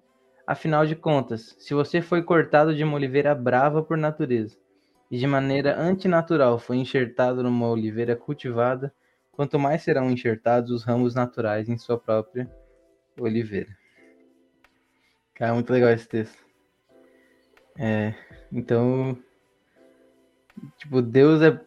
Afinal 0.47 0.87
de 0.87 0.97
contas, 0.97 1.55
se 1.59 1.75
você 1.75 2.01
foi 2.01 2.23
cortado 2.23 2.75
de 2.75 2.83
uma 2.83 2.95
oliveira 2.95 3.35
brava 3.35 3.83
por 3.83 3.99
natureza 3.99 4.57
e 5.11 5.19
de 5.19 5.27
maneira 5.27 5.79
antinatural 5.79 6.59
foi 6.59 6.77
enxertado 6.77 7.43
numa 7.43 7.69
oliveira 7.69 8.17
cultivada, 8.17 8.95
quanto 9.33 9.59
mais 9.59 9.83
serão 9.83 10.11
enxertados 10.11 10.71
os 10.71 10.85
ramos 10.85 11.15
naturais 11.15 11.69
em 11.69 11.77
sua 11.77 11.99
própria 11.99 12.51
oliveira. 13.19 13.77
Cara, 15.35 15.55
muito 15.55 15.73
legal 15.73 15.91
esse 15.91 16.09
texto. 16.09 16.43
É, 17.79 18.15
então, 18.51 19.17
tipo, 20.77 21.01
Deus 21.01 21.43
é. 21.43 21.61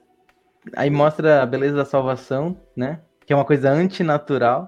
Aí 0.75 0.89
mostra 0.89 1.41
a 1.41 1.45
beleza 1.45 1.75
da 1.75 1.85
salvação, 1.85 2.59
né? 2.75 3.01
Que 3.25 3.31
é 3.31 3.35
uma 3.35 3.45
coisa 3.45 3.71
antinatural 3.71 4.67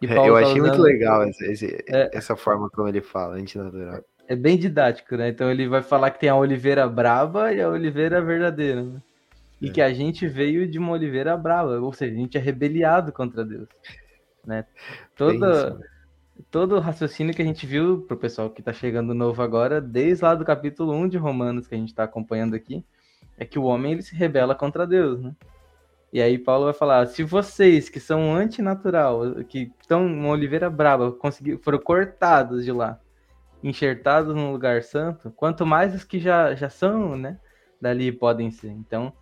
eu 0.00 0.34
tá 0.34 0.38
achei 0.40 0.60
usando... 0.60 0.60
muito 0.60 0.82
legal 0.82 1.28
esse, 1.28 1.44
esse, 1.44 1.84
é. 1.88 2.10
essa 2.12 2.36
forma 2.36 2.70
como 2.70 2.88
ele 2.88 3.00
fala, 3.00 3.36
antinatural. 3.36 4.02
É 4.26 4.36
bem 4.36 4.56
didático, 4.56 5.16
né? 5.16 5.28
Então 5.28 5.50
ele 5.50 5.68
vai 5.68 5.82
falar 5.82 6.10
que 6.10 6.20
tem 6.20 6.28
a 6.28 6.36
oliveira 6.36 6.88
braba 6.88 7.52
e 7.52 7.60
a 7.60 7.68
oliveira 7.68 8.22
verdadeira, 8.22 8.82
né? 8.82 9.02
E 9.60 9.68
é. 9.68 9.72
que 9.72 9.82
a 9.82 9.92
gente 9.92 10.26
veio 10.26 10.66
de 10.66 10.78
uma 10.78 10.92
oliveira 10.92 11.36
brava, 11.36 11.78
ou 11.80 11.92
seja, 11.92 12.14
a 12.14 12.18
gente 12.18 12.38
é 12.38 12.40
rebeliado 12.40 13.12
contra 13.12 13.44
Deus, 13.44 13.68
né? 14.46 14.64
Toda, 15.16 15.78
todo 16.50 16.76
o 16.76 16.80
raciocínio 16.80 17.34
que 17.34 17.42
a 17.42 17.44
gente 17.44 17.66
viu 17.66 18.02
pro 18.06 18.16
pessoal 18.16 18.48
que 18.48 18.62
tá 18.62 18.72
chegando 18.72 19.12
novo 19.12 19.42
agora, 19.42 19.80
desde 19.80 20.24
lá 20.24 20.34
do 20.34 20.44
capítulo 20.44 20.94
1 20.94 21.08
de 21.08 21.18
Romanos 21.18 21.66
que 21.66 21.74
a 21.74 21.78
gente 21.78 21.94
tá 21.94 22.04
acompanhando 22.04 22.54
aqui, 22.54 22.84
é 23.36 23.44
que 23.44 23.58
o 23.58 23.64
homem 23.64 23.92
ele 23.92 24.02
se 24.02 24.14
rebela 24.14 24.54
contra 24.54 24.86
Deus, 24.86 25.20
né? 25.20 25.34
E 26.12 26.20
aí 26.20 26.38
Paulo 26.38 26.64
vai 26.64 26.74
falar: 26.74 27.06
se 27.06 27.22
vocês 27.22 27.88
que 27.88 28.00
são 28.00 28.34
antinatural, 28.34 29.44
que 29.48 29.72
estão 29.80 30.06
uma 30.06 30.28
oliveira 30.28 30.68
brava, 30.68 31.16
foram 31.62 31.78
cortados 31.78 32.64
de 32.64 32.72
lá, 32.72 32.98
enxertados 33.62 34.34
no 34.34 34.52
lugar 34.52 34.82
santo, 34.82 35.30
quanto 35.30 35.64
mais 35.64 35.94
os 35.94 36.04
que 36.04 36.18
já, 36.18 36.54
já 36.54 36.68
são, 36.68 37.16
né, 37.16 37.38
dali 37.80 38.10
podem 38.10 38.50
ser. 38.50 38.70
Então, 38.70 39.12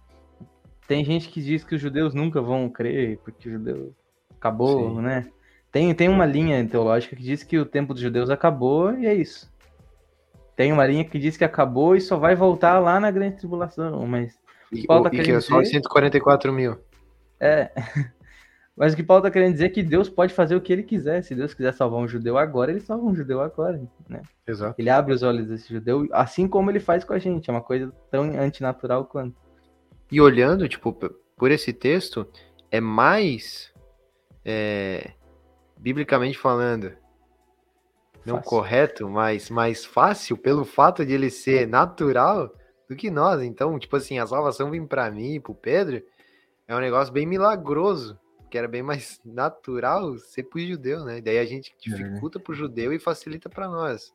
tem 0.86 1.04
gente 1.04 1.28
que 1.28 1.42
diz 1.42 1.62
que 1.62 1.74
os 1.74 1.80
judeus 1.80 2.14
nunca 2.14 2.40
vão 2.40 2.68
crer, 2.68 3.18
porque 3.18 3.48
o 3.48 3.52
judeu 3.52 3.94
acabou, 4.30 4.96
Sim. 4.96 5.02
né? 5.02 5.26
Tem, 5.70 5.94
tem 5.94 6.08
uma 6.08 6.24
linha 6.24 6.66
teológica 6.66 7.14
que 7.14 7.22
diz 7.22 7.42
que 7.42 7.58
o 7.58 7.66
tempo 7.66 7.92
dos 7.92 8.02
judeus 8.02 8.30
acabou 8.30 8.94
e 8.94 9.06
é 9.06 9.12
isso. 9.12 9.52
Tem 10.56 10.72
uma 10.72 10.86
linha 10.86 11.04
que 11.04 11.18
diz 11.18 11.36
que 11.36 11.44
acabou 11.44 11.94
e 11.94 12.00
só 12.00 12.16
vai 12.16 12.34
voltar 12.34 12.78
lá 12.78 12.98
na 12.98 13.10
grande 13.10 13.36
tribulação, 13.36 14.06
mas 14.06 14.38
e, 14.72 14.86
Paulo 14.86 15.04
tá 15.04 15.16
e 15.16 15.22
que 15.22 15.30
é 15.30 15.40
só 15.40 15.60
dizer... 15.60 15.72
144 15.72 16.52
mil. 16.52 16.78
É. 17.40 17.70
Mas 18.76 18.92
o 18.92 18.96
que 18.96 19.02
Paulo 19.02 19.24
tá 19.24 19.30
querendo 19.30 19.52
dizer 19.52 19.66
é 19.66 19.70
que 19.70 19.82
Deus 19.82 20.08
pode 20.08 20.32
fazer 20.32 20.54
o 20.54 20.60
que 20.60 20.72
ele 20.72 20.84
quiser. 20.84 21.22
Se 21.22 21.34
Deus 21.34 21.52
quiser 21.52 21.74
salvar 21.74 21.98
um 21.98 22.06
judeu 22.06 22.38
agora, 22.38 22.70
ele 22.70 22.78
salva 22.78 23.04
um 23.04 23.14
judeu 23.14 23.40
agora, 23.40 23.82
né? 24.08 24.22
Exato. 24.46 24.80
Ele 24.80 24.88
abre 24.88 25.12
os 25.12 25.24
olhos 25.24 25.48
desse 25.48 25.68
judeu, 25.72 26.08
assim 26.12 26.46
como 26.46 26.70
ele 26.70 26.78
faz 26.78 27.02
com 27.02 27.12
a 27.12 27.18
gente. 27.18 27.50
É 27.50 27.52
uma 27.52 27.60
coisa 27.60 27.92
tão 28.08 28.22
antinatural 28.38 29.04
quanto. 29.04 29.36
E 30.12 30.20
olhando, 30.20 30.68
tipo, 30.68 30.92
por 31.36 31.50
esse 31.50 31.72
texto, 31.72 32.24
é 32.70 32.80
mais, 32.80 33.72
é, 34.44 35.10
biblicamente 35.76 36.38
falando, 36.38 36.92
não 38.24 38.36
fácil. 38.36 38.48
correto, 38.48 39.08
mas 39.08 39.50
mais 39.50 39.84
fácil 39.84 40.36
pelo 40.36 40.64
fato 40.64 41.04
de 41.04 41.14
ele 41.14 41.30
ser 41.30 41.66
natural 41.66 42.54
do 42.88 42.96
que 42.96 43.10
nós. 43.10 43.42
Então, 43.42 43.78
tipo 43.78 43.96
assim, 43.96 44.18
a 44.18 44.26
salvação 44.26 44.70
vem 44.70 44.86
para 44.86 45.10
mim 45.10 45.34
e 45.34 45.40
pro 45.40 45.54
Pedro 45.54 46.02
é 46.66 46.74
um 46.74 46.80
negócio 46.80 47.12
bem 47.12 47.26
milagroso, 47.26 48.18
que 48.50 48.56
era 48.56 48.66
bem 48.66 48.82
mais 48.82 49.20
natural 49.24 50.16
ser 50.18 50.44
pro 50.44 50.60
judeu, 50.60 51.04
né? 51.04 51.20
daí 51.20 51.38
a 51.38 51.44
gente 51.44 51.72
é 51.72 51.90
dificulta 51.90 52.38
é. 52.38 52.42
pro 52.42 52.54
judeu 52.54 52.92
e 52.92 52.98
facilita 52.98 53.48
para 53.48 53.68
nós. 53.68 54.12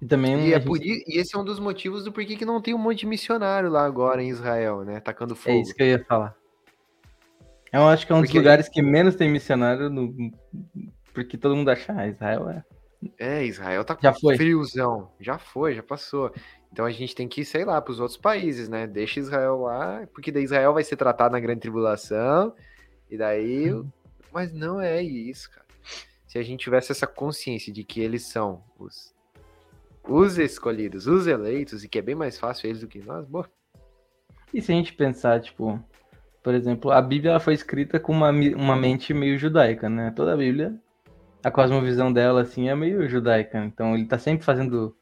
E 0.00 0.06
também 0.06 0.48
e, 0.48 0.52
é 0.52 0.56
gente... 0.56 0.66
por, 0.66 0.78
e 0.82 1.04
esse 1.08 1.34
é 1.34 1.38
um 1.38 1.44
dos 1.44 1.58
motivos 1.58 2.04
do 2.04 2.12
porquê 2.12 2.36
que 2.36 2.44
não 2.44 2.60
tem 2.60 2.74
um 2.74 2.78
monte 2.78 3.00
de 3.00 3.06
missionário 3.06 3.70
lá 3.70 3.84
agora 3.84 4.22
em 4.22 4.28
Israel, 4.28 4.84
né? 4.84 5.00
Tacando 5.00 5.32
é 5.32 5.36
fogo. 5.36 5.56
É 5.56 5.60
isso 5.60 5.74
que 5.74 5.82
eu 5.82 5.86
ia 5.86 6.04
falar. 6.04 6.36
Eu 7.72 7.88
acho 7.88 8.06
que 8.06 8.12
é 8.12 8.14
um 8.14 8.18
porque... 8.18 8.32
dos 8.32 8.42
lugares 8.42 8.68
que 8.68 8.82
menos 8.82 9.16
tem 9.16 9.30
missionário, 9.30 9.88
no... 9.88 10.14
porque 11.14 11.38
todo 11.38 11.56
mundo 11.56 11.70
acha, 11.70 11.94
ah, 11.96 12.06
Israel 12.06 12.48
é. 12.50 12.64
É, 13.18 13.44
Israel 13.44 13.84
tá 13.84 13.96
já 14.00 14.12
foi. 14.12 14.36
friozão. 14.36 15.10
Já 15.20 15.38
foi, 15.38 15.74
já 15.74 15.82
passou. 15.82 16.32
Então 16.76 16.84
a 16.84 16.90
gente 16.90 17.14
tem 17.14 17.26
que 17.26 17.40
ir, 17.40 17.46
sei 17.46 17.64
lá, 17.64 17.80
para 17.80 17.90
os 17.90 18.00
outros 18.00 18.18
países, 18.18 18.68
né? 18.68 18.86
Deixa 18.86 19.18
Israel 19.18 19.62
lá, 19.62 20.06
porque 20.12 20.30
daí 20.30 20.44
Israel 20.44 20.74
vai 20.74 20.84
ser 20.84 20.94
tratado 20.96 21.32
na 21.32 21.40
grande 21.40 21.60
tribulação, 21.60 22.54
e 23.10 23.16
daí. 23.16 23.72
Uhum. 23.72 23.90
Mas 24.30 24.52
não 24.52 24.78
é 24.78 25.02
isso, 25.02 25.50
cara. 25.50 25.64
Se 26.26 26.36
a 26.36 26.42
gente 26.42 26.60
tivesse 26.60 26.92
essa 26.92 27.06
consciência 27.06 27.72
de 27.72 27.82
que 27.82 28.02
eles 28.02 28.24
são 28.24 28.62
os, 28.78 29.14
os 30.06 30.36
escolhidos, 30.36 31.06
os 31.06 31.26
eleitos, 31.26 31.82
e 31.82 31.88
que 31.88 31.98
é 31.98 32.02
bem 32.02 32.14
mais 32.14 32.38
fácil 32.38 32.68
eles 32.68 32.82
do 32.82 32.86
que 32.86 32.98
nós, 32.98 33.26
boa. 33.26 33.48
E 34.52 34.60
se 34.60 34.70
a 34.70 34.74
gente 34.74 34.92
pensar, 34.92 35.40
tipo, 35.40 35.82
por 36.42 36.52
exemplo, 36.52 36.90
a 36.90 37.00
Bíblia 37.00 37.40
foi 37.40 37.54
escrita 37.54 37.98
com 37.98 38.12
uma, 38.12 38.30
uma 38.30 38.76
mente 38.76 39.14
meio 39.14 39.38
judaica, 39.38 39.88
né? 39.88 40.12
Toda 40.14 40.34
a 40.34 40.36
Bíblia, 40.36 40.78
a 41.42 41.50
cosmovisão 41.50 42.12
dela, 42.12 42.42
assim, 42.42 42.68
é 42.68 42.74
meio 42.76 43.08
judaica. 43.08 43.64
Então 43.64 43.94
ele 43.94 44.04
tá 44.04 44.18
sempre 44.18 44.44
fazendo 44.44 44.94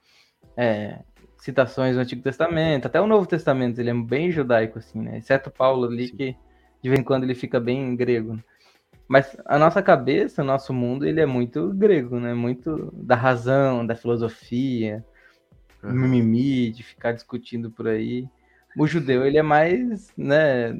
é, 0.56 1.00
citações 1.44 1.94
do 1.94 2.00
Antigo 2.00 2.22
Testamento, 2.22 2.86
até 2.86 2.98
o 2.98 3.06
Novo 3.06 3.26
Testamento, 3.26 3.78
ele 3.78 3.90
é 3.90 3.94
bem 3.94 4.30
judaico, 4.30 4.78
assim, 4.78 5.02
né? 5.02 5.18
Exceto 5.18 5.50
Paulo 5.50 5.86
ali, 5.86 6.08
Sim. 6.08 6.16
que 6.16 6.36
de 6.82 6.88
vez 6.88 6.98
em 6.98 7.04
quando 7.04 7.24
ele 7.24 7.34
fica 7.34 7.60
bem 7.60 7.94
grego. 7.94 8.42
Mas 9.06 9.36
a 9.44 9.58
nossa 9.58 9.82
cabeça, 9.82 10.40
o 10.40 10.44
nosso 10.44 10.72
mundo, 10.72 11.04
ele 11.04 11.20
é 11.20 11.26
muito 11.26 11.68
grego, 11.74 12.18
né? 12.18 12.32
Muito 12.32 12.90
da 12.94 13.14
razão, 13.14 13.86
da 13.86 13.94
filosofia, 13.94 15.04
uhum. 15.82 15.92
mimimi, 15.92 16.70
de 16.70 16.82
ficar 16.82 17.12
discutindo 17.12 17.70
por 17.70 17.88
aí. 17.88 18.26
O 18.78 18.86
judeu, 18.86 19.26
ele 19.26 19.36
é 19.36 19.42
mais, 19.42 20.10
né? 20.16 20.72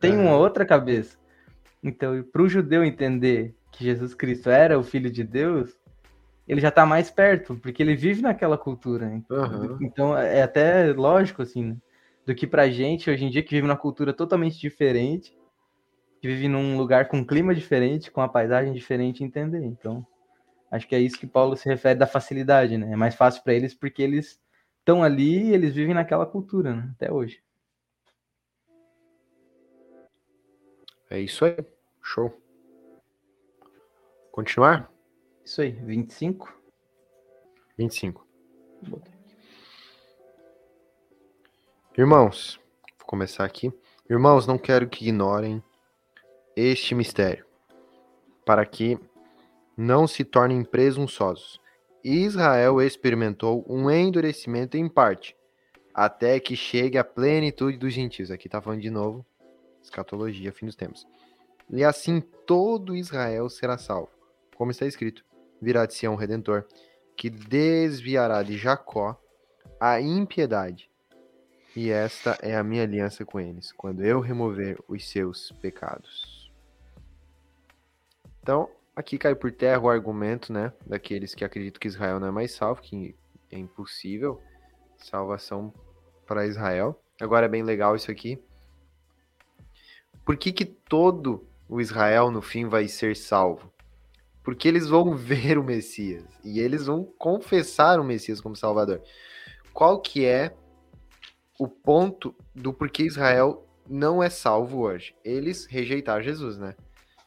Tem 0.00 0.16
uhum. 0.16 0.22
uma 0.22 0.38
outra 0.38 0.64
cabeça. 0.64 1.18
Então, 1.84 2.22
para 2.32 2.42
o 2.42 2.48
judeu 2.48 2.82
entender 2.82 3.54
que 3.70 3.84
Jesus 3.84 4.14
Cristo 4.14 4.48
era 4.48 4.78
o 4.78 4.82
Filho 4.82 5.10
de 5.10 5.22
Deus, 5.22 5.77
ele 6.48 6.60
já 6.60 6.70
tá 6.70 6.86
mais 6.86 7.10
perto, 7.10 7.54
porque 7.56 7.82
ele 7.82 7.94
vive 7.94 8.22
naquela 8.22 8.56
cultura. 8.56 9.06
Uhum. 9.30 9.78
Então 9.80 10.16
é 10.16 10.42
até 10.42 10.92
lógico, 10.92 11.42
assim, 11.42 11.64
né? 11.64 11.76
do 12.28 12.34
que 12.34 12.46
pra 12.46 12.68
gente 12.68 13.08
hoje 13.08 13.24
em 13.24 13.30
dia, 13.30 13.42
que 13.42 13.54
vive 13.54 13.66
numa 13.66 13.76
cultura 13.76 14.12
totalmente 14.12 14.58
diferente, 14.58 15.34
que 16.20 16.28
vive 16.28 16.46
num 16.46 16.76
lugar 16.76 17.08
com 17.08 17.16
um 17.16 17.24
clima 17.24 17.54
diferente, 17.54 18.10
com 18.10 18.20
uma 18.20 18.28
paisagem 18.28 18.74
diferente, 18.74 19.24
entender. 19.24 19.64
Então, 19.64 20.06
acho 20.70 20.86
que 20.86 20.94
é 20.94 21.00
isso 21.00 21.18
que 21.18 21.26
Paulo 21.26 21.56
se 21.56 21.66
refere 21.66 21.98
da 21.98 22.06
facilidade, 22.06 22.76
né? 22.76 22.92
É 22.92 22.96
mais 22.96 23.14
fácil 23.14 23.42
para 23.42 23.54
eles 23.54 23.72
porque 23.72 24.02
eles 24.02 24.38
estão 24.78 25.02
ali 25.02 25.44
e 25.44 25.54
eles 25.54 25.74
vivem 25.74 25.94
naquela 25.94 26.26
cultura, 26.26 26.74
né? 26.76 26.90
Até 26.96 27.10
hoje. 27.10 27.42
É 31.08 31.18
isso 31.18 31.46
aí. 31.46 31.56
Show. 32.02 32.30
Continuar? 34.30 34.97
Isso 35.48 35.62
aí, 35.62 35.70
25? 35.70 36.54
25. 37.78 38.26
Irmãos, 41.96 42.60
vou 42.98 43.06
começar 43.06 43.46
aqui. 43.46 43.72
Irmãos, 44.10 44.46
não 44.46 44.58
quero 44.58 44.86
que 44.86 45.06
ignorem 45.06 45.64
este 46.54 46.94
mistério, 46.94 47.46
para 48.44 48.66
que 48.66 48.98
não 49.74 50.06
se 50.06 50.22
tornem 50.22 50.62
presunçosos. 50.62 51.58
Israel 52.04 52.82
experimentou 52.82 53.64
um 53.66 53.90
endurecimento 53.90 54.76
em 54.76 54.86
parte, 54.86 55.34
até 55.94 56.38
que 56.38 56.54
chegue 56.54 56.98
a 56.98 57.04
plenitude 57.04 57.78
dos 57.78 57.94
gentios. 57.94 58.30
Aqui 58.30 58.48
está 58.48 58.60
falando 58.60 58.82
de 58.82 58.90
novo, 58.90 59.24
escatologia, 59.82 60.52
fim 60.52 60.66
dos 60.66 60.76
tempos. 60.76 61.06
E 61.70 61.82
assim 61.82 62.20
todo 62.20 62.94
Israel 62.94 63.48
será 63.48 63.78
salvo, 63.78 64.10
como 64.54 64.70
está 64.70 64.84
escrito 64.84 65.26
virá 65.60 65.86
de 65.86 65.94
Sião 65.94 66.14
Redentor, 66.14 66.66
que 67.16 67.28
desviará 67.28 68.42
de 68.42 68.56
Jacó 68.56 69.20
a 69.80 70.00
impiedade. 70.00 70.90
E 71.76 71.90
esta 71.90 72.38
é 72.42 72.56
a 72.56 72.64
minha 72.64 72.82
aliança 72.82 73.24
com 73.24 73.38
eles, 73.38 73.72
quando 73.72 74.04
eu 74.04 74.20
remover 74.20 74.78
os 74.88 75.08
seus 75.08 75.52
pecados. 75.60 76.50
Então, 78.42 78.68
aqui 78.96 79.18
cai 79.18 79.34
por 79.34 79.52
terra 79.52 79.80
o 79.80 79.90
argumento, 79.90 80.52
né, 80.52 80.72
daqueles 80.86 81.34
que 81.34 81.44
acreditam 81.44 81.78
que 81.78 81.88
Israel 81.88 82.18
não 82.18 82.28
é 82.28 82.30
mais 82.30 82.52
salvo, 82.52 82.80
que 82.80 83.14
é 83.50 83.58
impossível 83.58 84.40
salvação 84.96 85.72
para 86.26 86.46
Israel. 86.46 87.00
Agora 87.20 87.46
é 87.46 87.48
bem 87.48 87.62
legal 87.62 87.94
isso 87.94 88.10
aqui. 88.10 88.42
Por 90.24 90.36
que 90.36 90.52
que 90.52 90.64
todo 90.64 91.46
o 91.68 91.80
Israel 91.80 92.30
no 92.30 92.42
fim 92.42 92.66
vai 92.66 92.88
ser 92.88 93.16
salvo? 93.16 93.72
Porque 94.48 94.66
eles 94.66 94.88
vão 94.88 95.12
ver 95.14 95.58
o 95.58 95.62
Messias 95.62 96.24
e 96.42 96.58
eles 96.58 96.86
vão 96.86 97.04
confessar 97.04 98.00
o 98.00 98.04
Messias 98.04 98.40
como 98.40 98.56
Salvador. 98.56 99.02
Qual 99.74 100.00
que 100.00 100.24
é 100.24 100.56
o 101.58 101.68
ponto 101.68 102.34
do 102.54 102.72
porquê 102.72 103.02
Israel 103.02 103.68
não 103.86 104.22
é 104.22 104.30
salvo 104.30 104.78
hoje? 104.78 105.14
Eles 105.22 105.66
rejeitaram 105.66 106.22
Jesus, 106.22 106.56
né? 106.56 106.74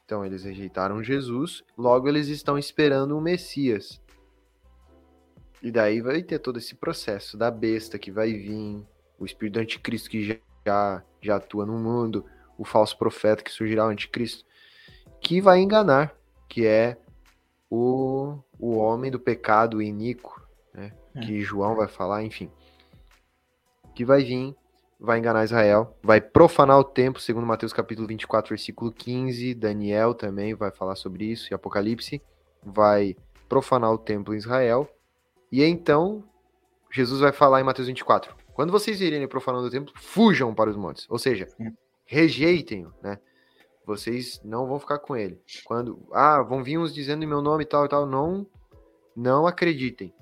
Então 0.04 0.26
eles 0.26 0.46
rejeitaram 0.46 1.04
Jesus, 1.04 1.64
logo 1.78 2.10
eles 2.10 2.28
estão 2.28 2.58
esperando 2.58 3.16
o 3.16 3.22
Messias. 3.22 4.02
E 5.62 5.72
daí 5.72 6.02
vai 6.02 6.24
ter 6.24 6.40
todo 6.40 6.58
esse 6.58 6.74
processo 6.74 7.38
da 7.38 7.52
besta 7.52 8.00
que 8.00 8.10
vai 8.10 8.34
vir, 8.34 8.84
o 9.20 9.26
espírito 9.28 9.54
do 9.54 9.60
anticristo 9.60 10.10
que 10.10 10.42
já, 10.66 11.04
já 11.22 11.36
atua 11.36 11.68
no 11.68 11.78
mundo, 11.78 12.26
o 12.58 12.66
falso 12.66 12.98
profeta 12.98 13.44
que 13.44 13.52
surgirá, 13.52 13.86
o 13.86 13.90
anticristo, 13.90 14.44
que 15.22 15.40
vai 15.40 15.60
enganar, 15.60 16.16
que 16.50 16.66
é 16.66 16.98
o, 17.72 18.38
o 18.60 18.76
homem 18.76 19.10
do 19.10 19.20
pecado 19.20 19.82
iníquo, 19.82 20.46
né? 20.74 20.92
É. 21.16 21.22
Que 21.22 21.42
João 21.42 21.76
vai 21.76 21.88
falar, 21.88 22.22
enfim. 22.24 22.52
Que 23.96 24.04
vai 24.04 24.24
vir, 24.24 24.54
vai 25.00 25.18
enganar 25.20 25.46
Israel, 25.46 25.98
vai 26.04 26.20
profanar 26.20 26.78
o 26.78 26.84
templo, 26.84 27.22
segundo 27.22 27.48
Mateus 27.48 27.72
capítulo 27.72 28.08
24, 28.08 28.50
versículo 28.50 28.92
15, 28.92 29.54
Daniel 29.56 30.14
também 30.14 30.54
vai 30.54 30.70
falar 30.70 30.96
sobre 30.96 31.26
isso, 31.26 31.52
e 31.52 31.56
Apocalipse, 31.56 32.22
vai 32.62 33.16
profanar 33.48 33.92
o 33.92 33.98
templo 33.98 34.34
em 34.34 34.38
Israel, 34.38 34.88
e 35.50 35.64
então 35.64 36.24
Jesus 36.92 37.22
vai 37.22 37.32
falar 37.32 37.62
em 37.62 37.64
Mateus 37.64 37.88
24: 37.88 38.36
quando 38.54 38.72
vocês 38.72 39.00
virem 39.00 39.26
profanando 39.28 39.68
o 39.68 39.72
templo, 39.72 39.94
fujam 39.96 40.54
para 40.54 40.70
os 40.70 40.76
montes. 40.76 41.06
Ou 41.10 41.18
seja, 41.18 41.48
rejeitem-o, 42.06 42.94
né? 43.02 43.18
Vocês 43.86 44.42
não 44.44 44.68
vão 44.68 44.80
ficar 44.80 45.00
com 45.00 45.16
ele. 45.16 45.42
Quando, 45.66 46.08
ah, 46.14 46.42
vão 46.42 46.64
vir 46.64 46.78
uns 46.78 46.94
dizendo 46.94 47.24
em 47.24 47.28
meu 47.28 47.42
nome 47.42 47.64
e 47.64 47.68
tal 47.68 47.86
e 47.86 47.90
tal, 47.90 48.06
não, 48.06 48.46
não 49.16 49.48
acreditem. 49.48 50.14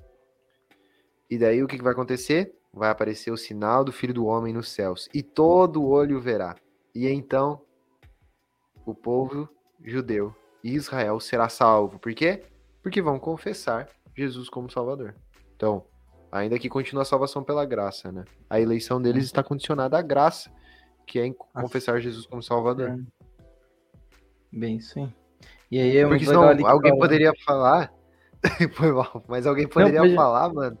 E 1.28 1.38
daí 1.38 1.62
o 1.62 1.66
que, 1.66 1.76
que 1.76 1.84
vai 1.84 1.92
acontecer? 1.92 2.54
Vai 2.72 2.90
aparecer 2.90 3.30
o 3.30 3.36
sinal 3.36 3.84
do 3.84 3.92
Filho 3.92 4.14
do 4.14 4.26
Homem 4.26 4.52
nos 4.52 4.68
céus, 4.68 5.08
e 5.12 5.22
todo 5.22 5.84
olho 5.84 6.20
verá. 6.20 6.56
E 6.94 7.06
então 7.06 7.60
o 8.86 8.94
povo 8.94 9.48
judeu 9.82 10.34
e 10.62 10.74
Israel 10.74 11.20
será 11.20 11.48
salvo. 11.48 11.98
Por 11.98 12.12
quê? 12.14 12.44
Porque 12.82 13.02
vão 13.02 13.18
confessar 13.18 13.88
Jesus 14.16 14.48
como 14.48 14.70
Salvador. 14.70 15.14
Então, 15.54 15.84
Ainda 16.32 16.58
que 16.58 16.68
continue 16.68 17.02
a 17.02 17.04
salvação 17.04 17.42
pela 17.42 17.64
graça, 17.64 18.12
né? 18.12 18.24
A 18.48 18.60
eleição 18.60 19.02
deles 19.02 19.24
está 19.24 19.42
condicionada 19.42 19.98
à 19.98 20.02
graça, 20.02 20.50
que 21.06 21.18
é 21.18 21.26
em 21.26 21.32
confessar 21.32 22.00
Jesus 22.00 22.24
como 22.24 22.42
Salvador. 22.42 23.04
É. 24.52 24.58
Bem, 24.58 24.80
sim. 24.80 25.12
E 25.70 25.78
aí 25.78 25.96
é 25.96 26.06
Porque 26.06 26.24
senão 26.24 26.48
alguém 26.48 26.90
fala... 26.90 26.98
poderia 26.98 27.32
falar. 27.44 27.92
Foi 28.74 28.92
mal, 28.92 29.22
mas 29.28 29.46
alguém 29.46 29.68
poderia 29.68 30.02
Não, 30.02 30.14
falar, 30.14 30.52
mano. 30.52 30.78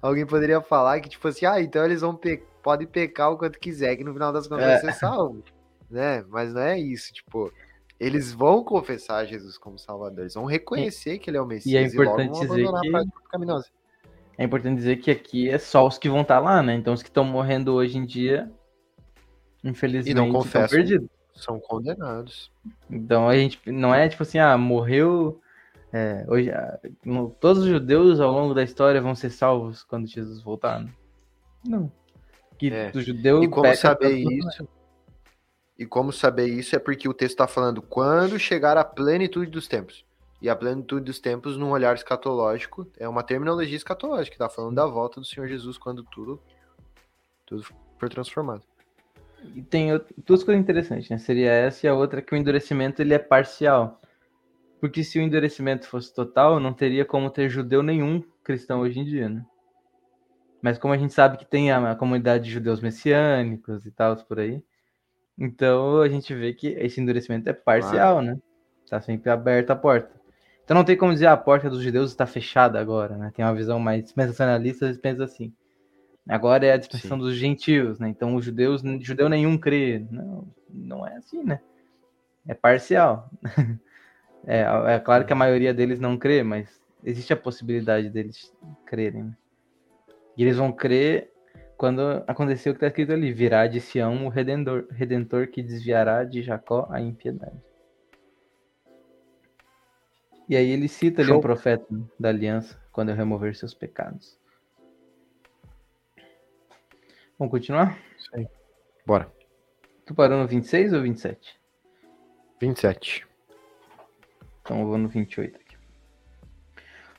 Alguém 0.00 0.24
poderia 0.24 0.60
falar 0.60 1.00
que, 1.00 1.08
tipo 1.08 1.26
assim, 1.28 1.44
ah, 1.44 1.60
então 1.60 1.84
eles 1.84 2.00
vão 2.00 2.14
pe... 2.14 2.42
podem 2.62 2.86
pecar 2.86 3.32
o 3.32 3.36
quanto 3.36 3.58
quiser, 3.58 3.96
que 3.96 4.04
no 4.04 4.12
final 4.12 4.32
das 4.32 4.46
contas 4.46 4.64
é. 4.64 4.68
vai 4.68 4.80
ser 4.80 4.98
salvo. 4.98 5.42
Né? 5.90 6.24
Mas 6.28 6.54
não 6.54 6.62
é 6.62 6.78
isso, 6.78 7.12
tipo. 7.12 7.52
Eles 7.98 8.32
vão 8.32 8.64
confessar 8.64 9.26
Jesus 9.26 9.58
como 9.58 9.78
Salvador, 9.78 10.20
eles 10.20 10.34
vão 10.34 10.46
reconhecer 10.46 11.18
que 11.18 11.28
ele 11.28 11.36
é 11.36 11.42
o 11.42 11.46
Messias 11.46 11.92
e, 11.92 11.98
é 11.98 12.00
importante 12.00 12.42
e 12.42 12.46
logo 12.46 12.62
vão 12.62 12.78
abandonar 13.30 13.58
dizer 13.58 13.70
que... 13.70 14.38
é 14.38 14.44
importante 14.44 14.76
dizer 14.76 14.96
que 14.96 15.10
aqui 15.10 15.50
é 15.50 15.58
só 15.58 15.86
os 15.86 15.98
que 15.98 16.08
vão 16.08 16.22
estar 16.22 16.36
tá 16.36 16.40
lá, 16.40 16.62
né? 16.62 16.74
Então 16.74 16.94
os 16.94 17.02
que 17.02 17.10
estão 17.10 17.24
morrendo 17.24 17.74
hoje 17.74 17.98
em 17.98 18.06
dia, 18.06 18.50
infelizmente, 19.62 20.12
e 20.12 20.14
não 20.14 20.32
confessam, 20.32 20.64
estão 20.64 20.78
perdidos. 20.78 21.19
São 21.42 21.58
condenados. 21.58 22.50
Então 22.90 23.28
a 23.28 23.36
gente 23.36 23.60
não 23.70 23.94
é 23.94 24.08
tipo 24.08 24.22
assim, 24.22 24.38
ah, 24.38 24.56
morreu. 24.56 25.40
É, 25.92 26.24
hoje, 26.28 26.50
ah, 26.50 26.78
todos 27.40 27.64
os 27.64 27.68
judeus 27.68 28.20
ao 28.20 28.30
longo 28.30 28.54
da 28.54 28.62
história 28.62 29.00
vão 29.00 29.14
ser 29.14 29.30
salvos 29.30 29.82
quando 29.82 30.06
Jesus 30.06 30.42
voltar. 30.42 30.80
Né? 30.80 30.90
Não. 31.66 31.92
Que 32.58 32.72
é. 32.72 32.92
o 32.94 33.00
judeu 33.00 33.42
e 33.42 33.48
como 33.48 33.74
saber 33.74 34.12
isso? 34.12 34.68
E 35.78 35.86
como 35.86 36.12
saber 36.12 36.46
isso 36.46 36.76
é 36.76 36.78
porque 36.78 37.08
o 37.08 37.14
texto 37.14 37.32
está 37.32 37.46
falando 37.46 37.80
quando 37.80 38.38
chegar 38.38 38.76
a 38.76 38.84
plenitude 38.84 39.50
dos 39.50 39.66
tempos. 39.66 40.04
E 40.42 40.48
a 40.48 40.56
plenitude 40.56 41.04
dos 41.04 41.18
tempos, 41.18 41.56
num 41.56 41.70
olhar 41.70 41.94
escatológico, 41.94 42.86
é 42.98 43.08
uma 43.08 43.22
terminologia 43.22 43.76
escatológica, 43.76 44.36
que 44.36 44.42
está 44.42 44.48
falando 44.48 44.74
da 44.74 44.86
volta 44.86 45.20
do 45.20 45.26
Senhor 45.26 45.46
Jesus 45.48 45.76
quando 45.76 46.02
tudo, 46.04 46.40
tudo 47.46 47.62
for 47.98 48.08
transformado. 48.08 48.62
E 49.54 49.62
tem 49.62 49.88
duas 50.24 50.44
coisas 50.44 50.62
interessantes, 50.62 51.08
né? 51.08 51.18
Seria 51.18 51.50
essa 51.50 51.86
e 51.86 51.88
a 51.88 51.94
outra 51.94 52.22
que 52.22 52.34
o 52.34 52.36
endurecimento 52.36 53.00
ele 53.00 53.14
é 53.14 53.18
parcial. 53.18 54.00
Porque 54.80 55.04
se 55.04 55.18
o 55.18 55.22
endurecimento 55.22 55.86
fosse 55.86 56.14
total, 56.14 56.58
não 56.58 56.72
teria 56.72 57.04
como 57.04 57.30
ter 57.30 57.48
judeu 57.48 57.82
nenhum 57.82 58.22
cristão 58.42 58.80
hoje 58.80 59.00
em 59.00 59.04
dia, 59.04 59.28
né? 59.28 59.44
Mas 60.62 60.78
como 60.78 60.92
a 60.92 60.98
gente 60.98 61.12
sabe 61.12 61.38
que 61.38 61.44
tem 61.44 61.70
a, 61.70 61.92
a 61.92 61.96
comunidade 61.96 62.44
de 62.44 62.50
judeus 62.50 62.80
messiânicos 62.80 63.86
e 63.86 63.90
tal 63.90 64.16
por 64.16 64.40
aí, 64.40 64.62
então 65.38 66.00
a 66.02 66.08
gente 66.08 66.34
vê 66.34 66.52
que 66.52 66.68
esse 66.68 67.00
endurecimento 67.00 67.48
é 67.48 67.52
parcial, 67.52 68.16
claro. 68.16 68.26
né? 68.26 68.38
Tá 68.88 69.00
sempre 69.00 69.30
aberta 69.30 69.72
a 69.72 69.76
porta. 69.76 70.20
Então 70.64 70.76
não 70.76 70.84
tem 70.84 70.96
como 70.96 71.12
dizer 71.12 71.26
ah, 71.26 71.32
a 71.32 71.36
porta 71.36 71.68
dos 71.68 71.82
judeus 71.82 72.10
está 72.10 72.26
fechada 72.26 72.78
agora, 72.78 73.16
né? 73.16 73.32
Tem 73.34 73.44
uma 73.44 73.54
visão 73.54 73.78
mais 73.78 74.02
dispensacionalista, 74.02 74.84
eles 74.84 74.98
pensam 74.98 75.24
assim. 75.24 75.52
Agora 76.30 76.64
é 76.64 76.72
a 76.72 76.76
dispensação 76.76 77.18
Sim. 77.18 77.24
dos 77.24 77.34
gentios, 77.34 77.98
né? 77.98 78.08
Então 78.08 78.36
os 78.36 78.44
judeus, 78.44 78.82
judeu 79.00 79.28
nenhum 79.28 79.58
crê. 79.58 80.06
Não, 80.10 80.46
não 80.68 81.06
é 81.06 81.16
assim, 81.16 81.42
né? 81.42 81.60
É 82.46 82.54
parcial. 82.54 83.28
é, 84.46 84.64
é 84.94 84.98
claro 85.00 85.26
que 85.26 85.32
a 85.32 85.36
maioria 85.36 85.74
deles 85.74 85.98
não 85.98 86.16
crê, 86.16 86.44
mas 86.44 86.80
existe 87.02 87.32
a 87.32 87.36
possibilidade 87.36 88.08
deles 88.08 88.54
crerem. 88.86 89.24
Né? 89.24 89.36
E 90.36 90.42
eles 90.42 90.56
vão 90.56 90.70
crer 90.70 91.32
quando 91.76 92.22
acontecer 92.26 92.70
o 92.70 92.74
que 92.74 92.76
está 92.76 92.86
escrito 92.86 93.12
ali: 93.12 93.32
virá 93.32 93.66
de 93.66 93.80
Sião 93.80 94.26
o 94.26 94.28
redentor, 94.28 94.86
redentor 94.90 95.48
que 95.48 95.62
desviará 95.62 96.22
de 96.22 96.42
Jacó 96.42 96.86
a 96.90 97.00
impiedade. 97.00 97.60
E 100.48 100.56
aí 100.56 100.70
ele 100.70 100.88
cita 100.88 101.22
ali 101.22 101.28
Show. 101.28 101.38
um 101.38 101.40
profeta 101.40 101.86
da 102.18 102.28
aliança, 102.28 102.80
quando 102.92 103.08
eu 103.08 103.16
remover 103.16 103.54
seus 103.54 103.74
pecados. 103.74 104.39
Vamos 107.40 107.50
continuar? 107.50 107.98
Sim. 108.32 108.46
Bora. 109.04 109.28
Tu 110.06 110.14
parou 110.14 110.38
no 110.38 110.46
26 110.46 110.92
ou 110.92 111.02
27? 111.02 111.58
27. 112.60 113.26
Então 114.60 114.80
eu 114.80 114.86
vou 114.86 114.96
no 114.96 115.08
28 115.08 115.56
aqui. 115.56 115.76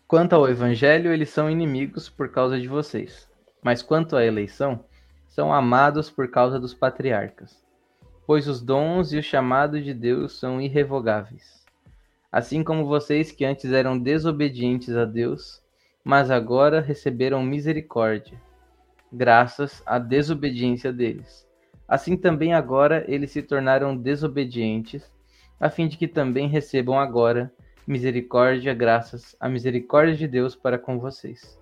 Quanto 0.08 0.34
ao 0.34 0.48
evangelho, 0.48 1.12
eles 1.12 1.30
são 1.30 1.50
inimigos 1.50 2.08
por 2.08 2.32
causa 2.32 2.58
de 2.58 2.70
vocês. 2.70 3.28
Mas 3.62 3.82
quanto 3.82 4.16
à 4.16 4.24
eleição, 4.24 4.86
são 5.28 5.54
amados 5.54 6.10
por 6.10 6.30
causa 6.30 6.58
dos 6.58 6.74
patriarcas. 6.74 7.62
Pois 8.26 8.48
os 8.48 8.62
dons 8.62 9.12
e 9.12 9.18
o 9.18 9.24
chamado 9.24 9.82
de 9.82 9.94
Deus 9.94 10.40
são 10.40 10.62
irrevogáveis 10.62 11.62
assim 12.32 12.64
como 12.64 12.86
vocês 12.86 13.32
que 13.32 13.44
antes 13.44 13.72
eram 13.74 14.00
desobedientes 14.00 14.96
a 14.96 15.04
Deus, 15.04 15.62
mas 16.04 16.32
agora 16.32 16.80
receberam 16.80 17.44
misericórdia, 17.44 18.42
graças 19.12 19.84
à 19.86 19.99
desobediência 19.99 20.91
deles. 20.91 21.47
Assim 21.88 22.16
também 22.16 22.53
agora 22.53 23.03
eles 23.07 23.32
se 23.32 23.41
tornaram 23.41 23.95
desobedientes, 23.97 25.12
a 25.59 25.70
fim 25.70 25.88
de 25.88 25.97
que 25.97 26.07
também 26.07 26.47
recebam 26.47 26.97
agora 26.97 27.51
misericórdia, 27.86 28.74
graças 28.74 29.36
à 29.39 29.49
misericórdia 29.49 30.16
de 30.16 30.28
Deus 30.28 30.55
para 30.55 30.80
com 30.80 30.99
vocês. 30.99 31.59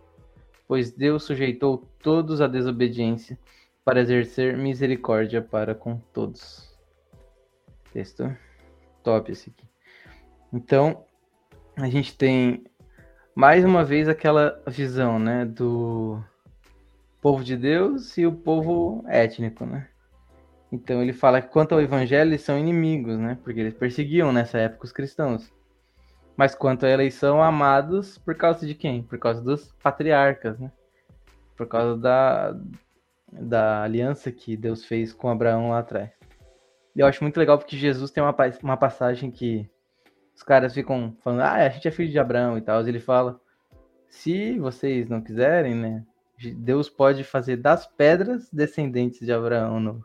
Pois 0.67 0.91
Deus 0.91 1.23
sujeitou 1.23 1.87
todos 2.01 2.41
à 2.41 2.47
desobediência 2.47 3.39
para 3.83 4.01
exercer 4.01 4.55
misericórdia 4.55 5.41
para 5.41 5.73
com 5.73 5.97
todos. 6.13 6.77
Texto 7.91 8.31
top 9.03 9.31
esse 9.31 9.49
aqui. 9.49 9.67
Então, 10.53 11.03
a 11.75 11.89
gente 11.89 12.15
tem 12.15 12.63
mais 13.33 13.65
uma 13.65 13.83
vez 13.83 14.07
aquela 14.07 14.61
visão, 14.67 15.17
né, 15.17 15.45
do 15.45 16.23
povo 17.21 17.43
de 17.43 17.55
Deus 17.55 18.17
e 18.17 18.25
o 18.25 18.31
povo 18.31 19.03
étnico, 19.07 19.65
né? 19.65 19.87
Então 20.71 21.01
ele 21.01 21.13
fala 21.13 21.41
que 21.41 21.49
quanto 21.49 21.73
ao 21.73 21.81
evangelho 21.81 22.29
eles 22.29 22.41
são 22.41 22.57
inimigos, 22.57 23.17
né? 23.17 23.37
Porque 23.43 23.59
eles 23.59 23.73
perseguiam 23.73 24.31
nessa 24.31 24.57
época 24.57 24.85
os 24.85 24.91
cristãos. 24.91 25.51
Mas 26.37 26.55
quanto 26.55 26.85
à 26.85 26.89
eleição, 26.89 27.41
amados 27.43 28.17
por 28.17 28.35
causa 28.35 28.65
de 28.65 28.73
quem? 28.73 29.03
Por 29.03 29.19
causa 29.19 29.41
dos 29.41 29.73
patriarcas, 29.83 30.57
né? 30.59 30.71
Por 31.57 31.67
causa 31.67 31.97
da, 31.97 32.55
da 33.31 33.83
aliança 33.83 34.31
que 34.31 34.55
Deus 34.55 34.85
fez 34.85 35.11
com 35.11 35.29
Abraão 35.29 35.69
lá 35.69 35.79
atrás. 35.79 36.11
Eu 36.95 37.05
acho 37.05 37.23
muito 37.23 37.37
legal 37.37 37.57
porque 37.57 37.77
Jesus 37.77 38.11
tem 38.11 38.23
uma, 38.23 38.35
uma 38.63 38.77
passagem 38.77 39.31
que 39.31 39.69
os 40.35 40.43
caras 40.43 40.73
ficam 40.73 41.15
falando, 41.21 41.41
ah, 41.41 41.53
a 41.53 41.69
gente 41.69 41.87
é 41.87 41.91
filho 41.91 42.09
de 42.09 42.19
Abraão 42.19 42.57
e 42.57 42.61
tal. 42.61 42.87
Ele 42.87 42.99
fala, 42.99 43.39
se 44.07 44.57
vocês 44.59 45.09
não 45.09 45.21
quiserem, 45.21 45.75
né? 45.75 46.05
Deus 46.39 46.89
pode 46.89 47.23
fazer 47.23 47.57
das 47.57 47.85
pedras 47.85 48.49
descendentes 48.51 49.19
de 49.19 49.31
Abraão. 49.31 50.01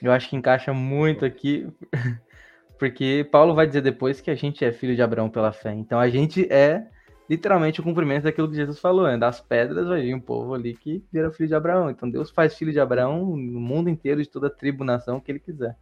Eu 0.00 0.10
acho 0.10 0.28
que 0.28 0.36
encaixa 0.36 0.72
muito 0.72 1.24
aqui, 1.24 1.68
porque 2.78 3.28
Paulo 3.30 3.54
vai 3.54 3.66
dizer 3.66 3.82
depois 3.82 4.20
que 4.20 4.30
a 4.30 4.34
gente 4.34 4.64
é 4.64 4.72
filho 4.72 4.96
de 4.96 5.02
Abraão 5.02 5.28
pela 5.28 5.52
fé. 5.52 5.72
Então 5.72 6.00
a 6.00 6.08
gente 6.08 6.50
é 6.52 6.86
literalmente 7.28 7.80
o 7.80 7.84
cumprimento 7.84 8.24
daquilo 8.24 8.48
que 8.48 8.56
Jesus 8.56 8.78
falou, 8.78 9.06
né? 9.06 9.16
Das 9.16 9.40
pedras 9.40 9.86
vai 9.86 10.02
vir 10.02 10.14
um 10.14 10.20
povo 10.20 10.54
ali 10.54 10.74
que 10.74 11.04
vira 11.12 11.30
filho 11.30 11.48
de 11.48 11.54
Abraão. 11.54 11.90
Então 11.90 12.10
Deus 12.10 12.30
faz 12.30 12.56
filho 12.56 12.72
de 12.72 12.80
Abraão 12.80 13.24
no 13.36 13.60
mundo 13.60 13.88
inteiro, 13.88 14.22
de 14.22 14.28
toda 14.28 14.48
a 14.48 14.50
tribo, 14.50 14.84
nação 14.84 15.20
que 15.20 15.30
ele 15.30 15.38
quiser. 15.38 15.76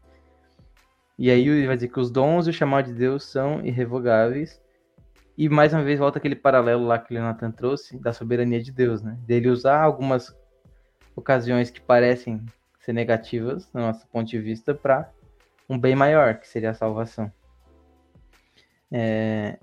E 1.19 1.31
aí 1.31 1.47
ele 1.47 1.67
vai 1.67 1.77
dizer 1.77 1.89
que 1.89 2.01
os 2.01 2.11
dons 2.11 2.47
e 2.47 2.51
o 2.51 2.53
chamado 2.53 2.87
de 2.87 2.95
Deus 2.95 3.25
são 3.25 3.65
irrevogáveis. 3.65 4.61
E 5.41 5.49
mais 5.49 5.73
uma 5.73 5.83
vez 5.83 5.99
volta 5.99 6.19
aquele 6.19 6.37
paralelo 6.37 6.85
lá 6.85 6.99
que 6.99 7.11
o 7.11 7.15
Leonatan 7.15 7.51
trouxe 7.51 7.99
da 7.99 8.13
soberania 8.13 8.63
de 8.63 8.71
Deus, 8.71 9.01
né? 9.01 9.17
Dele 9.23 9.49
usar 9.49 9.81
algumas 9.81 10.37
ocasiões 11.17 11.71
que 11.71 11.81
parecem 11.81 12.45
ser 12.81 12.93
negativas, 12.93 13.67
do 13.73 13.81
nosso 13.81 14.07
ponto 14.09 14.29
de 14.29 14.39
vista, 14.39 14.75
para 14.75 15.11
um 15.67 15.79
bem 15.79 15.97
maior, 15.97 16.35
que 16.35 16.47
seria 16.47 16.69
a 16.69 16.75
salvação. 16.75 17.33
É... 18.93 19.59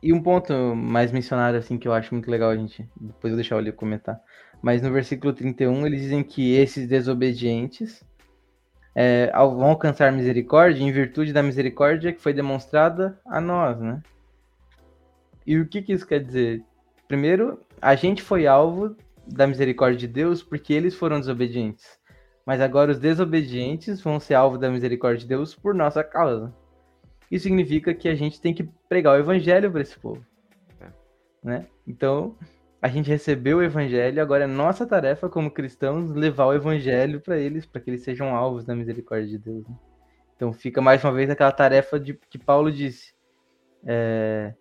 E 0.00 0.12
um 0.12 0.22
ponto 0.22 0.52
mais 0.76 1.10
mencionado, 1.10 1.56
assim, 1.56 1.78
que 1.78 1.88
eu 1.88 1.92
acho 1.92 2.14
muito 2.14 2.30
legal 2.30 2.50
a 2.50 2.56
gente. 2.56 2.88
Depois 2.94 3.32
eu 3.32 3.36
deixar 3.36 3.56
o 3.56 3.58
Leo 3.60 3.72
comentar. 3.72 4.20
Mas 4.62 4.82
no 4.82 4.92
versículo 4.92 5.32
31, 5.32 5.84
eles 5.84 6.02
dizem 6.02 6.22
que 6.22 6.54
esses 6.54 6.86
desobedientes 6.86 8.04
é, 8.94 9.32
vão 9.32 9.64
alcançar 9.64 10.12
misericórdia 10.12 10.84
em 10.84 10.92
virtude 10.92 11.32
da 11.32 11.42
misericórdia 11.42 12.12
que 12.12 12.22
foi 12.22 12.32
demonstrada 12.32 13.18
a 13.26 13.40
nós, 13.40 13.80
né? 13.80 14.00
E 15.46 15.58
o 15.58 15.66
que, 15.66 15.82
que 15.82 15.92
isso 15.92 16.06
quer 16.06 16.22
dizer? 16.22 16.62
Primeiro, 17.08 17.60
a 17.80 17.94
gente 17.94 18.22
foi 18.22 18.46
alvo 18.46 18.96
da 19.26 19.46
misericórdia 19.46 19.98
de 19.98 20.08
Deus 20.08 20.42
porque 20.42 20.72
eles 20.72 20.94
foram 20.94 21.18
desobedientes. 21.20 21.98
Mas 22.44 22.60
agora 22.60 22.90
os 22.90 22.98
desobedientes 22.98 24.00
vão 24.00 24.18
ser 24.18 24.34
alvo 24.34 24.58
da 24.58 24.70
misericórdia 24.70 25.20
de 25.20 25.28
Deus 25.28 25.54
por 25.54 25.74
nossa 25.74 26.02
causa. 26.02 26.52
Isso 27.30 27.44
significa 27.44 27.94
que 27.94 28.08
a 28.08 28.14
gente 28.14 28.40
tem 28.40 28.52
que 28.52 28.68
pregar 28.88 29.14
o 29.14 29.20
evangelho 29.20 29.70
para 29.70 29.80
esse 29.80 29.98
povo. 29.98 30.24
É. 30.80 30.86
Né? 31.42 31.66
Então, 31.86 32.36
a 32.80 32.88
gente 32.88 33.08
recebeu 33.08 33.58
o 33.58 33.62
evangelho, 33.62 34.20
agora 34.20 34.44
é 34.44 34.46
nossa 34.46 34.86
tarefa 34.86 35.28
como 35.28 35.50
cristãos 35.50 36.10
levar 36.10 36.46
o 36.46 36.52
evangelho 36.52 37.20
para 37.20 37.38
eles, 37.38 37.64
para 37.64 37.80
que 37.80 37.90
eles 37.90 38.02
sejam 38.02 38.34
alvos 38.34 38.64
da 38.64 38.74
misericórdia 38.74 39.28
de 39.28 39.38
Deus. 39.38 39.66
Né? 39.66 39.74
Então, 40.36 40.52
fica 40.52 40.82
mais 40.82 41.02
uma 41.04 41.12
vez 41.12 41.30
aquela 41.30 41.52
tarefa 41.52 41.98
de 41.98 42.14
que 42.28 42.38
Paulo 42.38 42.72
disse: 42.72 43.14
é, 43.86 44.52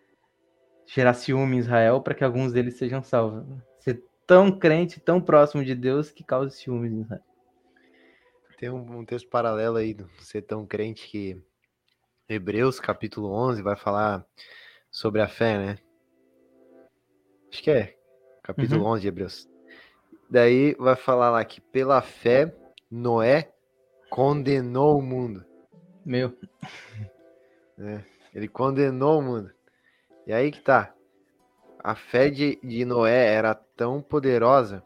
gerar 0.94 1.14
ciúme 1.14 1.56
em 1.56 1.60
Israel 1.60 2.02
para 2.02 2.14
que 2.14 2.24
alguns 2.24 2.52
deles 2.52 2.78
sejam 2.78 3.02
salvos. 3.02 3.46
Ser 3.80 4.04
tão 4.28 4.52
crente, 4.52 5.00
tão 5.00 5.22
próximo 5.22 5.64
de 5.64 5.74
Deus 5.74 6.12
que 6.12 6.24
cause 6.24 6.56
ciúmes 6.58 6.92
em 6.92 7.02
Israel. 7.02 7.24
Tem 8.60 8.70
um, 8.70 9.00
um, 9.00 9.06
texto 9.06 9.30
paralelo 9.30 9.78
aí 9.78 9.94
do 9.94 10.08
ser 10.20 10.42
tão 10.42 10.66
crente 10.66 11.08
que 11.08 11.42
Hebreus 12.28 12.80
capítulo 12.80 13.32
11 13.32 13.62
vai 13.62 13.76
falar 13.76 14.26
sobre 14.92 15.22
a 15.22 15.28
fé, 15.28 15.58
né? 15.58 15.78
Acho 17.50 17.64
que 17.64 17.72
é, 17.72 17.98
capítulo 18.44 18.84
uhum. 18.84 18.92
11 18.92 19.02
de 19.02 19.08
Hebreus. 19.08 19.50
Daí 20.30 20.76
vai 20.76 20.96
falar 20.96 21.32
lá 21.32 21.44
que 21.44 21.60
pela 21.60 22.02
fé 22.02 22.54
Noé 22.90 23.52
condenou 24.10 25.00
o 25.00 25.02
mundo. 25.02 25.46
Meu. 26.06 26.38
É, 27.80 28.04
ele 28.34 28.48
condenou 28.48 29.20
o 29.20 29.22
mundo. 29.24 29.52
E 30.26 30.34
aí 30.34 30.52
que 30.52 30.62
tá. 30.62 30.94
A 31.84 31.96
fé 31.96 32.30
de, 32.30 32.60
de 32.64 32.86
Noé 32.86 33.34
era 33.34 33.56
tão 33.56 34.02
poderosa 34.02 34.84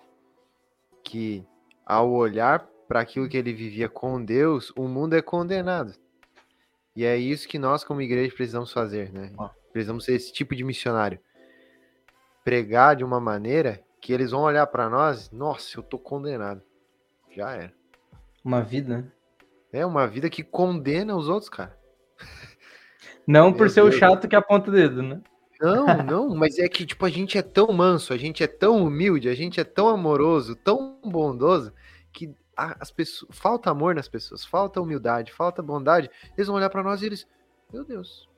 que 1.03 1.45
ao 1.85 2.11
olhar 2.11 2.67
para 2.87 3.01
aquilo 3.01 3.27
que 3.27 3.37
ele 3.37 3.53
vivia 3.53 3.89
com 3.89 4.23
Deus, 4.23 4.71
o 4.75 4.87
mundo 4.87 5.15
é 5.15 5.21
condenado. 5.21 5.93
E 6.95 7.03
é 7.03 7.17
isso 7.17 7.47
que 7.47 7.59
nós, 7.59 7.83
como 7.83 8.01
igreja, 8.01 8.33
precisamos 8.33 8.71
fazer, 8.71 9.11
né? 9.11 9.31
Precisamos 9.73 10.05
ser 10.05 10.13
esse 10.13 10.31
tipo 10.31 10.55
de 10.55 10.63
missionário. 10.63 11.19
Pregar 12.43 12.95
de 12.95 13.03
uma 13.03 13.19
maneira 13.19 13.83
que 13.99 14.13
eles 14.13 14.31
vão 14.31 14.41
olhar 14.41 14.65
para 14.67 14.89
nós, 14.89 15.29
nossa, 15.31 15.77
eu 15.77 15.83
tô 15.83 15.99
condenado. 15.99 16.61
Já 17.31 17.53
era. 17.53 17.73
Uma 18.43 18.61
vida, 18.61 18.99
né? 18.99 19.11
É 19.73 19.85
uma 19.85 20.07
vida 20.07 20.29
que 20.29 20.43
condena 20.43 21.15
os 21.15 21.27
outros, 21.27 21.49
cara. 21.49 21.77
Não 23.27 23.51
por 23.51 23.69
ser 23.69 23.81
o 23.81 23.91
chato 23.91 24.27
que 24.27 24.35
aponta 24.35 24.69
o 24.69 24.73
dedo, 24.73 25.01
né? 25.01 25.21
Não, 25.59 25.85
não, 26.03 26.35
mas 26.35 26.59
é 26.59 26.67
que 26.67 26.85
tipo 26.85 27.05
a 27.05 27.09
gente 27.09 27.37
é 27.37 27.41
tão 27.41 27.71
manso, 27.71 28.13
a 28.13 28.17
gente 28.17 28.43
é 28.43 28.47
tão 28.47 28.83
humilde, 28.83 29.29
a 29.29 29.35
gente 29.35 29.59
é 29.59 29.63
tão 29.63 29.87
amoroso, 29.87 30.55
tão 30.55 30.99
bondoso 31.03 31.73
que 32.11 32.33
as 32.55 32.91
pessoas, 32.91 33.37
falta 33.37 33.69
amor 33.69 33.95
nas 33.95 34.07
pessoas, 34.07 34.45
falta 34.45 34.79
humildade, 34.79 35.31
falta 35.31 35.61
bondade, 35.61 36.09
eles 36.37 36.47
vão 36.47 36.55
olhar 36.55 36.69
para 36.69 36.83
nós 36.83 37.01
e 37.01 37.05
eles, 37.05 37.27
meu 37.71 37.83
Deus. 37.83 38.29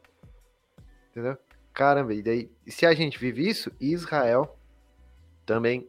Entendeu? 1.12 1.38
Caramba, 1.74 2.14
e 2.14 2.24
daí, 2.24 2.52
se 2.68 2.86
a 2.86 2.94
gente 2.94 3.20
vive 3.20 3.48
isso, 3.48 3.72
Israel 3.80 4.58
também 5.46 5.88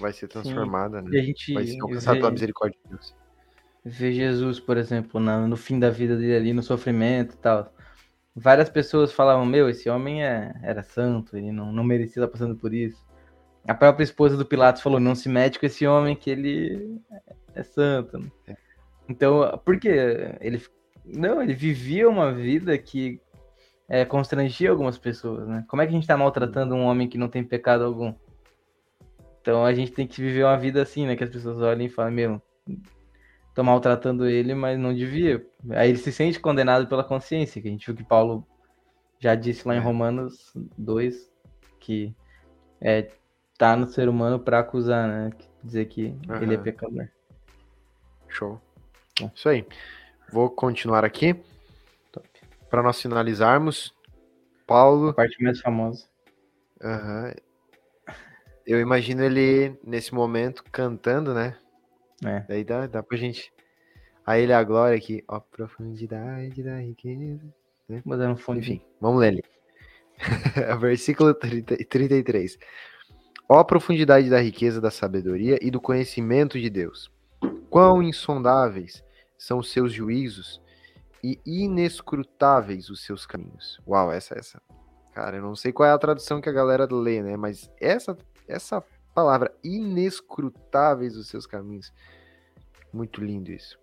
vai 0.00 0.12
ser 0.12 0.26
transformada, 0.26 1.00
né? 1.00 1.10
E 1.12 1.20
a 1.20 1.22
gente 1.22 1.54
vai 1.54 1.64
ser 1.64 1.80
alcançado 1.80 2.16
pela 2.16 2.30
misericórdia 2.30 2.78
de 2.82 2.90
Deus. 2.90 3.14
Ver 3.84 4.12
Jesus, 4.12 4.58
por 4.58 4.76
exemplo, 4.76 5.20
no 5.20 5.56
fim 5.56 5.78
da 5.78 5.90
vida 5.90 6.16
dele 6.16 6.36
ali, 6.36 6.52
no 6.52 6.62
sofrimento 6.62 7.34
e 7.34 7.38
tal. 7.38 7.72
Várias 8.38 8.68
pessoas 8.68 9.12
falavam, 9.12 9.46
meu, 9.46 9.66
esse 9.68 9.88
homem 9.88 10.22
é, 10.22 10.52
era 10.62 10.82
santo, 10.82 11.38
ele 11.38 11.50
não, 11.50 11.72
não 11.72 11.82
merecia 11.82 12.22
estar 12.22 12.30
passando 12.30 12.54
por 12.54 12.74
isso. 12.74 13.02
A 13.66 13.74
própria 13.74 14.04
esposa 14.04 14.36
do 14.36 14.44
Pilatos 14.44 14.82
falou: 14.82 15.00
não 15.00 15.14
se 15.14 15.28
mete 15.28 15.58
com 15.58 15.64
esse 15.64 15.86
homem 15.86 16.14
que 16.14 16.30
ele 16.30 17.00
é 17.54 17.62
santo. 17.62 18.30
É. 18.46 18.54
Então, 19.08 19.58
por 19.64 19.80
quê? 19.80 20.36
Ele, 20.40 20.62
não, 21.04 21.42
ele 21.42 21.54
vivia 21.54 22.08
uma 22.08 22.32
vida 22.32 22.76
que 22.76 23.20
é, 23.88 24.04
constrangia 24.04 24.70
algumas 24.70 24.98
pessoas, 24.98 25.48
né? 25.48 25.64
Como 25.66 25.80
é 25.80 25.86
que 25.86 25.90
a 25.90 25.94
gente 25.94 26.02
está 26.02 26.16
maltratando 26.16 26.74
um 26.74 26.84
homem 26.84 27.08
que 27.08 27.18
não 27.18 27.28
tem 27.28 27.42
pecado 27.42 27.84
algum? 27.84 28.14
Então 29.40 29.64
a 29.64 29.72
gente 29.72 29.92
tem 29.92 30.06
que 30.06 30.20
viver 30.20 30.44
uma 30.44 30.58
vida 30.58 30.82
assim, 30.82 31.06
né? 31.06 31.16
Que 31.16 31.24
as 31.24 31.30
pessoas 31.30 31.60
olhem 31.62 31.86
e 31.86 31.90
falam, 31.90 32.12
meu, 32.12 32.42
tô 33.56 33.64
maltratando 33.64 34.28
ele, 34.28 34.54
mas 34.54 34.78
não 34.78 34.94
devia. 34.94 35.44
Aí 35.70 35.88
ele 35.88 35.98
se 35.98 36.12
sente 36.12 36.38
condenado 36.38 36.86
pela 36.86 37.02
consciência, 37.02 37.60
que 37.60 37.66
a 37.66 37.70
gente 37.70 37.86
viu 37.86 37.96
que 37.96 38.04
Paulo 38.04 38.46
já 39.18 39.34
disse 39.34 39.66
lá 39.66 39.74
em 39.74 39.78
é. 39.78 39.80
Romanos 39.80 40.52
2, 40.76 41.32
que 41.80 42.14
é, 42.78 43.10
tá 43.56 43.74
no 43.74 43.86
ser 43.88 44.10
humano 44.10 44.38
para 44.38 44.58
acusar, 44.58 45.08
né? 45.08 45.30
Dizer 45.64 45.86
que 45.86 46.14
uhum. 46.28 46.42
ele 46.42 46.54
é 46.54 46.58
pecador. 46.58 47.08
Show. 48.28 48.60
Bom. 49.18 49.30
Isso 49.34 49.48
aí. 49.48 49.66
Vou 50.30 50.50
continuar 50.50 51.02
aqui. 51.02 51.34
Para 52.68 52.82
nós 52.82 53.00
finalizarmos, 53.00 53.94
Paulo. 54.66 55.08
A 55.08 55.14
parte 55.14 55.42
mais 55.42 55.60
famosa. 55.60 56.04
Uhum. 56.82 57.32
Eu 58.66 58.80
imagino 58.80 59.24
ele 59.24 59.78
nesse 59.82 60.12
momento 60.12 60.62
cantando, 60.70 61.32
né? 61.32 61.56
É. 62.24 62.40
Daí 62.48 62.64
dá, 62.64 62.86
dá 62.86 63.02
pra 63.02 63.16
gente. 63.16 63.52
A 64.24 64.38
ele 64.38 64.52
a 64.52 64.62
glória 64.64 64.96
aqui, 64.96 65.22
ó, 65.28 65.38
profundidade 65.38 66.62
da 66.62 66.80
riqueza. 66.80 67.44
Né? 67.88 68.02
Mandando 68.04 68.36
fone. 68.36 68.60
Enfim, 68.60 68.82
vamos 69.00 69.20
ler 69.20 69.28
ali. 69.28 69.44
Versículo 70.80 71.34
30, 71.34 71.76
33. 71.88 72.58
Ó 73.48 73.62
profundidade 73.62 74.28
da 74.28 74.40
riqueza 74.40 74.80
da 74.80 74.90
sabedoria 74.90 75.58
e 75.62 75.70
do 75.70 75.80
conhecimento 75.80 76.58
de 76.58 76.68
Deus. 76.68 77.12
Quão 77.70 78.02
insondáveis 78.02 79.04
são 79.38 79.58
os 79.58 79.70
seus 79.70 79.92
juízos 79.92 80.60
e 81.22 81.40
inescrutáveis 81.44 82.90
os 82.90 83.04
seus 83.04 83.26
caminhos. 83.26 83.80
Uau, 83.86 84.12
essa 84.12 84.36
essa. 84.36 84.60
Cara, 85.12 85.36
eu 85.36 85.42
não 85.42 85.54
sei 85.54 85.72
qual 85.72 85.88
é 85.88 85.92
a 85.92 85.98
tradução 85.98 86.40
que 86.40 86.48
a 86.48 86.52
galera 86.52 86.86
lê, 86.90 87.22
né? 87.22 87.36
Mas 87.36 87.70
essa 87.80 88.16
essa 88.48 88.82
palavra 89.16 89.52
inescrutáveis 89.64 91.16
os 91.16 91.28
seus 91.28 91.46
caminhos. 91.46 91.92
Muito 92.92 93.24
lindo 93.24 93.50
isso. 93.50 93.78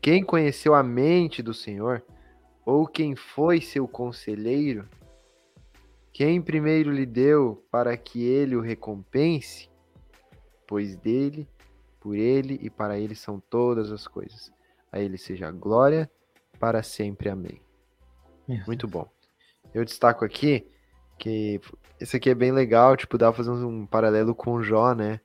Quem 0.00 0.22
conheceu 0.22 0.74
a 0.74 0.82
mente 0.82 1.42
do 1.42 1.54
Senhor 1.54 2.04
ou 2.64 2.86
quem 2.86 3.16
foi 3.16 3.60
seu 3.60 3.88
conselheiro 3.88 4.86
quem 6.14 6.40
primeiro 6.40 6.92
lhe 6.92 7.04
deu 7.04 7.66
para 7.72 7.96
que 7.96 8.22
ele 8.22 8.54
o 8.54 8.60
recompense? 8.60 9.68
Pois 10.64 10.94
dele, 10.94 11.48
por 11.98 12.14
ele 12.14 12.56
e 12.62 12.70
para 12.70 12.96
ele 12.96 13.16
são 13.16 13.40
todas 13.40 13.90
as 13.90 14.06
coisas. 14.06 14.52
A 14.92 15.00
ele 15.00 15.18
seja 15.18 15.48
a 15.48 15.50
glória 15.50 16.08
para 16.60 16.84
sempre. 16.84 17.28
Amém. 17.28 17.60
Muito 18.64 18.86
bom. 18.86 19.10
Eu 19.74 19.84
destaco 19.84 20.24
aqui 20.24 20.64
que 21.18 21.60
esse 22.00 22.16
aqui 22.16 22.30
é 22.30 22.34
bem 22.34 22.52
legal, 22.52 22.96
tipo, 22.96 23.16
dá 23.16 23.32
pra 23.32 23.44
fazer 23.44 23.50
um 23.50 23.86
paralelo 23.86 24.34
com 24.34 24.62
Jó, 24.62 24.94
né? 24.94 25.20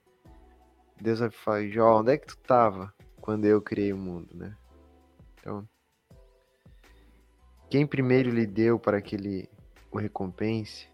Deus 1.01 1.19
vai 1.19 1.29
falar, 1.29 1.67
Jó, 1.67 1.99
onde 1.99 2.13
é 2.13 2.17
que 2.17 2.27
tu 2.27 2.37
tava 2.37 2.93
quando 3.21 3.45
eu 3.45 3.61
criei 3.61 3.93
o 3.93 3.97
mundo, 3.97 4.29
né? 4.33 4.55
Então, 5.39 5.67
quem 7.69 7.85
primeiro 7.85 8.31
lhe 8.31 8.45
deu 8.45 8.79
para 8.79 9.01
que 9.01 9.15
ele 9.15 9.49
o 9.91 9.97
recompense. 9.97 10.87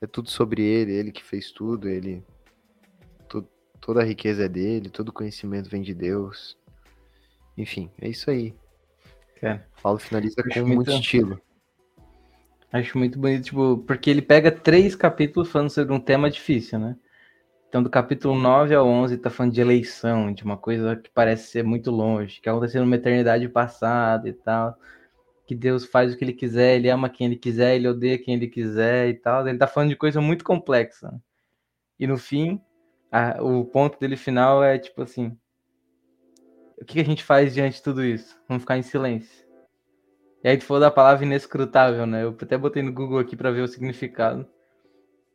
É 0.00 0.06
tudo 0.06 0.30
sobre 0.30 0.62
ele, 0.62 0.92
ele 0.92 1.12
que 1.12 1.22
fez 1.22 1.52
tudo, 1.52 1.88
ele 1.88 2.24
tu, 3.28 3.42
toda 3.80 4.00
a 4.00 4.04
riqueza 4.04 4.44
é 4.44 4.48
dele, 4.48 4.88
todo 4.88 5.12
conhecimento 5.12 5.68
vem 5.68 5.82
de 5.82 5.94
Deus. 5.94 6.56
Enfim, 7.56 7.90
é 8.00 8.08
isso 8.08 8.30
aí. 8.30 8.54
É. 9.42 9.60
Paulo 9.82 9.98
finaliza 9.98 10.42
com 10.42 10.60
muito, 10.60 10.74
muito 10.74 10.90
estilo. 10.92 11.40
Acho 12.72 12.96
muito 12.98 13.18
bonito, 13.18 13.46
tipo, 13.46 13.78
porque 13.78 14.08
ele 14.10 14.22
pega 14.22 14.52
três 14.52 14.94
capítulos 14.94 15.50
falando 15.50 15.70
sobre 15.70 15.92
um 15.92 16.00
tema 16.00 16.30
difícil, 16.30 16.78
né? 16.78 16.96
Então, 17.68 17.82
do 17.82 17.90
capítulo 17.90 18.34
9 18.36 18.74
ao 18.74 18.86
11, 18.86 19.16
tá 19.18 19.30
falando 19.30 19.52
de 19.52 19.60
eleição, 19.60 20.32
de 20.32 20.44
uma 20.44 20.56
coisa 20.56 20.96
que 20.96 21.10
parece 21.10 21.50
ser 21.50 21.64
muito 21.64 21.90
longe, 21.90 22.40
que 22.40 22.48
aconteceu 22.48 22.82
numa 22.82 22.96
eternidade 22.96 23.48
passada 23.48 24.28
e 24.28 24.32
tal. 24.32 24.76
Que 25.46 25.54
Deus 25.54 25.84
faz 25.84 26.12
o 26.12 26.16
que 26.16 26.24
ele 26.24 26.32
quiser, 26.32 26.76
ele 26.76 26.90
ama 26.90 27.08
quem 27.08 27.26
ele 27.28 27.36
quiser, 27.36 27.76
ele 27.76 27.88
odeia 27.88 28.18
quem 28.18 28.34
ele 28.34 28.48
quiser 28.48 29.08
e 29.08 29.14
tal. 29.14 29.46
Ele 29.46 29.58
tá 29.58 29.66
falando 29.66 29.90
de 29.90 29.96
coisa 29.96 30.20
muito 30.20 30.44
complexa. 30.44 31.12
E 31.98 32.06
no 32.06 32.16
fim, 32.18 32.60
a, 33.10 33.42
o 33.42 33.64
ponto 33.64 33.98
dele 33.98 34.16
final 34.16 34.62
é 34.64 34.78
tipo 34.78 35.02
assim: 35.02 35.36
o 36.80 36.84
que 36.84 37.00
a 37.00 37.04
gente 37.04 37.22
faz 37.22 37.54
diante 37.54 37.76
de 37.76 37.82
tudo 37.82 38.04
isso? 38.04 38.36
Vamos 38.48 38.62
ficar 38.62 38.78
em 38.78 38.82
silêncio. 38.82 39.49
E 40.42 40.48
aí 40.48 40.56
tu 40.56 40.64
falou 40.64 40.80
da 40.80 40.90
palavra 40.90 41.24
inescrutável, 41.24 42.06
né? 42.06 42.24
Eu 42.24 42.30
até 42.40 42.56
botei 42.56 42.82
no 42.82 42.92
Google 42.92 43.18
aqui 43.18 43.36
para 43.36 43.50
ver 43.50 43.60
o 43.60 43.68
significado. 43.68 44.46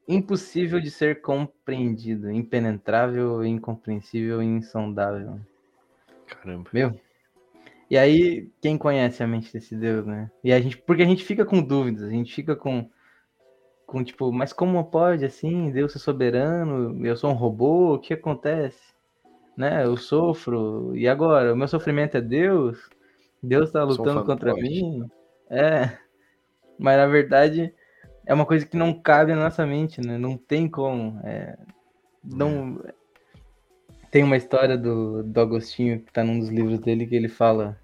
Impossível 0.07 0.79
de 0.79 0.89
ser 0.89 1.21
compreendido, 1.21 2.31
impenetrável, 2.31 3.45
incompreensível 3.45 4.41
e 4.41 4.45
insondável. 4.45 5.39
Caramba. 6.27 6.69
Meu. 6.73 6.99
E 7.89 7.97
aí, 7.97 8.49
quem 8.59 8.79
conhece 8.79 9.21
a 9.21 9.27
mente 9.27 9.53
desse 9.53 9.75
Deus, 9.75 10.07
né? 10.07 10.31
E 10.43 10.51
a 10.51 10.59
gente, 10.59 10.77
porque 10.77 11.03
a 11.03 11.05
gente 11.05 11.23
fica 11.23 11.45
com 11.45 11.61
dúvidas, 11.61 12.03
a 12.03 12.09
gente 12.09 12.33
fica 12.33 12.55
com, 12.55 12.89
com 13.85 14.03
tipo, 14.03 14.31
mas 14.31 14.51
como 14.51 14.83
pode 14.85 15.23
assim, 15.23 15.71
Deus 15.71 15.93
ser 15.93 15.99
soberano? 15.99 17.05
Eu 17.05 17.15
sou 17.15 17.29
um 17.29 17.35
robô? 17.35 17.93
O 17.93 17.99
que 17.99 18.13
acontece? 18.15 18.95
Né? 19.55 19.85
Eu 19.85 19.95
sofro, 19.97 20.95
e 20.95 21.07
agora? 21.07 21.53
O 21.53 21.55
meu 21.57 21.67
sofrimento 21.67 22.17
é 22.17 22.21
Deus? 22.21 22.89
Deus 23.47 23.71
tá 23.71 23.83
lutando 23.83 24.21
um 24.21 24.25
contra 24.25 24.53
mim. 24.53 25.07
É. 25.49 25.97
Mas 26.77 26.97
na 26.97 27.07
verdade 27.07 27.73
é 28.25 28.33
uma 28.33 28.45
coisa 28.45 28.65
que 28.65 28.75
não 28.75 28.93
cabe 28.93 29.33
na 29.33 29.43
nossa 29.43 29.65
mente, 29.65 30.01
né? 30.01 30.17
Não 30.17 30.37
tem 30.37 30.67
como. 30.67 31.19
É... 31.23 31.57
Não. 32.23 32.81
É. 32.85 32.93
Tem 34.09 34.23
uma 34.23 34.37
história 34.37 34.77
do, 34.77 35.23
do 35.23 35.41
Agostinho 35.41 35.99
que 35.99 36.11
tá 36.11 36.23
num 36.23 36.39
dos 36.39 36.49
livros 36.49 36.79
dele 36.79 37.05
que 37.05 37.15
ele 37.15 37.27
fala 37.27 37.77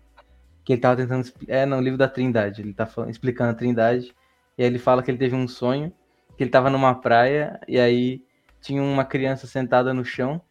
que 0.64 0.74
ele 0.74 0.82
tava 0.82 0.96
tentando. 0.96 1.32
É, 1.48 1.66
no 1.66 1.80
livro 1.80 1.98
da 1.98 2.08
Trindade. 2.08 2.62
Ele 2.62 2.74
tá 2.74 2.86
falando, 2.86 3.12
explicando 3.12 3.52
a 3.52 3.56
Trindade. 3.56 4.16
E 4.58 4.64
aí 4.64 4.70
ele 4.70 4.80
fala 4.80 5.04
que 5.04 5.12
ele 5.12 5.18
teve 5.18 5.36
um 5.36 5.48
sonho, 5.48 5.92
que 6.38 6.44
ele 6.44 6.52
tava 6.52 6.70
numa 6.70 6.96
praia 6.96 7.60
e 7.68 7.80
aí 7.80 8.24
tinha 8.62 8.82
uma 8.82 9.04
criança 9.04 9.48
sentada 9.48 9.94
no 9.94 10.06
chão 10.06 10.42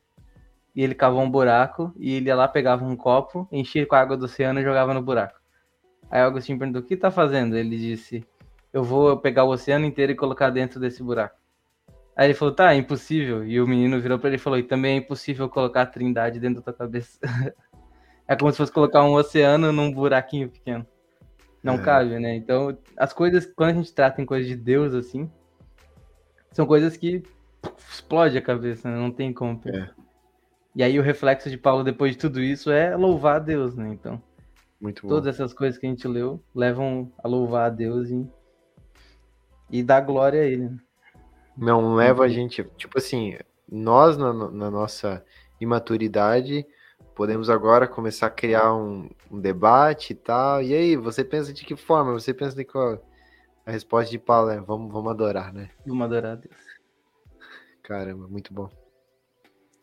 e 0.80 0.82
ele 0.82 0.94
cavou 0.94 1.20
um 1.20 1.30
buraco 1.30 1.92
e 1.98 2.14
ele 2.14 2.28
ia 2.28 2.34
lá, 2.34 2.48
pegava 2.48 2.82
um 2.82 2.96
copo, 2.96 3.46
enchia 3.52 3.84
com 3.84 3.94
a 3.94 4.00
água 4.00 4.16
do 4.16 4.24
oceano 4.24 4.60
e 4.60 4.62
jogava 4.62 4.94
no 4.94 5.02
buraco. 5.02 5.38
Aí 6.10 6.22
o 6.22 6.24
Agostinho 6.24 6.58
perguntou: 6.58 6.80
O 6.80 6.84
que 6.86 6.96
tá 6.96 7.10
fazendo? 7.10 7.54
Ele 7.54 7.76
disse: 7.76 8.26
Eu 8.72 8.82
vou 8.82 9.14
pegar 9.18 9.44
o 9.44 9.50
oceano 9.50 9.84
inteiro 9.84 10.12
e 10.12 10.14
colocar 10.14 10.48
dentro 10.48 10.80
desse 10.80 11.02
buraco. 11.02 11.38
Aí 12.16 12.28
ele 12.28 12.32
falou: 12.32 12.54
Tá, 12.54 12.72
é 12.72 12.78
impossível. 12.78 13.44
E 13.44 13.60
o 13.60 13.68
menino 13.68 14.00
virou 14.00 14.18
para 14.18 14.30
ele 14.30 14.36
e 14.36 14.38
falou: 14.38 14.58
E 14.58 14.62
também 14.62 14.94
é 14.94 14.96
impossível 14.96 15.50
colocar 15.50 15.82
a 15.82 15.86
trindade 15.86 16.40
dentro 16.40 16.62
da 16.62 16.62
tua 16.62 16.72
cabeça. 16.72 17.18
é 18.26 18.34
como 18.34 18.50
se 18.50 18.56
fosse 18.56 18.72
colocar 18.72 19.04
um 19.04 19.12
oceano 19.12 19.70
num 19.72 19.92
buraquinho 19.92 20.48
pequeno. 20.48 20.86
Não 21.62 21.74
é. 21.74 21.82
cabe, 21.82 22.18
né? 22.18 22.34
Então, 22.36 22.74
as 22.96 23.12
coisas, 23.12 23.44
quando 23.54 23.68
a 23.68 23.74
gente 23.74 23.92
trata 23.92 24.22
em 24.22 24.24
coisas 24.24 24.48
de 24.48 24.56
Deus 24.56 24.94
assim, 24.94 25.30
são 26.52 26.64
coisas 26.64 26.96
que 26.96 27.22
explode 27.92 28.38
a 28.38 28.42
cabeça, 28.42 28.90
né? 28.90 28.96
não 28.96 29.10
tem 29.10 29.30
como. 29.30 29.60
É. 29.66 29.99
E 30.74 30.82
aí 30.82 30.98
o 30.98 31.02
reflexo 31.02 31.50
de 31.50 31.58
Paulo 31.58 31.82
depois 31.82 32.12
de 32.12 32.18
tudo 32.18 32.40
isso 32.40 32.70
é 32.70 32.96
louvar 32.96 33.36
a 33.36 33.40
Deus, 33.40 33.74
né? 33.74 33.88
Então, 33.88 34.22
Muito 34.80 35.02
bom. 35.02 35.08
todas 35.08 35.34
essas 35.34 35.52
coisas 35.52 35.78
que 35.78 35.86
a 35.86 35.90
gente 35.90 36.06
leu 36.06 36.42
levam 36.54 37.12
a 37.22 37.26
louvar 37.26 37.66
a 37.66 37.70
Deus 37.70 38.08
e, 38.10 38.26
e 39.70 39.82
dar 39.82 40.00
glória 40.00 40.42
a 40.42 40.44
Ele. 40.44 40.68
Né? 40.68 40.78
Não 41.56 41.94
leva 41.94 42.24
a 42.24 42.28
gente, 42.28 42.64
tipo 42.76 42.98
assim, 42.98 43.36
nós 43.70 44.16
na, 44.16 44.32
na 44.32 44.70
nossa 44.70 45.24
imaturidade 45.60 46.64
podemos 47.14 47.50
agora 47.50 47.86
começar 47.86 48.28
a 48.28 48.30
criar 48.30 48.74
um, 48.74 49.10
um, 49.30 49.38
debate 49.38 50.12
e 50.12 50.16
tal. 50.16 50.62
E 50.62 50.72
aí, 50.72 50.96
você 50.96 51.22
pensa 51.22 51.52
de 51.52 51.64
que 51.64 51.76
forma? 51.76 52.12
Você 52.12 52.32
pensa 52.32 52.56
de 52.56 52.64
qual? 52.64 53.04
A 53.66 53.70
resposta 53.70 54.10
de 54.10 54.18
Paulo 54.18 54.50
é: 54.50 54.60
vamos, 54.60 54.90
vamos 54.90 55.10
adorar, 55.10 55.52
né? 55.52 55.70
Vamos 55.84 56.04
adorar 56.04 56.32
a 56.32 56.36
Deus. 56.36 56.56
Caramba, 57.82 58.26
muito 58.26 58.54
bom. 58.54 58.70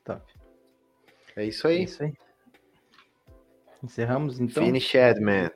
Top. 0.03 0.36
É 1.37 1.45
isso 1.45 1.67
aí. 1.67 1.77
É 1.77 1.83
isso 1.83 2.03
aí. 2.03 2.13
Encerramos 3.83 4.39
então. 4.39 4.65
Finished, 4.65 5.21
man. 5.21 5.51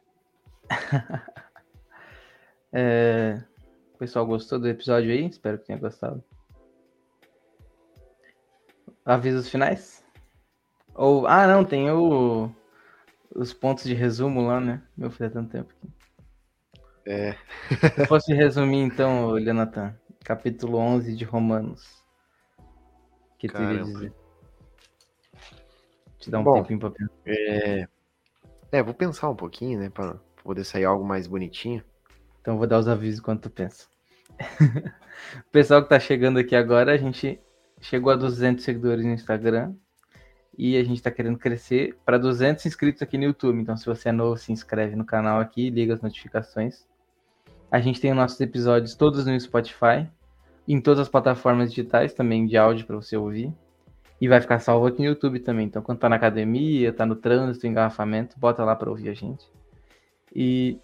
é... 2.72 3.44
O 3.96 3.98
pessoal 3.98 4.26
gostou 4.28 4.60
do 4.60 4.70
episódio 4.70 5.12
aí? 5.12 5.26
Espero 5.26 5.58
que 5.58 5.66
tenha 5.66 5.80
gostado. 5.80 6.24
Avisos 9.04 9.50
finais? 9.50 10.06
Ou. 10.94 11.26
Ah, 11.26 11.48
não, 11.48 11.66
tem 11.66 11.90
o... 11.90 12.52
os 13.34 13.52
pontos 13.52 13.84
de 13.84 13.96
resumo 13.96 14.46
lá, 14.46 14.62
né? 14.62 14.84
Meu 14.96 15.10
filho, 15.10 15.30
há 15.30 15.32
tanto 15.32 15.50
tempo 15.50 15.74
aqui. 15.76 15.92
É. 17.08 17.36
Se 17.96 18.06
fosse 18.06 18.32
resumir, 18.36 18.84
então, 18.84 19.32
Leonatan, 19.32 19.96
capítulo 20.24 20.78
11 20.78 21.16
de 21.16 21.26
Romanos. 21.26 22.04
O 22.60 23.38
que 23.40 23.48
tu 23.48 23.60
iria 23.60 23.84
dizer? 23.84 24.21
Te 26.22 26.30
dá 26.30 26.40
um 26.40 26.44
Bom, 26.44 26.54
tempinho 26.54 26.80
pra 26.80 26.92
pensar. 26.92 27.12
É... 27.26 27.88
é, 28.72 28.84
vou 28.84 28.94
pensar 28.94 29.30
um 29.30 29.36
pouquinho, 29.36 29.80
né? 29.80 29.90
Pra 29.90 30.16
poder 30.44 30.64
sair 30.64 30.86
algo 30.86 31.04
mais 31.04 31.28
bonitinho. 31.28 31.84
Então 32.40 32.58
vou 32.58 32.68
dar 32.68 32.80
os 32.80 32.88
avisos 32.88 33.20
enquanto 33.20 33.44
tu 33.44 33.50
pensa. 33.50 33.88
o 35.38 35.52
pessoal 35.52 35.84
que 35.84 35.90
tá 35.90 36.00
chegando 36.00 36.40
aqui 36.40 36.56
agora, 36.56 36.94
a 36.94 36.98
gente 36.98 37.42
chegou 37.80 38.12
a 38.14 38.16
200 38.16 38.64
seguidores 38.64 39.04
no 39.04 39.12
Instagram 39.12 39.74
e 40.58 40.78
a 40.78 40.84
gente 40.84 41.02
tá 41.02 41.10
querendo 41.10 41.40
crescer 41.40 41.98
para 42.06 42.20
200 42.20 42.66
inscritos 42.68 43.02
aqui 43.02 43.18
no 43.18 43.24
YouTube. 43.24 43.60
Então, 43.60 43.76
se 43.76 43.86
você 43.86 44.10
é 44.10 44.12
novo, 44.12 44.38
se 44.38 44.52
inscreve 44.52 44.96
no 44.96 45.04
canal 45.04 45.40
aqui, 45.40 45.72
liga 45.72 45.94
as 45.96 46.02
notificações. 46.02 46.88
A 47.72 47.80
gente 47.80 48.00
tem 48.00 48.12
os 48.12 48.18
nossos 48.18 48.40
episódios 48.40 48.94
todos 48.96 49.26
no 49.26 49.40
Spotify, 49.40 50.08
em 50.68 50.80
todas 50.80 51.00
as 51.00 51.10
plataformas 51.10 51.70
digitais 51.70 52.14
também 52.14 52.46
de 52.46 52.58
áudio 52.58 52.86
para 52.86 52.96
você 52.96 53.18
ouvir. 53.18 53.52
E 54.22 54.28
vai 54.28 54.40
ficar 54.40 54.60
salvo 54.60 54.86
aqui 54.86 55.00
no 55.00 55.06
YouTube 55.06 55.40
também. 55.40 55.66
Então, 55.66 55.82
quando 55.82 55.98
tá 55.98 56.08
na 56.08 56.16
academia, 56.16 56.94
tá 56.94 57.08
no 57.08 57.16
trânsito, 57.16 57.66
engarrafamento, 57.66 58.40
bota 58.40 58.64
lá 58.64 58.76
para 58.76 58.88
ouvir 58.88 59.10
a 59.10 59.14
gente. 59.16 59.44
E 60.34 60.80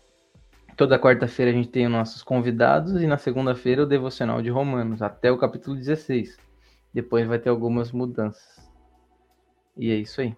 toda 0.76 0.98
quarta-feira 0.98 1.52
a 1.52 1.54
gente 1.54 1.70
tem 1.70 1.86
os 1.86 1.92
nossos 1.92 2.24
convidados 2.24 3.00
e 3.00 3.06
na 3.06 3.20
segunda-feira 3.20 3.84
o 3.84 3.86
devocional 3.86 4.42
de 4.42 4.50
Romanos, 4.50 5.04
até 5.04 5.32
o 5.32 5.38
capítulo 5.38 5.76
16. 5.76 6.36
Depois 6.92 7.28
vai 7.28 7.38
ter 7.38 7.50
algumas 7.50 7.92
mudanças. 7.92 8.68
E 9.78 9.92
é 9.92 9.96
isso 9.96 10.20
aí. 10.20 10.36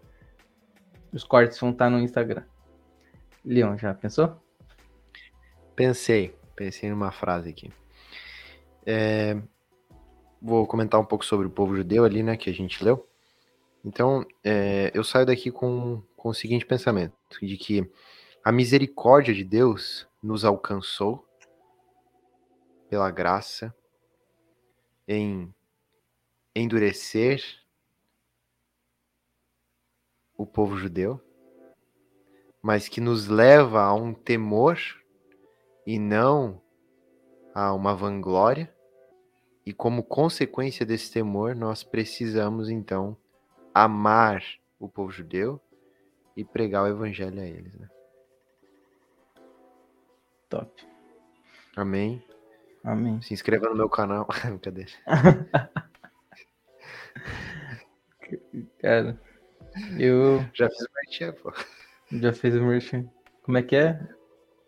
Os 1.14 1.24
cortes 1.24 1.58
vão 1.58 1.70
estar 1.70 1.86
tá 1.86 1.89
no 1.89 2.00
Instagram. 2.00 2.43
Leon, 3.45 3.78
já 3.78 3.93
pensou? 3.93 4.43
Pensei. 5.74 6.36
Pensei 6.54 6.89
numa 6.89 7.12
frase 7.12 7.50
aqui. 7.50 7.72
É, 8.86 9.41
vou 10.41 10.65
comentar 10.65 10.99
um 10.99 11.05
pouco 11.05 11.25
sobre 11.25 11.47
o 11.47 11.49
povo 11.49 11.75
judeu 11.75 12.03
ali, 12.03 12.23
né, 12.23 12.37
que 12.37 12.49
a 12.49 12.53
gente 12.53 12.83
leu. 12.83 13.07
Então, 13.83 14.25
é, 14.43 14.91
eu 14.93 15.03
saio 15.03 15.25
daqui 15.25 15.51
com, 15.51 16.01
com 16.15 16.29
o 16.29 16.33
seguinte 16.33 16.65
pensamento, 16.65 17.15
de 17.41 17.57
que 17.57 17.89
a 18.43 18.51
misericórdia 18.51 19.33
de 19.33 19.43
Deus 19.43 20.07
nos 20.21 20.43
alcançou 20.43 21.25
pela 22.89 23.09
graça 23.11 23.73
em 25.07 25.53
endurecer 26.55 27.41
o 30.37 30.45
povo 30.45 30.77
judeu, 30.77 31.21
mas 32.61 32.87
que 32.87 32.99
nos 32.99 33.27
leva 33.27 33.81
a 33.81 33.93
um 33.93 34.13
temor 34.13 34.79
e 35.85 35.97
não 35.97 36.61
a 37.53 37.73
uma 37.73 37.95
vanglória 37.95 38.73
e 39.70 39.72
como 39.72 40.01
consequência 40.01 40.84
desse 40.84 41.13
temor, 41.13 41.55
nós 41.55 41.84
precisamos 41.84 42.72
então 42.72 43.15
amar 43.72 44.43
o 44.80 44.89
povo 44.89 45.11
judeu 45.11 45.61
e 46.36 46.43
pregar 46.43 46.86
o 46.86 46.88
evangelho 46.88 47.39
a 47.39 47.45
eles, 47.45 47.76
né? 47.76 47.88
Top. 50.49 50.84
Amém. 51.76 52.26
Amém. 52.84 53.22
Se 53.22 53.32
inscreva 53.32 53.70
no 53.70 53.76
meu 53.76 53.88
canal. 53.88 54.26
Cadê? 54.59 54.88
Cara, 58.82 59.22
eu. 59.99 60.43
Já 60.51 60.67
fiz 60.67 60.82
o 60.82 60.89
merchan, 60.95 61.32
pô. 61.34 61.53
Já 62.11 62.34
fez 62.34 62.55
o 62.55 62.63
merchan. 62.63 63.07
Como 63.43 63.59
é 63.59 63.61
que 63.61 63.76
é? 63.76 63.99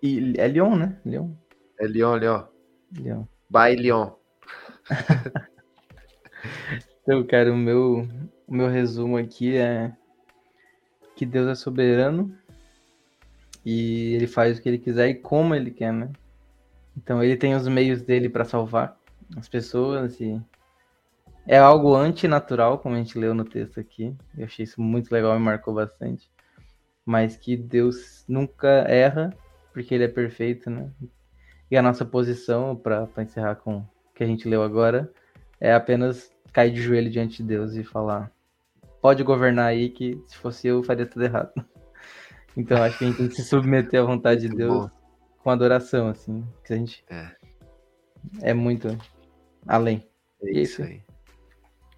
E, 0.03 0.35
é 0.37 0.47
Lyon, 0.47 0.75
né? 0.75 1.01
Lyon. 1.03 1.33
É 1.79 1.87
Lyon, 1.87 2.17
Lyon. 2.17 2.45
Lyon. 2.91 3.25
By 3.49 3.75
Lyon. 3.75 4.20
Então, 7.03 7.23
cara, 7.25 7.51
o 7.51 7.57
meu, 7.57 8.07
o 8.47 8.53
meu 8.53 8.67
resumo 8.67 9.17
aqui 9.17 9.57
é 9.57 9.91
que 11.15 11.25
Deus 11.25 11.47
é 11.47 11.55
soberano 11.55 12.35
e 13.65 14.13
ele 14.15 14.27
faz 14.27 14.57
o 14.57 14.61
que 14.61 14.69
ele 14.69 14.77
quiser 14.77 15.09
e 15.09 15.15
como 15.15 15.53
ele 15.53 15.71
quer, 15.71 15.93
né? 15.93 16.09
Então 16.97 17.23
ele 17.23 17.37
tem 17.37 17.55
os 17.55 17.67
meios 17.67 18.01
dele 18.01 18.27
para 18.27 18.45
salvar 18.45 18.97
as 19.37 19.47
pessoas 19.47 20.19
e 20.19 20.41
é 21.47 21.57
algo 21.57 21.95
antinatural, 21.95 22.79
como 22.79 22.95
a 22.95 22.97
gente 22.97 23.17
leu 23.17 23.33
no 23.33 23.45
texto 23.45 23.79
aqui. 23.79 24.15
Eu 24.37 24.45
achei 24.45 24.63
isso 24.63 24.81
muito 24.81 25.11
legal 25.11 25.35
e 25.35 25.39
marcou 25.39 25.73
bastante. 25.73 26.29
Mas 27.05 27.35
que 27.35 27.57
Deus 27.57 28.23
nunca 28.27 28.67
erra, 28.87 29.35
porque 29.73 29.95
ele 29.95 30.03
é 30.03 30.07
perfeito, 30.07 30.69
né? 30.69 30.91
E 31.69 31.77
a 31.77 31.81
nossa 31.81 32.05
posição, 32.05 32.75
para 32.75 33.07
encerrar 33.19 33.55
com 33.55 33.83
que 34.21 34.25
a 34.25 34.27
gente 34.27 34.47
leu 34.47 34.61
agora, 34.61 35.11
é 35.59 35.73
apenas 35.73 36.31
cair 36.53 36.71
de 36.71 36.79
joelho 36.79 37.09
diante 37.09 37.37
de 37.37 37.43
Deus 37.43 37.73
e 37.73 37.83
falar: 37.83 38.31
pode 39.01 39.23
governar 39.23 39.65
aí, 39.65 39.89
que 39.89 40.21
se 40.27 40.37
fosse 40.37 40.67
eu, 40.67 40.83
faria 40.83 41.07
tudo 41.07 41.25
errado. 41.25 41.51
Então 42.55 42.83
acho 42.83 42.97
que 42.97 43.05
a 43.05 43.07
gente 43.07 43.17
tem 43.17 43.29
que 43.29 43.35
se 43.35 43.45
submeter 43.45 44.01
à 44.01 44.03
vontade 44.03 44.41
muito 44.41 44.51
de 44.51 44.57
Deus 44.57 44.73
bom. 44.73 44.91
com 45.41 45.49
adoração, 45.49 46.09
assim. 46.09 46.45
Que 46.65 46.73
a 46.73 46.75
gente 46.75 47.01
é, 47.09 47.33
é 48.41 48.53
muito 48.53 48.89
além. 49.65 50.05
É 50.43 50.59
isso 50.59 50.83
aí. 50.83 51.01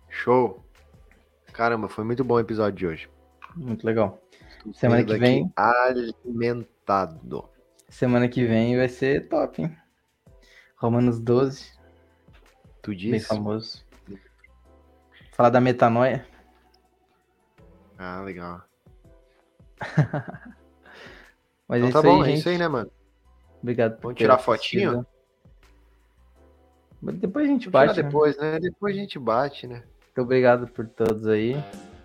Show! 0.09 0.63
Caramba, 1.51 1.89
foi 1.89 2.03
muito 2.03 2.23
bom 2.23 2.35
o 2.35 2.39
episódio 2.39 2.77
de 2.77 2.85
hoje. 2.85 3.09
Muito 3.55 3.83
legal. 3.83 4.21
Semana 4.75 5.03
que 5.03 5.17
vem. 5.17 5.51
Alimentado. 5.55 7.49
Semana 7.89 8.29
que 8.29 8.45
vem 8.45 8.77
vai 8.77 8.87
ser 8.87 9.27
top, 9.27 9.63
hein? 9.63 9.75
Romanos 10.77 11.19
12. 11.19 11.73
Tu 12.83 12.93
disse? 12.93 13.11
Bem 13.11 13.19
famoso. 13.21 13.83
Falar 15.31 15.49
da 15.49 15.59
metanoia. 15.59 16.27
Ah, 17.97 18.21
legal. 18.21 18.61
Mas 21.67 21.81
então 21.81 21.89
é 21.89 21.91
tá 21.91 22.01
bom, 22.01 22.21
aí, 22.21 22.33
é 22.33 22.35
isso 22.35 22.49
aí, 22.49 22.57
né, 22.57 22.67
mano? 22.67 22.91
Obrigado 23.61 23.97
Vamos 24.01 24.17
tirar 24.17 24.37
fotinho? 24.37 25.05
Depois 27.01 27.45
a 27.45 27.49
gente 27.49 27.69
Vamos 27.69 27.87
bate. 27.87 27.97
Né? 27.97 28.03
Depois, 28.03 28.37
né? 28.37 28.59
Depois 28.59 28.95
a 28.95 28.99
gente 28.99 29.17
bate, 29.17 29.65
né? 29.65 29.83
Muito 30.05 30.21
obrigado 30.21 30.67
por 30.67 30.85
todos 30.85 31.27
aí. 31.27 31.55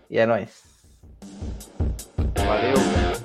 E 0.09 0.17
é 0.19 0.25
nóis. 0.25 0.65
Valeu. 2.37 3.18